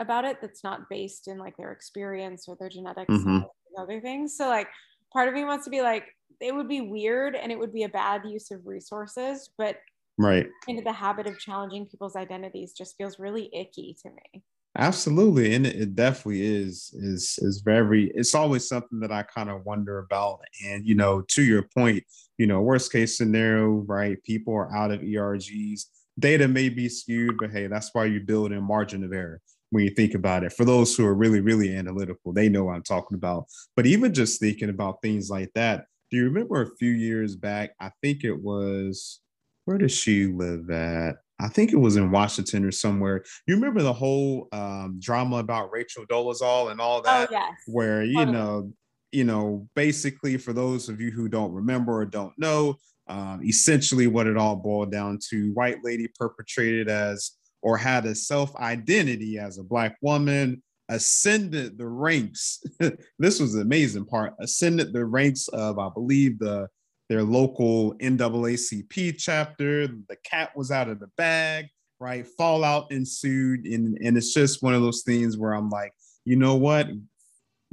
about 0.00 0.24
it 0.24 0.40
that's 0.40 0.62
not 0.62 0.88
based 0.88 1.26
in 1.26 1.38
like 1.38 1.56
their 1.56 1.72
experience 1.72 2.46
or 2.46 2.56
their 2.56 2.68
genetics 2.68 3.12
mm-hmm. 3.12 3.40
or 3.42 3.82
other 3.82 4.00
things. 4.00 4.36
So 4.36 4.48
like 4.48 4.68
part 5.12 5.28
of 5.28 5.34
me 5.34 5.44
wants 5.44 5.64
to 5.64 5.70
be 5.70 5.82
like 5.82 6.04
it 6.40 6.54
would 6.54 6.68
be 6.68 6.80
weird 6.80 7.34
and 7.34 7.50
it 7.50 7.58
would 7.58 7.72
be 7.72 7.82
a 7.82 7.88
bad 7.88 8.22
use 8.24 8.50
of 8.50 8.66
resources, 8.66 9.50
but 9.58 9.76
right 10.18 10.46
into 10.68 10.82
the 10.82 10.92
habit 10.92 11.26
of 11.26 11.38
challenging 11.38 11.86
people's 11.86 12.16
identities 12.16 12.72
just 12.72 12.96
feels 12.96 13.18
really 13.18 13.50
icky 13.52 13.96
to 14.02 14.10
me. 14.10 14.42
Absolutely, 14.76 15.54
and 15.54 15.66
it 15.66 15.96
definitely 15.96 16.42
is 16.42 16.90
is 16.94 17.38
is 17.42 17.62
very. 17.64 18.10
It's 18.14 18.34
always 18.34 18.68
something 18.68 19.00
that 19.00 19.10
I 19.10 19.22
kind 19.24 19.50
of 19.50 19.64
wonder 19.64 19.98
about, 19.98 20.40
and 20.64 20.86
you 20.86 20.94
know, 20.94 21.22
to 21.28 21.42
your 21.42 21.62
point, 21.62 22.04
you 22.36 22.46
know, 22.46 22.60
worst 22.60 22.92
case 22.92 23.16
scenario, 23.16 23.68
right? 23.88 24.22
People 24.22 24.54
are 24.54 24.72
out 24.74 24.92
of 24.92 25.02
ERGs. 25.02 25.86
Data 26.18 26.46
may 26.46 26.68
be 26.68 26.88
skewed, 26.88 27.36
but 27.40 27.50
hey, 27.50 27.66
that's 27.66 27.90
why 27.92 28.04
you 28.04 28.20
build 28.20 28.52
in 28.52 28.62
margin 28.62 29.02
of 29.04 29.12
error 29.12 29.40
when 29.70 29.84
you 29.84 29.90
think 29.90 30.14
about 30.14 30.44
it. 30.44 30.52
For 30.52 30.64
those 30.64 30.94
who 30.96 31.04
are 31.06 31.14
really, 31.14 31.40
really 31.40 31.74
analytical, 31.74 32.32
they 32.32 32.48
know 32.48 32.64
what 32.64 32.74
I'm 32.76 32.82
talking 32.82 33.16
about. 33.16 33.46
But 33.76 33.86
even 33.86 34.12
just 34.14 34.38
thinking 34.40 34.68
about 34.70 35.02
things 35.02 35.28
like 35.30 35.50
that, 35.54 35.86
do 36.10 36.16
you 36.18 36.24
remember 36.24 36.62
a 36.62 36.76
few 36.76 36.90
years 36.90 37.34
back? 37.36 37.70
I 37.80 37.90
think 38.02 38.22
it 38.24 38.40
was 38.40 39.20
where 39.64 39.78
does 39.78 39.92
she 39.92 40.26
live 40.26 40.70
at? 40.70 41.16
I 41.40 41.48
think 41.48 41.72
it 41.72 41.76
was 41.76 41.96
in 41.96 42.10
Washington 42.10 42.64
or 42.64 42.72
somewhere. 42.72 43.24
You 43.46 43.54
remember 43.54 43.82
the 43.82 43.92
whole 43.92 44.48
um, 44.52 44.98
drama 45.00 45.36
about 45.36 45.70
Rachel 45.72 46.04
Dolezal 46.06 46.70
and 46.70 46.80
all 46.80 46.98
oh, 46.98 47.02
that, 47.02 47.28
oh, 47.28 47.32
yes. 47.32 47.52
where 47.66 48.02
you 48.02 48.16
totally. 48.16 48.36
know, 48.36 48.72
you 49.12 49.24
know, 49.24 49.68
basically 49.76 50.36
for 50.36 50.52
those 50.52 50.88
of 50.88 51.00
you 51.00 51.10
who 51.10 51.28
don't 51.28 51.52
remember 51.52 51.92
or 51.92 52.06
don't 52.06 52.36
know, 52.38 52.76
um, 53.06 53.40
essentially 53.44 54.06
what 54.06 54.26
it 54.26 54.36
all 54.36 54.56
boiled 54.56 54.90
down 54.90 55.18
to: 55.30 55.52
white 55.52 55.78
lady 55.84 56.08
perpetrated 56.18 56.88
as 56.88 57.32
or 57.62 57.76
had 57.76 58.04
a 58.06 58.14
self 58.14 58.54
identity 58.56 59.38
as 59.38 59.58
a 59.58 59.64
black 59.64 59.96
woman, 60.02 60.62
ascended 60.88 61.78
the 61.78 61.86
ranks. 61.86 62.62
this 63.18 63.40
was 63.40 63.54
the 63.54 63.60
amazing 63.60 64.04
part. 64.04 64.34
Ascended 64.40 64.92
the 64.92 65.04
ranks 65.04 65.48
of, 65.48 65.78
I 65.78 65.88
believe, 65.94 66.38
the 66.38 66.68
their 67.08 67.22
local 67.22 67.94
NAACP 67.94 69.16
chapter. 69.18 69.86
The 69.86 70.16
cat 70.24 70.56
was 70.56 70.70
out 70.70 70.88
of 70.88 71.00
the 71.00 71.08
bag, 71.16 71.66
right? 71.98 72.26
Fallout 72.26 72.92
ensued. 72.92 73.66
And, 73.66 73.98
and 74.02 74.16
it's 74.16 74.34
just 74.34 74.62
one 74.62 74.74
of 74.74 74.82
those 74.82 75.02
things 75.02 75.36
where 75.36 75.54
I'm 75.54 75.70
like, 75.70 75.92
you 76.24 76.36
know 76.36 76.56
what? 76.56 76.88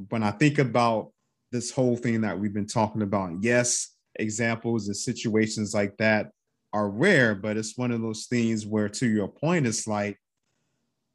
When 0.09 0.23
I 0.23 0.31
think 0.31 0.59
about 0.59 1.11
this 1.51 1.71
whole 1.71 1.97
thing 1.97 2.21
that 2.21 2.39
we've 2.39 2.53
been 2.53 2.67
talking 2.67 3.01
about, 3.01 3.41
yes, 3.41 3.91
examples 4.15 4.87
and 4.87 4.95
situations 4.95 5.73
like 5.73 5.97
that 5.97 6.31
are 6.73 6.89
rare, 6.89 7.35
but 7.35 7.57
it's 7.57 7.77
one 7.77 7.91
of 7.91 8.01
those 8.01 8.25
things 8.25 8.65
where, 8.65 8.89
to 8.89 9.07
your 9.07 9.27
point, 9.27 9.67
it's 9.67 9.87
like, 9.87 10.19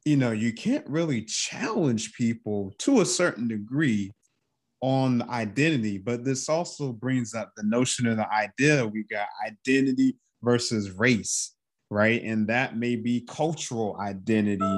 you 0.05 0.17
know, 0.17 0.31
you 0.31 0.53
can't 0.53 0.87
really 0.87 1.23
challenge 1.23 2.13
people 2.13 2.73
to 2.79 3.01
a 3.01 3.05
certain 3.05 3.47
degree 3.47 4.11
on 4.81 5.21
identity, 5.29 5.97
but 5.97 6.25
this 6.25 6.49
also 6.49 6.91
brings 6.91 7.33
up 7.33 7.51
the 7.55 7.63
notion 7.63 8.07
of 8.07 8.17
the 8.17 8.27
idea 8.33 8.85
we 8.85 9.03
got 9.03 9.27
identity 9.45 10.17
versus 10.41 10.91
race, 10.91 11.53
right? 11.89 12.21
And 12.23 12.47
that 12.47 12.77
may 12.77 12.95
be 12.95 13.21
cultural 13.21 13.95
identity 13.99 14.77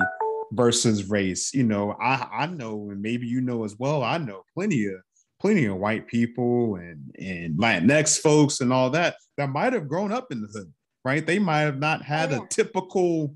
versus 0.52 1.10
race. 1.10 1.54
You 1.54 1.64
know, 1.64 1.96
I, 2.02 2.28
I 2.32 2.46
know, 2.48 2.90
and 2.92 3.02
maybe 3.02 3.28
you 3.28 3.42
know 3.42 3.64
as 3.64 3.78
well, 3.80 4.04
I 4.04 4.18
know 4.18 4.44
plenty 4.54 4.86
of 4.88 4.96
plenty 5.40 5.66
of 5.66 5.76
white 5.76 6.08
people 6.08 6.76
and 6.76 7.14
and 7.20 7.58
Latinx 7.58 8.20
folks 8.20 8.62
and 8.62 8.72
all 8.72 8.90
that 8.92 9.16
that 9.38 9.50
might 9.50 9.74
have 9.74 9.90
grown 9.90 10.12
up 10.12 10.32
in 10.32 10.42
the 10.42 10.48
hood, 10.48 10.72
right? 11.04 11.26
They 11.26 11.40
might 11.40 11.62
have 11.62 11.80
not 11.80 12.02
had 12.02 12.32
yeah. 12.32 12.40
a 12.44 12.48
typical, 12.48 13.36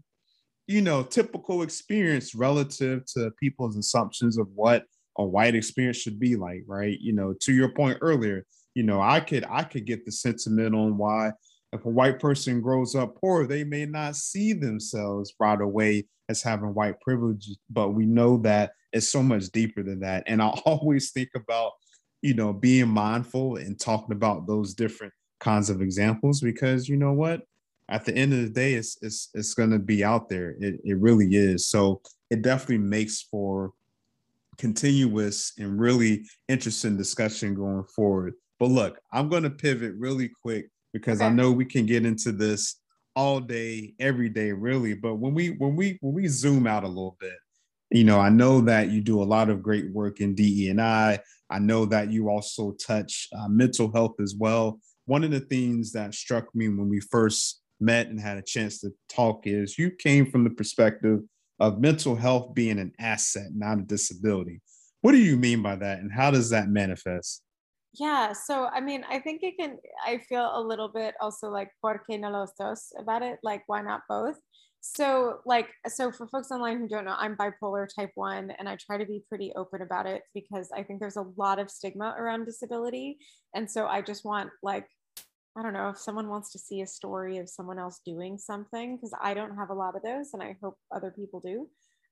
you 0.68 0.82
know, 0.82 1.04
typical 1.04 1.64
experience 1.64 2.36
relative 2.36 3.06
to 3.14 3.32
people's 3.40 3.78
assumptions 3.78 4.38
of 4.38 4.48
what 4.54 4.84
a 5.18 5.26
white 5.26 5.56
experience 5.56 5.98
should 5.98 6.20
be 6.20 6.36
like, 6.36 6.64
right? 6.68 6.98
You 7.00 7.14
know, 7.14 7.34
to 7.42 7.54
your 7.54 7.70
point 7.70 7.98
earlier, 8.02 8.46
you 8.76 8.84
know, 8.84 9.02
I 9.02 9.20
could 9.20 9.46
I 9.50 9.64
could 9.64 9.86
get 9.86 10.06
the 10.06 10.12
sentiment 10.12 10.76
on 10.76 10.98
why 10.98 11.32
if 11.74 11.86
a 11.86 11.90
white 11.90 12.20
person 12.20 12.62
grows 12.62 12.96
up 12.96 13.20
poor, 13.20 13.46
they 13.46 13.64
may 13.64 13.86
not 13.86 14.16
see 14.16 14.54
themselves 14.54 15.34
right 15.40 15.60
away 15.60 16.06
as 16.30 16.42
having 16.42 16.74
white 16.74 17.00
privilege, 17.02 17.50
but 17.70 17.90
we 17.90 18.06
know 18.06 18.38
that 18.38 18.72
it's 18.94 19.10
so 19.10 19.22
much 19.22 19.46
deeper 19.50 19.84
than 19.84 20.00
that. 20.02 20.24
And 20.28 20.42
I 20.42 20.48
always 20.66 21.12
think 21.12 21.30
about, 21.36 21.74
you 22.22 22.34
know, 22.34 22.54
being 22.54 22.88
mindful 22.88 23.58
and 23.58 23.80
talking 23.80 24.16
about 24.16 24.48
those 24.48 24.74
different 24.74 25.14
kinds 25.40 25.70
of 25.70 25.82
examples 25.82 26.42
because 26.42 26.90
you 26.90 26.98
know 26.98 27.14
what? 27.14 27.42
At 27.90 28.06
the 28.06 28.14
end 28.14 28.34
of 28.34 28.42
the 28.42 28.50
day, 28.50 28.74
it's 28.74 28.98
it's 29.02 29.30
it's 29.34 29.54
gonna 29.54 29.80
be 29.80 30.04
out 30.04 30.28
there. 30.28 30.56
It 30.60 30.82
it 30.84 30.98
really 30.98 31.36
is. 31.36 31.68
So 31.68 32.02
it 32.30 32.42
definitely 32.42 32.80
makes 32.80 33.22
for 33.22 33.72
continuous 34.58 35.54
and 35.58 35.80
really 35.80 36.26
interesting 36.48 36.98
discussion 36.98 37.54
going 37.54 37.84
forward. 37.96 38.34
But 38.60 38.70
look, 38.70 39.00
I'm 39.12 39.30
gonna 39.30 39.50
pivot 39.50 39.94
really 39.98 40.30
quick 40.30 40.70
because 40.94 41.20
okay. 41.20 41.28
I 41.28 41.30
know 41.30 41.52
we 41.52 41.66
can 41.66 41.86
get 41.86 42.06
into 42.06 42.32
this 42.32 42.76
all 43.16 43.40
day, 43.40 43.94
every 44.00 44.30
day, 44.30 44.52
really. 44.52 44.94
But 44.94 45.16
when 45.16 45.34
we 45.34 45.50
when 45.52 45.76
we 45.76 45.98
when 46.02 46.14
we 46.14 46.28
zoom 46.28 46.68
out 46.68 46.84
a 46.84 46.88
little 46.88 47.18
bit, 47.20 47.38
you 47.92 48.04
know, 48.04 48.20
I 48.20 48.30
know 48.30 48.62
that 48.62 48.90
you 48.90 49.02
do 49.02 49.22
a 49.22 49.26
lot 49.26 49.50
of 49.50 49.64
great 49.64 49.92
work 49.92 50.20
in 50.20 50.36
DE 50.36 50.70
and 50.70 50.82
I. 50.82 51.20
I 51.50 51.60
know 51.60 51.86
that 51.86 52.12
you 52.12 52.30
also 52.30 52.74
touch 52.74 53.30
uh, 53.38 53.48
mental 53.48 53.92
health 53.92 54.16
as 54.22 54.36
well. 54.38 54.80
One 55.06 55.24
of 55.24 55.32
the 55.32 55.40
things 55.40 55.94
that 55.94 56.14
struck 56.14 56.54
me 56.54 56.68
when 56.68 56.90
we 56.90 57.00
first 57.00 57.62
met 57.80 58.08
and 58.08 58.20
had 58.20 58.38
a 58.38 58.42
chance 58.42 58.82
to 58.82 58.92
talk 59.10 59.48
is 59.48 59.78
you 59.78 59.92
came 59.92 60.30
from 60.30 60.44
the 60.44 60.50
perspective 60.50 61.22
of 61.60 61.80
mental 61.80 62.16
health 62.16 62.54
being 62.54 62.80
an 62.80 62.94
asset, 63.00 63.48
not 63.54 63.80
a 63.80 63.84
disability. 63.84 64.62
What 65.02 65.12
do 65.12 65.18
you 65.18 65.38
mean 65.38 65.62
by 65.62 65.76
that, 65.76 66.00
and 66.00 66.12
how 66.12 66.32
does 66.32 66.50
that 66.50 66.70
manifest? 66.70 67.44
Yeah, 67.94 68.34
so 68.34 68.66
I 68.66 68.80
mean, 68.82 69.04
I 69.10 69.20
think 69.20 69.42
it 69.44 69.56
can. 69.60 69.78
I 70.06 70.20
feel 70.20 70.52
a 70.54 70.62
little 70.62 70.90
bit 70.90 71.16
also 71.22 71.50
like 71.50 71.70
por 71.82 72.04
qué 72.10 72.20
no 72.20 72.30
los 72.30 72.52
dos 72.60 72.92
about 73.00 73.24
it. 73.24 73.40
Like, 73.44 73.64
why 73.68 73.82
not 73.82 74.02
both? 74.10 74.36
So, 74.82 75.40
like, 75.46 75.68
so 75.88 76.12
for 76.12 76.28
folks 76.28 76.52
online 76.52 76.80
who 76.80 76.88
don't 76.88 77.06
know, 77.06 77.16
I'm 77.18 77.36
bipolar 77.36 77.88
type 77.94 78.12
one, 78.16 78.52
and 78.52 78.70
I 78.70 78.78
try 78.78 78.98
to 78.98 79.06
be 79.06 79.24
pretty 79.28 79.52
open 79.56 79.82
about 79.82 80.06
it 80.06 80.22
because 80.34 80.70
I 80.76 80.84
think 80.84 81.00
there's 81.00 81.18
a 81.18 81.26
lot 81.36 81.60
of 81.60 81.70
stigma 81.72 82.16
around 82.18 82.46
disability, 82.46 83.18
and 83.56 83.70
so 83.70 83.88
I 83.88 84.02
just 84.02 84.24
want 84.24 84.50
like 84.62 84.88
I 85.58 85.64
don't 85.64 85.74
know 85.74 85.90
if 85.90 85.98
someone 85.98 86.30
wants 86.30 86.52
to 86.52 86.60
see 86.60 86.82
a 86.82 86.88
story 86.88 87.38
of 87.38 87.50
someone 87.50 87.80
else 87.80 88.00
doing 88.06 88.38
something 88.38 88.96
because 88.96 89.14
I 89.22 89.34
don't 89.34 89.56
have 89.56 89.70
a 89.70 89.74
lot 89.74 89.96
of 89.96 90.04
those 90.04 90.34
and 90.34 90.44
I 90.44 90.56
hope 90.62 90.78
other 90.94 91.12
people 91.12 91.40
do. 91.40 91.68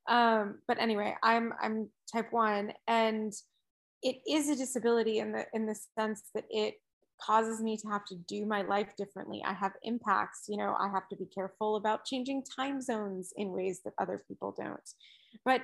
Um, 0.08 0.60
but 0.68 0.80
anyway, 0.80 1.16
I'm 1.22 1.54
I'm 1.62 1.90
type 2.12 2.32
one 2.32 2.74
and 2.88 3.34
it 4.02 4.18
is 4.30 4.50
a 4.50 4.56
disability 4.56 5.20
in 5.20 5.32
the 5.32 5.46
in 5.54 5.66
the 5.66 5.76
sense 5.98 6.24
that 6.34 6.46
it 6.50 6.76
causes 7.22 7.62
me 7.62 7.78
to 7.78 7.88
have 7.88 8.06
to 8.06 8.16
do 8.28 8.46
my 8.46 8.62
life 8.64 8.90
differently. 8.98 9.42
I 9.46 9.54
have 9.54 9.72
impacts, 9.84 10.46
you 10.48 10.58
know, 10.58 10.76
I 10.80 10.90
have 10.90 11.08
to 11.10 11.16
be 11.16 11.26
careful 11.26 11.78
about 11.78 12.06
changing 12.06 12.44
time 12.44 12.82
zones 12.82 13.32
in 13.38 13.52
ways 13.52 13.82
that 13.86 13.94
other 14.00 14.22
people 14.28 14.54
don't. 14.58 14.90
But 15.44 15.62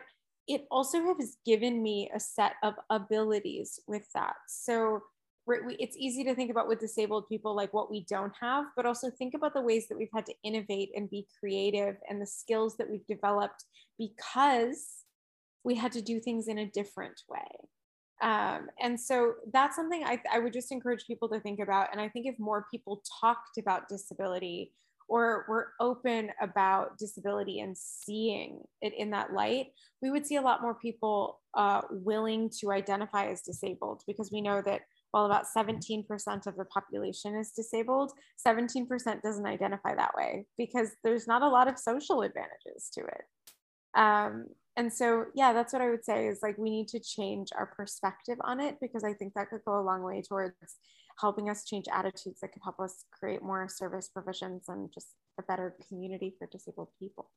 it 0.48 0.66
also 0.72 1.14
has 1.20 1.38
given 1.46 1.82
me 1.84 2.10
a 2.16 2.20
set 2.20 2.54
of 2.64 2.76
abilities 2.90 3.80
with 3.88 4.04
that. 4.14 4.36
So 4.48 5.02
it's 5.48 5.98
easy 5.98 6.24
to 6.24 6.36
think 6.36 6.52
about 6.52 6.68
with 6.68 6.80
disabled 6.80 7.28
people 7.28 7.56
like 7.56 7.74
what 7.74 7.90
we 7.90 8.06
don't 8.10 8.34
have 8.40 8.66
but 8.76 8.86
also 8.86 9.10
think 9.10 9.34
about 9.34 9.54
the 9.54 9.62
ways 9.62 9.88
that 9.88 9.98
we've 9.98 10.08
had 10.14 10.26
to 10.26 10.34
innovate 10.44 10.92
and 10.96 11.10
be 11.10 11.28
creative 11.40 11.96
and 12.10 12.22
the 12.22 12.26
skills 12.26 12.78
that 12.78 12.90
we've 12.90 13.06
developed 13.08 13.66
because 13.98 15.02
we 15.64 15.76
had 15.76 15.92
to 15.92 16.02
do 16.02 16.20
things 16.20 16.48
in 16.48 16.60
a 16.60 16.66
different 16.66 17.22
way. 17.30 17.48
Um, 18.22 18.68
and 18.80 19.00
so 19.00 19.34
that's 19.52 19.76
something 19.76 20.04
I, 20.04 20.22
I 20.32 20.40
would 20.40 20.54
just 20.54 20.72
encourage 20.72 21.06
people 21.06 21.28
to 21.30 21.40
think 21.40 21.60
about 21.60 21.88
and 21.92 22.00
i 22.00 22.08
think 22.08 22.28
if 22.28 22.38
more 22.38 22.68
people 22.72 23.02
talked 23.20 23.58
about 23.58 23.90
disability 23.90 24.74
or 25.12 25.46
were 25.50 25.74
open 25.82 26.32
about 26.40 26.98
disability 26.98 27.60
and 27.60 27.78
seeing 27.78 28.62
it 28.82 28.94
in 28.98 29.10
that 29.10 29.34
light, 29.34 29.68
we 30.02 30.10
would 30.10 30.26
see 30.26 30.38
a 30.38 30.42
lot 30.42 30.62
more 30.62 30.76
people 30.76 31.42
uh, 31.54 31.82
willing 31.90 32.50
to 32.62 32.72
identify 32.72 33.26
as 33.26 33.42
disabled 33.42 34.04
because 34.08 34.32
we 34.32 34.40
know 34.40 34.62
that 34.62 34.84
while 35.12 35.26
about 35.26 35.46
17% 35.56 36.06
of 36.48 36.56
the 36.56 36.66
population 36.66 37.36
is 37.36 37.52
disabled, 37.52 38.12
17% 38.46 39.22
doesn't 39.22 39.46
identify 39.46 39.94
that 39.96 40.14
way 40.16 40.46
because 40.58 40.90
there's 41.04 41.28
not 41.28 41.42
a 41.42 41.50
lot 41.50 41.68
of 41.68 41.78
social 41.78 42.22
advantages 42.22 42.90
to 42.94 43.02
it. 43.02 43.24
Um, 43.94 44.46
and 44.78 44.92
so, 44.92 45.26
yeah, 45.36 45.52
that's 45.52 45.74
what 45.74 45.82
I 45.82 45.90
would 45.90 46.06
say 46.06 46.28
is 46.28 46.40
like 46.42 46.58
we 46.58 46.70
need 46.70 46.88
to 46.90 47.00
change 47.00 47.50
our 47.58 47.66
perspective 47.66 48.38
on 48.42 48.62
it 48.62 48.78
because 48.82 49.04
I 49.04 49.14
think 49.14 49.34
that 49.34 49.50
could 49.50 49.66
go 49.66 49.80
a 49.80 49.84
long 49.84 50.02
way 50.02 50.22
towards 50.22 50.56
helping 51.20 51.50
us 51.50 51.66
change 51.66 51.86
attitudes 51.92 52.40
that 52.42 52.54
could 52.54 52.62
help 52.64 52.80
us 52.80 53.04
create 53.12 53.44
more 53.44 53.68
service 53.68 54.08
provisions 54.08 54.64
and 54.70 54.90
just 54.94 55.08
a 55.40 55.44
better 55.44 55.76
community 55.90 56.34
for 56.38 56.48
disabled 56.52 56.90
people. 57.00 57.30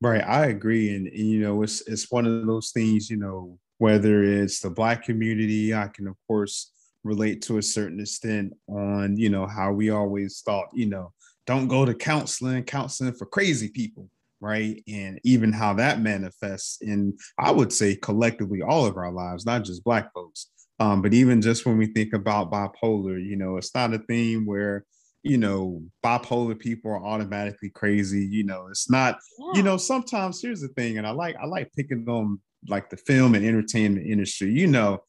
Right, 0.00 0.22
I 0.22 0.46
agree, 0.46 0.94
and, 0.94 1.06
and 1.06 1.16
you 1.16 1.40
know, 1.40 1.62
it's 1.62 1.80
it's 1.88 2.10
one 2.10 2.26
of 2.26 2.46
those 2.46 2.72
things. 2.72 3.08
You 3.08 3.16
know, 3.16 3.58
whether 3.78 4.22
it's 4.22 4.60
the 4.60 4.68
Black 4.68 5.04
community, 5.04 5.72
I 5.72 5.88
can 5.88 6.06
of 6.08 6.16
course 6.26 6.72
relate 7.04 7.42
to 7.42 7.58
a 7.58 7.62
certain 7.62 8.00
extent 8.00 8.52
on 8.68 9.16
you 9.16 9.28
know 9.28 9.46
how 9.46 9.70
we 9.70 9.90
always 9.90 10.40
thought 10.40 10.68
you 10.72 10.86
know 10.86 11.12
don't 11.46 11.68
go 11.68 11.84
to 11.84 11.94
counseling 11.94 12.64
counseling 12.64 13.12
for 13.12 13.26
crazy 13.26 13.68
people 13.68 14.08
right 14.40 14.82
and 14.88 15.20
even 15.22 15.52
how 15.52 15.72
that 15.74 16.00
manifests 16.00 16.80
in 16.82 17.16
i 17.38 17.50
would 17.50 17.72
say 17.72 17.94
collectively 17.94 18.62
all 18.62 18.86
of 18.86 18.96
our 18.96 19.12
lives 19.12 19.46
not 19.46 19.64
just 19.64 19.84
black 19.84 20.12
folks 20.12 20.48
um, 20.80 21.02
but 21.02 21.14
even 21.14 21.40
just 21.40 21.64
when 21.64 21.78
we 21.78 21.86
think 21.86 22.12
about 22.14 22.50
bipolar 22.50 23.22
you 23.22 23.36
know 23.36 23.56
it's 23.56 23.74
not 23.74 23.94
a 23.94 23.98
thing 23.98 24.44
where 24.44 24.84
you 25.22 25.38
know 25.38 25.82
bipolar 26.04 26.58
people 26.58 26.90
are 26.90 27.04
automatically 27.04 27.70
crazy 27.70 28.24
you 28.24 28.44
know 28.44 28.66
it's 28.68 28.90
not 28.90 29.18
yeah. 29.38 29.52
you 29.54 29.62
know 29.62 29.76
sometimes 29.76 30.40
here's 30.40 30.60
the 30.60 30.68
thing 30.68 30.98
and 30.98 31.06
i 31.06 31.10
like 31.10 31.36
i 31.40 31.46
like 31.46 31.70
picking 31.74 32.06
on 32.08 32.38
like 32.68 32.90
the 32.90 32.96
film 32.96 33.34
and 33.34 33.44
entertainment 33.44 34.06
industry 34.06 34.50
you 34.50 34.66
know 34.66 35.00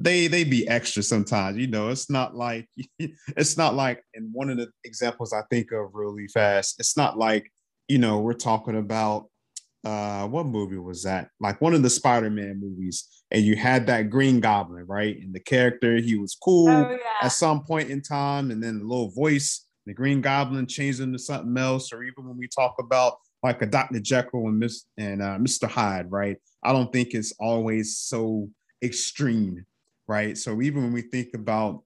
they 0.00 0.26
they 0.26 0.44
be 0.44 0.66
extra 0.66 1.02
sometimes 1.02 1.58
you 1.58 1.66
know 1.66 1.88
it's 1.90 2.10
not 2.10 2.34
like 2.34 2.66
it's 3.36 3.56
not 3.56 3.74
like 3.74 4.02
And 4.14 4.32
one 4.32 4.50
of 4.50 4.56
the 4.56 4.68
examples 4.84 5.32
i 5.32 5.42
think 5.50 5.70
of 5.72 5.90
really 5.92 6.26
fast 6.28 6.80
it's 6.80 6.96
not 6.96 7.18
like 7.18 7.50
you 7.86 7.98
know 7.98 8.20
we're 8.20 8.32
talking 8.32 8.78
about 8.78 9.26
uh 9.84 10.26
what 10.26 10.46
movie 10.46 10.76
was 10.76 11.04
that? 11.04 11.30
Like 11.40 11.60
one 11.60 11.72
of 11.72 11.82
the 11.82 11.90
spider-man 11.90 12.60
movies 12.60 13.08
and 13.30 13.42
you 13.42 13.56
had 13.56 13.86
that 13.86 14.10
green 14.10 14.40
goblin 14.40 14.84
right? 14.86 15.16
And 15.18 15.34
the 15.34 15.40
character 15.40 15.96
he 15.96 16.16
was 16.16 16.34
cool 16.34 16.68
oh, 16.68 16.90
yeah. 16.90 17.26
at 17.26 17.32
some 17.32 17.64
point 17.64 17.90
in 17.90 18.02
time 18.02 18.50
and 18.50 18.62
then 18.62 18.78
the 18.78 18.84
little 18.84 19.10
voice 19.10 19.66
the 19.86 19.94
green 19.94 20.20
goblin 20.20 20.66
changed 20.66 21.00
into 21.00 21.18
something 21.18 21.56
else 21.56 21.92
or 21.92 22.02
even 22.02 22.26
when 22.26 22.36
we 22.36 22.48
talk 22.48 22.74
about 22.78 23.14
like 23.42 23.62
a 23.62 23.66
dr 23.66 23.98
jekyll 24.00 24.48
and 24.48 24.58
miss 24.58 24.84
and 24.98 25.22
uh, 25.22 25.38
mr 25.38 25.68
hyde 25.68 26.10
right? 26.10 26.36
I 26.62 26.72
don't 26.72 26.92
think 26.92 27.14
it's 27.14 27.32
always 27.40 27.96
so 27.96 28.50
extreme 28.82 29.64
right? 30.10 30.36
So 30.36 30.60
even 30.60 30.82
when 30.82 30.92
we 30.92 31.02
think 31.02 31.34
about 31.34 31.84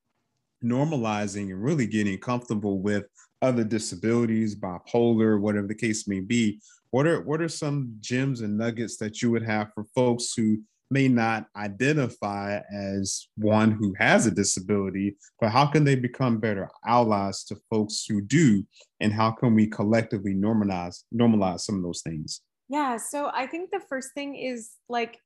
normalizing 0.64 1.51
and 1.51 1.62
really 1.62 1.87
getting 1.87 2.16
comfortable 2.16 2.81
with 2.81 3.05
other 3.43 3.64
disabilities, 3.64 4.57
bipolar, 4.57 5.39
whatever 5.39 5.66
the 5.66 5.75
case 5.75 6.09
may 6.09 6.20
be, 6.20 6.59
what 6.91 7.07
are 7.07 7.20
what 7.20 7.43
are 7.43 7.51
some 7.51 7.95
gems 8.01 8.41
and 8.41 8.57
nuggets 8.57 8.97
that 8.97 9.20
you 9.20 9.31
would 9.31 9.43
have 9.43 9.68
for 9.75 9.85
folks 9.95 10.33
who 10.35 10.62
may 10.91 11.07
not 11.07 11.49
identify 11.55 12.61
as 12.75 13.29
one 13.37 13.72
who 13.72 13.93
has 13.99 14.27
a 14.27 14.31
disability, 14.31 15.16
but 15.39 15.51
how 15.51 15.66
can 15.66 15.85
they 15.85 15.95
become 15.95 16.39
better 16.39 16.70
allies 16.87 17.45
to 17.45 17.57
folks 17.68 18.07
who 18.09 18.22
do? 18.22 18.64
And 19.01 19.12
how 19.12 19.33
can 19.33 19.55
we 19.55 19.66
collectively 19.66 20.35
normalize 20.35 21.03
normalize 21.12 21.61
some 21.61 21.77
of 21.77 21.83
those 21.83 22.01
things? 22.01 22.41
Yeah, 22.70 22.97
so 22.97 23.31
I 23.35 23.47
think 23.47 23.70
the 23.70 23.83
first 23.89 24.14
thing 24.14 24.35
is 24.35 24.70
like 24.89 25.18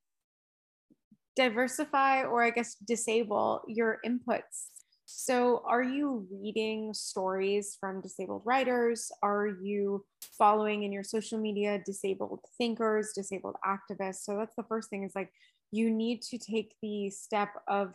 diversify 1.38 2.24
or 2.24 2.42
I 2.42 2.50
guess 2.50 2.74
disable 2.74 3.62
your 3.68 3.98
inputs. 4.04 4.70
So, 5.06 5.62
are 5.64 5.82
you 5.82 6.26
reading 6.30 6.92
stories 6.92 7.78
from 7.80 8.02
disabled 8.02 8.42
writers? 8.44 9.10
Are 9.22 9.46
you 9.46 10.04
following 10.36 10.82
in 10.82 10.92
your 10.92 11.04
social 11.04 11.38
media 11.38 11.80
disabled 11.86 12.40
thinkers, 12.58 13.12
disabled 13.14 13.56
activists? 13.64 14.24
So, 14.24 14.36
that's 14.36 14.56
the 14.56 14.64
first 14.68 14.90
thing 14.90 15.04
is 15.04 15.12
like 15.14 15.30
you 15.70 15.90
need 15.90 16.20
to 16.22 16.38
take 16.38 16.74
the 16.82 17.08
step 17.08 17.50
of 17.68 17.94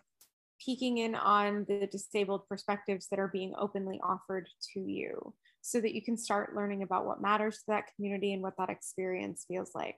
peeking 0.63 0.99
in 0.99 1.13
on 1.13 1.65
the 1.67 1.85
disabled 1.85 2.47
perspectives 2.47 3.07
that 3.09 3.19
are 3.19 3.27
being 3.27 3.53
openly 3.59 3.99
offered 4.03 4.47
to 4.73 4.79
you 4.79 5.33
so 5.61 5.81
that 5.81 5.93
you 5.93 6.01
can 6.01 6.17
start 6.17 6.55
learning 6.55 6.81
about 6.81 7.05
what 7.05 7.21
matters 7.21 7.57
to 7.57 7.63
that 7.67 7.85
community 7.95 8.33
and 8.33 8.41
what 8.41 8.55
that 8.57 8.69
experience 8.69 9.45
feels 9.47 9.71
like. 9.75 9.97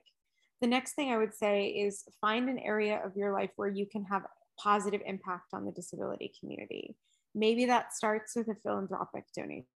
The 0.60 0.66
next 0.66 0.94
thing 0.94 1.12
I 1.12 1.18
would 1.18 1.34
say 1.34 1.66
is 1.66 2.04
find 2.20 2.48
an 2.48 2.58
area 2.58 3.00
of 3.04 3.16
your 3.16 3.32
life 3.32 3.50
where 3.56 3.68
you 3.68 3.86
can 3.86 4.04
have 4.04 4.22
a 4.24 4.28
positive 4.60 5.02
impact 5.04 5.52
on 5.52 5.66
the 5.66 5.72
disability 5.72 6.32
community. 6.40 6.96
Maybe 7.34 7.66
that 7.66 7.94
starts 7.94 8.34
with 8.34 8.48
a 8.48 8.54
philanthropic 8.54 9.24
donation. 9.36 9.66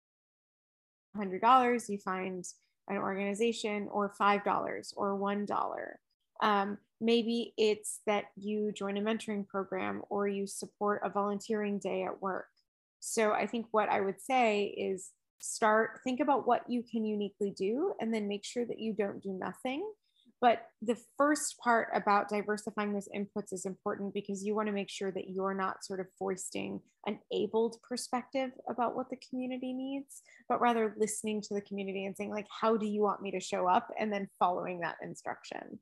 $100, 1.16 1.88
you 1.88 1.98
find 1.98 2.44
an 2.88 2.96
organization, 2.96 3.88
or 3.90 4.14
$5 4.20 4.92
or 4.96 5.18
$1. 5.18 5.86
Um, 6.42 6.78
maybe 7.00 7.52
it's 7.56 8.00
that 8.06 8.24
you 8.36 8.72
join 8.72 8.96
a 8.96 9.00
mentoring 9.00 9.46
program 9.46 10.02
or 10.08 10.26
you 10.26 10.46
support 10.46 11.02
a 11.04 11.10
volunteering 11.10 11.78
day 11.78 12.04
at 12.04 12.20
work. 12.20 12.48
So 13.00 13.32
I 13.32 13.46
think 13.46 13.66
what 13.70 13.88
I 13.88 14.00
would 14.00 14.20
say 14.20 14.64
is 14.64 15.10
start, 15.38 16.00
think 16.04 16.20
about 16.20 16.46
what 16.46 16.68
you 16.68 16.82
can 16.82 17.04
uniquely 17.04 17.50
do, 17.50 17.94
and 18.00 18.12
then 18.12 18.28
make 18.28 18.44
sure 18.44 18.64
that 18.64 18.78
you 18.78 18.92
don't 18.92 19.22
do 19.22 19.32
nothing 19.32 19.84
but 20.40 20.62
the 20.80 20.96
first 21.18 21.58
part 21.58 21.88
about 21.94 22.30
diversifying 22.30 22.94
those 22.94 23.08
inputs 23.14 23.52
is 23.52 23.66
important 23.66 24.14
because 24.14 24.42
you 24.42 24.54
want 24.54 24.68
to 24.68 24.72
make 24.72 24.88
sure 24.88 25.10
that 25.12 25.28
you're 25.28 25.54
not 25.54 25.84
sort 25.84 26.00
of 26.00 26.06
foisting 26.18 26.80
an 27.06 27.18
abled 27.32 27.76
perspective 27.86 28.50
about 28.68 28.96
what 28.96 29.10
the 29.10 29.18
community 29.28 29.74
needs, 29.74 30.22
but 30.48 30.60
rather 30.60 30.94
listening 30.98 31.42
to 31.42 31.54
the 31.54 31.60
community 31.60 32.06
and 32.06 32.16
saying, 32.16 32.30
like, 32.30 32.46
how 32.60 32.76
do 32.76 32.86
you 32.86 33.02
want 33.02 33.20
me 33.20 33.30
to 33.32 33.40
show 33.40 33.68
up? 33.68 33.88
And 33.98 34.10
then 34.10 34.28
following 34.38 34.80
that 34.80 34.96
instruction. 35.02 35.78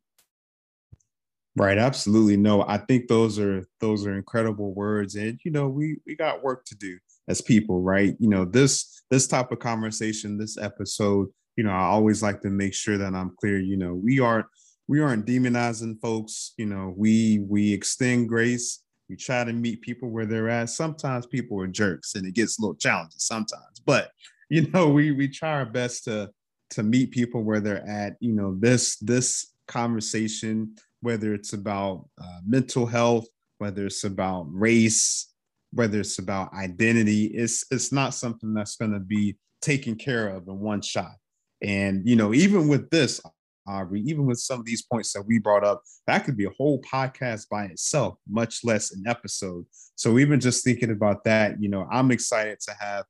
Right, 1.57 1.79
absolutely. 1.79 2.37
No, 2.37 2.63
I 2.63 2.79
think 2.79 3.09
those 3.09 3.39
are 3.39 3.65
those 3.81 4.07
are 4.07 4.15
incredible 4.17 4.75
words. 4.75 5.17
And 5.17 5.41
you 5.45 5.51
know, 5.51 5.69
we 5.69 5.99
we 6.07 6.15
got 6.15 6.43
work 6.43 6.65
to 6.67 6.77
do 6.77 6.99
as 7.29 7.41
people, 7.41 7.83
right? 7.83 8.17
You 8.21 8.29
know, 8.29 8.45
this 8.45 9.03
this 9.11 9.27
type 9.27 9.51
of 9.51 9.59
conversation, 9.59 10.39
this 10.39 10.57
episode 10.57 11.29
you 11.59 11.65
know, 11.65 11.73
I 11.73 11.87
always 11.87 12.23
like 12.23 12.41
to 12.43 12.51
make 12.51 12.73
sure 12.73 12.97
that 12.99 13.15
I'm 13.15 13.35
clear. 13.41 13.59
You 13.59 13.77
know, 13.77 13.93
we 13.93 14.21
aren't 14.21 14.47
we 14.87 15.01
aren't 15.01 15.27
demonizing 15.27 16.01
folks. 16.01 16.55
You 16.57 16.67
know, 16.67 16.95
we 16.97 17.41
we 17.41 17.73
extend 17.75 18.29
grace. 18.29 18.85
We 19.09 19.17
try 19.17 19.43
to 19.43 19.53
meet 19.53 19.83
people 19.83 20.09
where 20.09 20.25
they're 20.25 20.49
at. 20.49 20.71
Sometimes 20.71 21.27
people 21.27 21.61
are 21.61 21.67
jerks, 21.67 22.15
and 22.15 22.25
it 22.25 22.35
gets 22.37 22.59
a 22.59 22.63
little 22.63 22.77
challenging 22.77 23.19
sometimes. 23.19 23.83
But 23.85 24.13
you 24.49 24.71
know, 24.71 24.89
we 24.89 25.11
we 25.11 25.27
try 25.27 25.51
our 25.51 25.67
best 25.67 26.05
to 26.05 26.31
to 26.71 26.85
meet 26.85 27.11
people 27.11 27.43
where 27.43 27.59
they're 27.59 27.85
at. 27.89 28.13
You 28.21 28.35
know, 28.35 28.55
this 28.57 28.97
this 28.99 29.53
conversation, 29.67 30.77
whether 31.01 31.35
it's 31.35 31.55
about 31.55 32.09
uh, 32.23 32.39
mental 32.47 32.87
health, 32.87 33.27
whether 33.59 33.87
it's 33.87 34.05
about 34.05 34.47
race, 34.49 35.35
whether 35.73 35.99
it's 35.99 36.21
about 36.21 36.55
identity, 36.55 37.25
it's 37.35 37.65
it's 37.73 37.91
not 37.91 38.15
something 38.15 38.55
that's 38.55 38.77
going 38.77 38.93
to 38.93 39.01
be 39.01 39.37
taken 39.61 39.97
care 39.97 40.29
of 40.29 40.47
in 40.47 40.61
one 40.61 40.83
shot. 40.83 41.17
And, 41.63 42.07
you 42.07 42.17
know, 42.17 42.33
even 42.35 42.69
with 42.69 42.91
this, 42.91 43.21
Aubrey, 43.67 44.01
even 44.01 44.25
with 44.25 44.39
some 44.39 44.59
of 44.59 44.65
these 44.65 44.83
points 44.83 45.13
that 45.13 45.23
we 45.27 45.39
brought 45.39 45.65
up, 45.65 45.83
that 46.07 46.25
could 46.25 46.37
be 46.37 46.47
a 46.47 46.51
whole 46.57 46.81
podcast 46.81 47.49
by 47.51 47.65
itself, 47.67 48.17
much 48.29 48.65
less 48.65 48.93
an 48.93 49.05
episode. 49.07 49.67
So 49.95 50.19
even 50.19 50.41
just 50.41 50.65
thinking 50.65 50.91
about 50.91 51.25
that, 51.25 51.61
you 51.61 51.69
know, 51.69 51.87
I'm 51.91 52.11
excited 52.11 52.61
to 52.61 52.75
have 52.81 53.05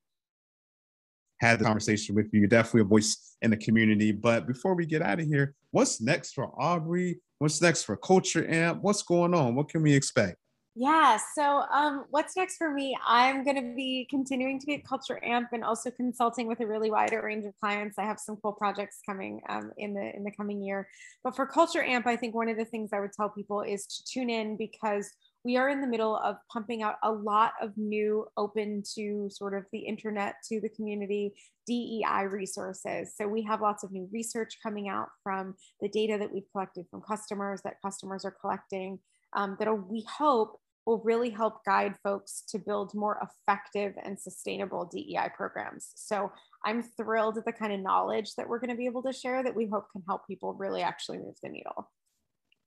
had 1.40 1.61
the 1.61 1.64
conversation 1.64 2.14
with 2.14 2.28
you. 2.32 2.40
You're 2.40 2.49
definitely 2.49 2.80
a 2.80 2.84
voice 2.84 3.36
in 3.42 3.51
the 3.51 3.57
community. 3.57 4.11
But 4.11 4.49
before 4.49 4.74
we 4.74 4.84
get 4.84 5.03
out 5.03 5.20
of 5.20 5.26
here, 5.26 5.55
what's 5.70 6.01
next 6.01 6.32
for 6.32 6.51
Aubrey? 6.61 7.20
What's 7.38 7.62
next 7.62 7.84
for 7.84 7.96
Culture 7.96 8.44
Amp? 8.51 8.82
What's 8.82 9.03
going 9.03 9.34
on? 9.34 9.55
What 9.55 9.68
can 9.68 9.82
we 9.82 9.94
expect? 9.94 10.38
Yeah. 10.80 11.18
So, 11.34 11.64
um, 11.72 12.04
what's 12.10 12.36
next 12.36 12.56
for 12.56 12.72
me? 12.72 12.96
I'm 13.04 13.42
going 13.42 13.56
to 13.56 13.74
be 13.74 14.06
continuing 14.08 14.60
to 14.60 14.66
be 14.66 14.76
at 14.76 14.84
Culture 14.84 15.18
Amp 15.24 15.48
and 15.52 15.64
also 15.64 15.90
consulting 15.90 16.46
with 16.46 16.60
a 16.60 16.66
really 16.68 16.88
wider 16.88 17.20
range 17.20 17.44
of 17.46 17.52
clients. 17.58 17.98
I 17.98 18.04
have 18.04 18.20
some 18.20 18.36
cool 18.36 18.52
projects 18.52 19.00
coming 19.04 19.40
um, 19.48 19.72
in 19.76 19.92
the 19.92 20.14
in 20.14 20.22
the 20.22 20.30
coming 20.30 20.62
year. 20.62 20.86
But 21.24 21.34
for 21.34 21.48
Culture 21.48 21.82
Amp, 21.82 22.06
I 22.06 22.14
think 22.14 22.32
one 22.32 22.48
of 22.48 22.56
the 22.56 22.64
things 22.64 22.90
I 22.92 23.00
would 23.00 23.12
tell 23.12 23.28
people 23.28 23.62
is 23.62 23.86
to 23.86 24.04
tune 24.04 24.30
in 24.30 24.56
because 24.56 25.10
we 25.44 25.56
are 25.56 25.68
in 25.68 25.80
the 25.80 25.86
middle 25.88 26.16
of 26.16 26.36
pumping 26.52 26.84
out 26.84 26.94
a 27.02 27.10
lot 27.10 27.54
of 27.60 27.76
new, 27.76 28.28
open 28.36 28.84
to 28.94 29.28
sort 29.30 29.54
of 29.54 29.66
the 29.72 29.80
internet 29.80 30.36
to 30.48 30.60
the 30.60 30.68
community 30.68 31.34
DEI 31.66 32.26
resources. 32.30 33.14
So 33.16 33.26
we 33.26 33.42
have 33.42 33.60
lots 33.60 33.82
of 33.82 33.90
new 33.90 34.08
research 34.12 34.58
coming 34.62 34.88
out 34.88 35.08
from 35.24 35.56
the 35.80 35.88
data 35.88 36.18
that 36.20 36.32
we've 36.32 36.48
collected 36.52 36.86
from 36.88 37.02
customers 37.02 37.62
that 37.64 37.82
customers 37.84 38.24
are 38.24 38.36
collecting. 38.40 39.00
Um, 39.34 39.58
that 39.60 39.68
we 39.90 40.06
hope 40.08 40.58
will 40.89 41.03
really 41.05 41.28
help 41.28 41.62
guide 41.66 41.95
folks 42.03 42.43
to 42.49 42.59
build 42.59 42.95
more 42.95 43.20
effective 43.20 43.93
and 44.03 44.18
sustainable 44.18 44.86
DEI 44.86 45.28
programs. 45.36 45.93
So 45.97 46.32
I'm 46.64 46.82
thrilled 46.82 47.36
at 47.36 47.45
the 47.45 47.53
kind 47.53 47.74
of 47.74 47.80
knowledge 47.80 48.34
that 48.36 48.49
we're 48.49 48.59
going 48.59 48.70
to 48.70 48.76
be 48.76 48.86
able 48.86 49.03
to 49.03 49.12
share 49.12 49.43
that 49.43 49.55
we 49.55 49.66
hope 49.66 49.89
can 49.93 50.03
help 50.09 50.26
people 50.26 50.55
really 50.55 50.80
actually 50.80 51.18
move 51.18 51.34
the 51.43 51.51
needle. 51.51 51.91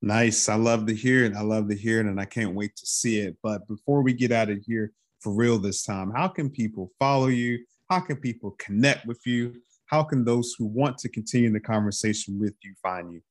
Nice. 0.03 0.49
I 0.49 0.55
love 0.55 0.85
to 0.85 0.93
hear 0.93 1.25
it. 1.25 1.35
I 1.35 1.41
love 1.41 1.67
to 1.69 1.75
hear 1.75 1.99
it, 1.99 2.05
and 2.05 2.21
I 2.21 2.25
can't 2.25 2.53
wait 2.53 2.75
to 2.75 2.85
see 2.85 3.17
it. 3.17 3.37
But 3.41 3.67
before 3.67 4.03
we 4.03 4.13
get 4.13 4.31
out 4.31 4.51
of 4.51 4.59
here 4.67 4.91
for 5.19 5.33
real 5.33 5.57
this 5.57 5.81
time, 5.81 6.11
how 6.15 6.27
can 6.27 6.51
people 6.51 6.91
follow 6.99 7.27
you? 7.27 7.57
How 7.89 8.01
can 8.01 8.17
people 8.17 8.55
connect 8.59 9.07
with 9.07 9.25
you? 9.25 9.55
How 9.87 10.03
can 10.03 10.23
those 10.23 10.53
who 10.59 10.67
want 10.67 10.99
to 10.99 11.09
continue 11.09 11.51
the 11.51 11.59
conversation 11.59 12.39
with 12.39 12.53
you 12.61 12.75
find 12.83 13.11
you? 13.11 13.21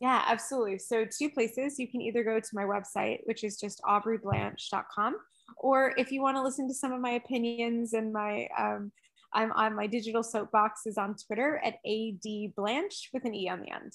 Yeah, 0.00 0.22
absolutely. 0.26 0.78
So, 0.78 1.06
two 1.06 1.30
places 1.30 1.78
you 1.78 1.88
can 1.88 2.02
either 2.02 2.22
go 2.22 2.38
to 2.38 2.48
my 2.52 2.64
website, 2.64 3.20
which 3.24 3.44
is 3.44 3.58
just 3.58 3.80
aubreyblanche.com, 3.82 5.16
or 5.58 5.94
if 5.96 6.12
you 6.12 6.20
want 6.20 6.36
to 6.36 6.42
listen 6.42 6.68
to 6.68 6.74
some 6.74 6.92
of 6.92 7.00
my 7.00 7.12
opinions 7.12 7.94
and 7.94 8.12
my, 8.12 8.46
um, 8.58 8.92
I'm 9.32 9.52
on 9.52 9.74
my 9.74 9.86
digital 9.86 10.22
soapbox 10.22 10.82
is 10.86 10.98
on 10.98 11.14
Twitter 11.26 11.60
at 11.64 11.74
AD 11.86 12.54
Blanche 12.54 13.08
with 13.12 13.24
an 13.24 13.34
E 13.34 13.48
on 13.48 13.60
the 13.60 13.70
end. 13.70 13.92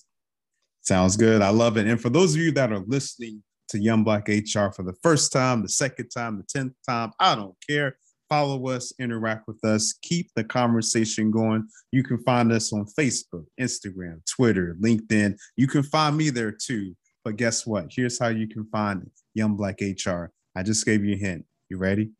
Sounds 0.82 1.16
good. 1.16 1.44
I 1.44 1.50
love 1.50 1.78
it. 1.78 1.86
And 1.86 2.02
for 2.02 2.10
those 2.10 2.34
of 2.34 2.42
you 2.42 2.52
that 2.54 2.72
are 2.72 2.84
listening 2.88 3.44
to 3.70 3.80
Young 3.80 4.04
Black 4.04 4.28
HR 4.28 4.72
for 4.76 4.84
the 4.84 4.96
first 5.04 5.32
time, 5.32 5.62
the 5.62 5.70
second 5.70 6.10
time, 6.10 6.38
the 6.38 6.60
10th 6.60 6.74
time, 6.88 7.12
I 7.20 7.36
don't 7.36 7.56
care 7.68 7.98
follow 8.32 8.70
us, 8.70 8.94
interact 8.98 9.46
with 9.46 9.62
us, 9.66 9.94
keep 10.02 10.30
the 10.38 10.44
conversation 10.44 11.32
going. 11.32 11.68
You 11.92 12.02
can 12.02 12.18
find 12.24 12.50
us 12.54 12.72
on 12.72 12.86
Facebook, 12.98 13.44
Instagram, 13.60 14.22
Twitter, 14.26 14.78
LinkedIn. 14.82 15.36
You 15.58 15.68
can 15.68 15.84
find 15.84 16.16
me 16.16 16.30
there 16.30 16.54
too. 16.54 16.96
But 17.26 17.36
guess 17.36 17.68
what? 17.68 17.88
Here's 17.92 18.18
how 18.18 18.30
you 18.30 18.48
can 18.48 18.66
find 18.72 19.10
Young 19.34 19.58
Black 19.58 19.82
HR. 19.82 20.32
I 20.56 20.64
just 20.64 20.86
gave 20.86 21.04
you 21.04 21.16
a 21.16 21.18
hint. 21.18 21.46
You 21.70 21.78
ready? 21.78 22.12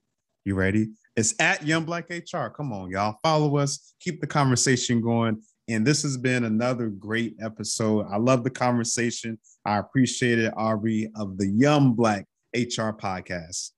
You 0.44 0.56
ready? 0.56 0.90
It's 1.16 1.34
at 1.40 1.66
Young 1.66 1.86
Black 1.86 2.10
HR. 2.10 2.48
Come 2.48 2.74
on, 2.74 2.92
y'all. 2.92 3.16
Follow 3.24 3.56
us, 3.56 3.94
keep 4.02 4.20
the 4.20 4.28
conversation 4.28 5.02
going. 5.02 5.42
And 5.70 5.88
this 5.88 6.04
has 6.04 6.18
been 6.18 6.44
another 6.44 6.90
great 6.90 7.36
episode. 7.42 8.06
I 8.12 8.18
love 8.18 8.44
the 8.44 8.50
conversation. 8.50 9.40
I 9.64 9.78
appreciate 9.78 10.40
it, 10.40 10.54
Aubrey, 10.58 11.10
of 11.16 11.38
the 11.38 11.48
Young 11.48 11.94
Black 11.94 12.26
HR 12.54 12.92
podcast. 12.92 13.72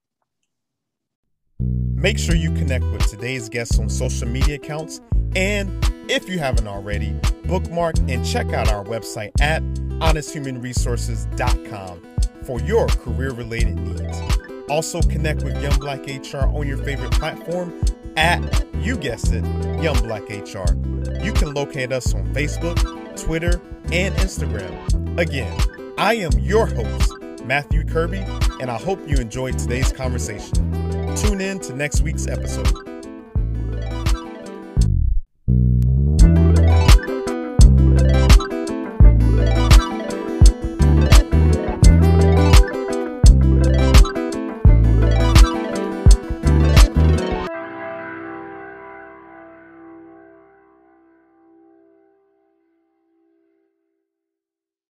Make 2.03 2.19
sure 2.19 2.35
you 2.35 2.51
connect 2.51 2.85
with 2.87 3.09
today's 3.09 3.47
guests 3.47 3.79
on 3.79 3.87
social 3.87 4.27
media 4.27 4.55
accounts. 4.55 4.99
And 5.37 5.81
if 6.09 6.27
you 6.27 6.37
haven't 6.37 6.67
already, 6.67 7.17
bookmark 7.45 7.95
and 8.09 8.25
check 8.25 8.51
out 8.51 8.69
our 8.69 8.83
website 8.83 9.31
at 9.39 9.63
honesthumanresources.com 9.63 12.01
for 12.43 12.59
your 12.59 12.87
career 12.87 13.31
related 13.31 13.77
needs. 13.77 14.21
Also, 14.69 15.01
connect 15.03 15.43
with 15.43 15.63
Young 15.63 15.79
Black 15.79 16.05
HR 16.05 16.45
on 16.45 16.67
your 16.67 16.79
favorite 16.79 17.13
platform 17.13 17.81
at, 18.17 18.65
you 18.75 18.97
guessed 18.97 19.31
it, 19.31 19.45
Young 19.81 19.97
Black 20.03 20.23
HR. 20.23 20.73
You 21.23 21.31
can 21.31 21.53
locate 21.53 21.93
us 21.93 22.13
on 22.13 22.25
Facebook, 22.33 22.83
Twitter, 23.23 23.61
and 23.93 24.13
Instagram. 24.15 25.17
Again, 25.17 25.57
I 25.97 26.15
am 26.15 26.37
your 26.37 26.65
host, 26.65 27.13
Matthew 27.45 27.85
Kirby, 27.85 28.25
and 28.59 28.69
I 28.69 28.77
hope 28.77 28.99
you 29.07 29.15
enjoyed 29.15 29.57
today's 29.57 29.93
conversation. 29.93 31.02
Tune 31.15 31.41
in 31.41 31.59
to 31.59 31.75
next 31.75 32.01
week's 32.01 32.27
episode. 32.27 32.92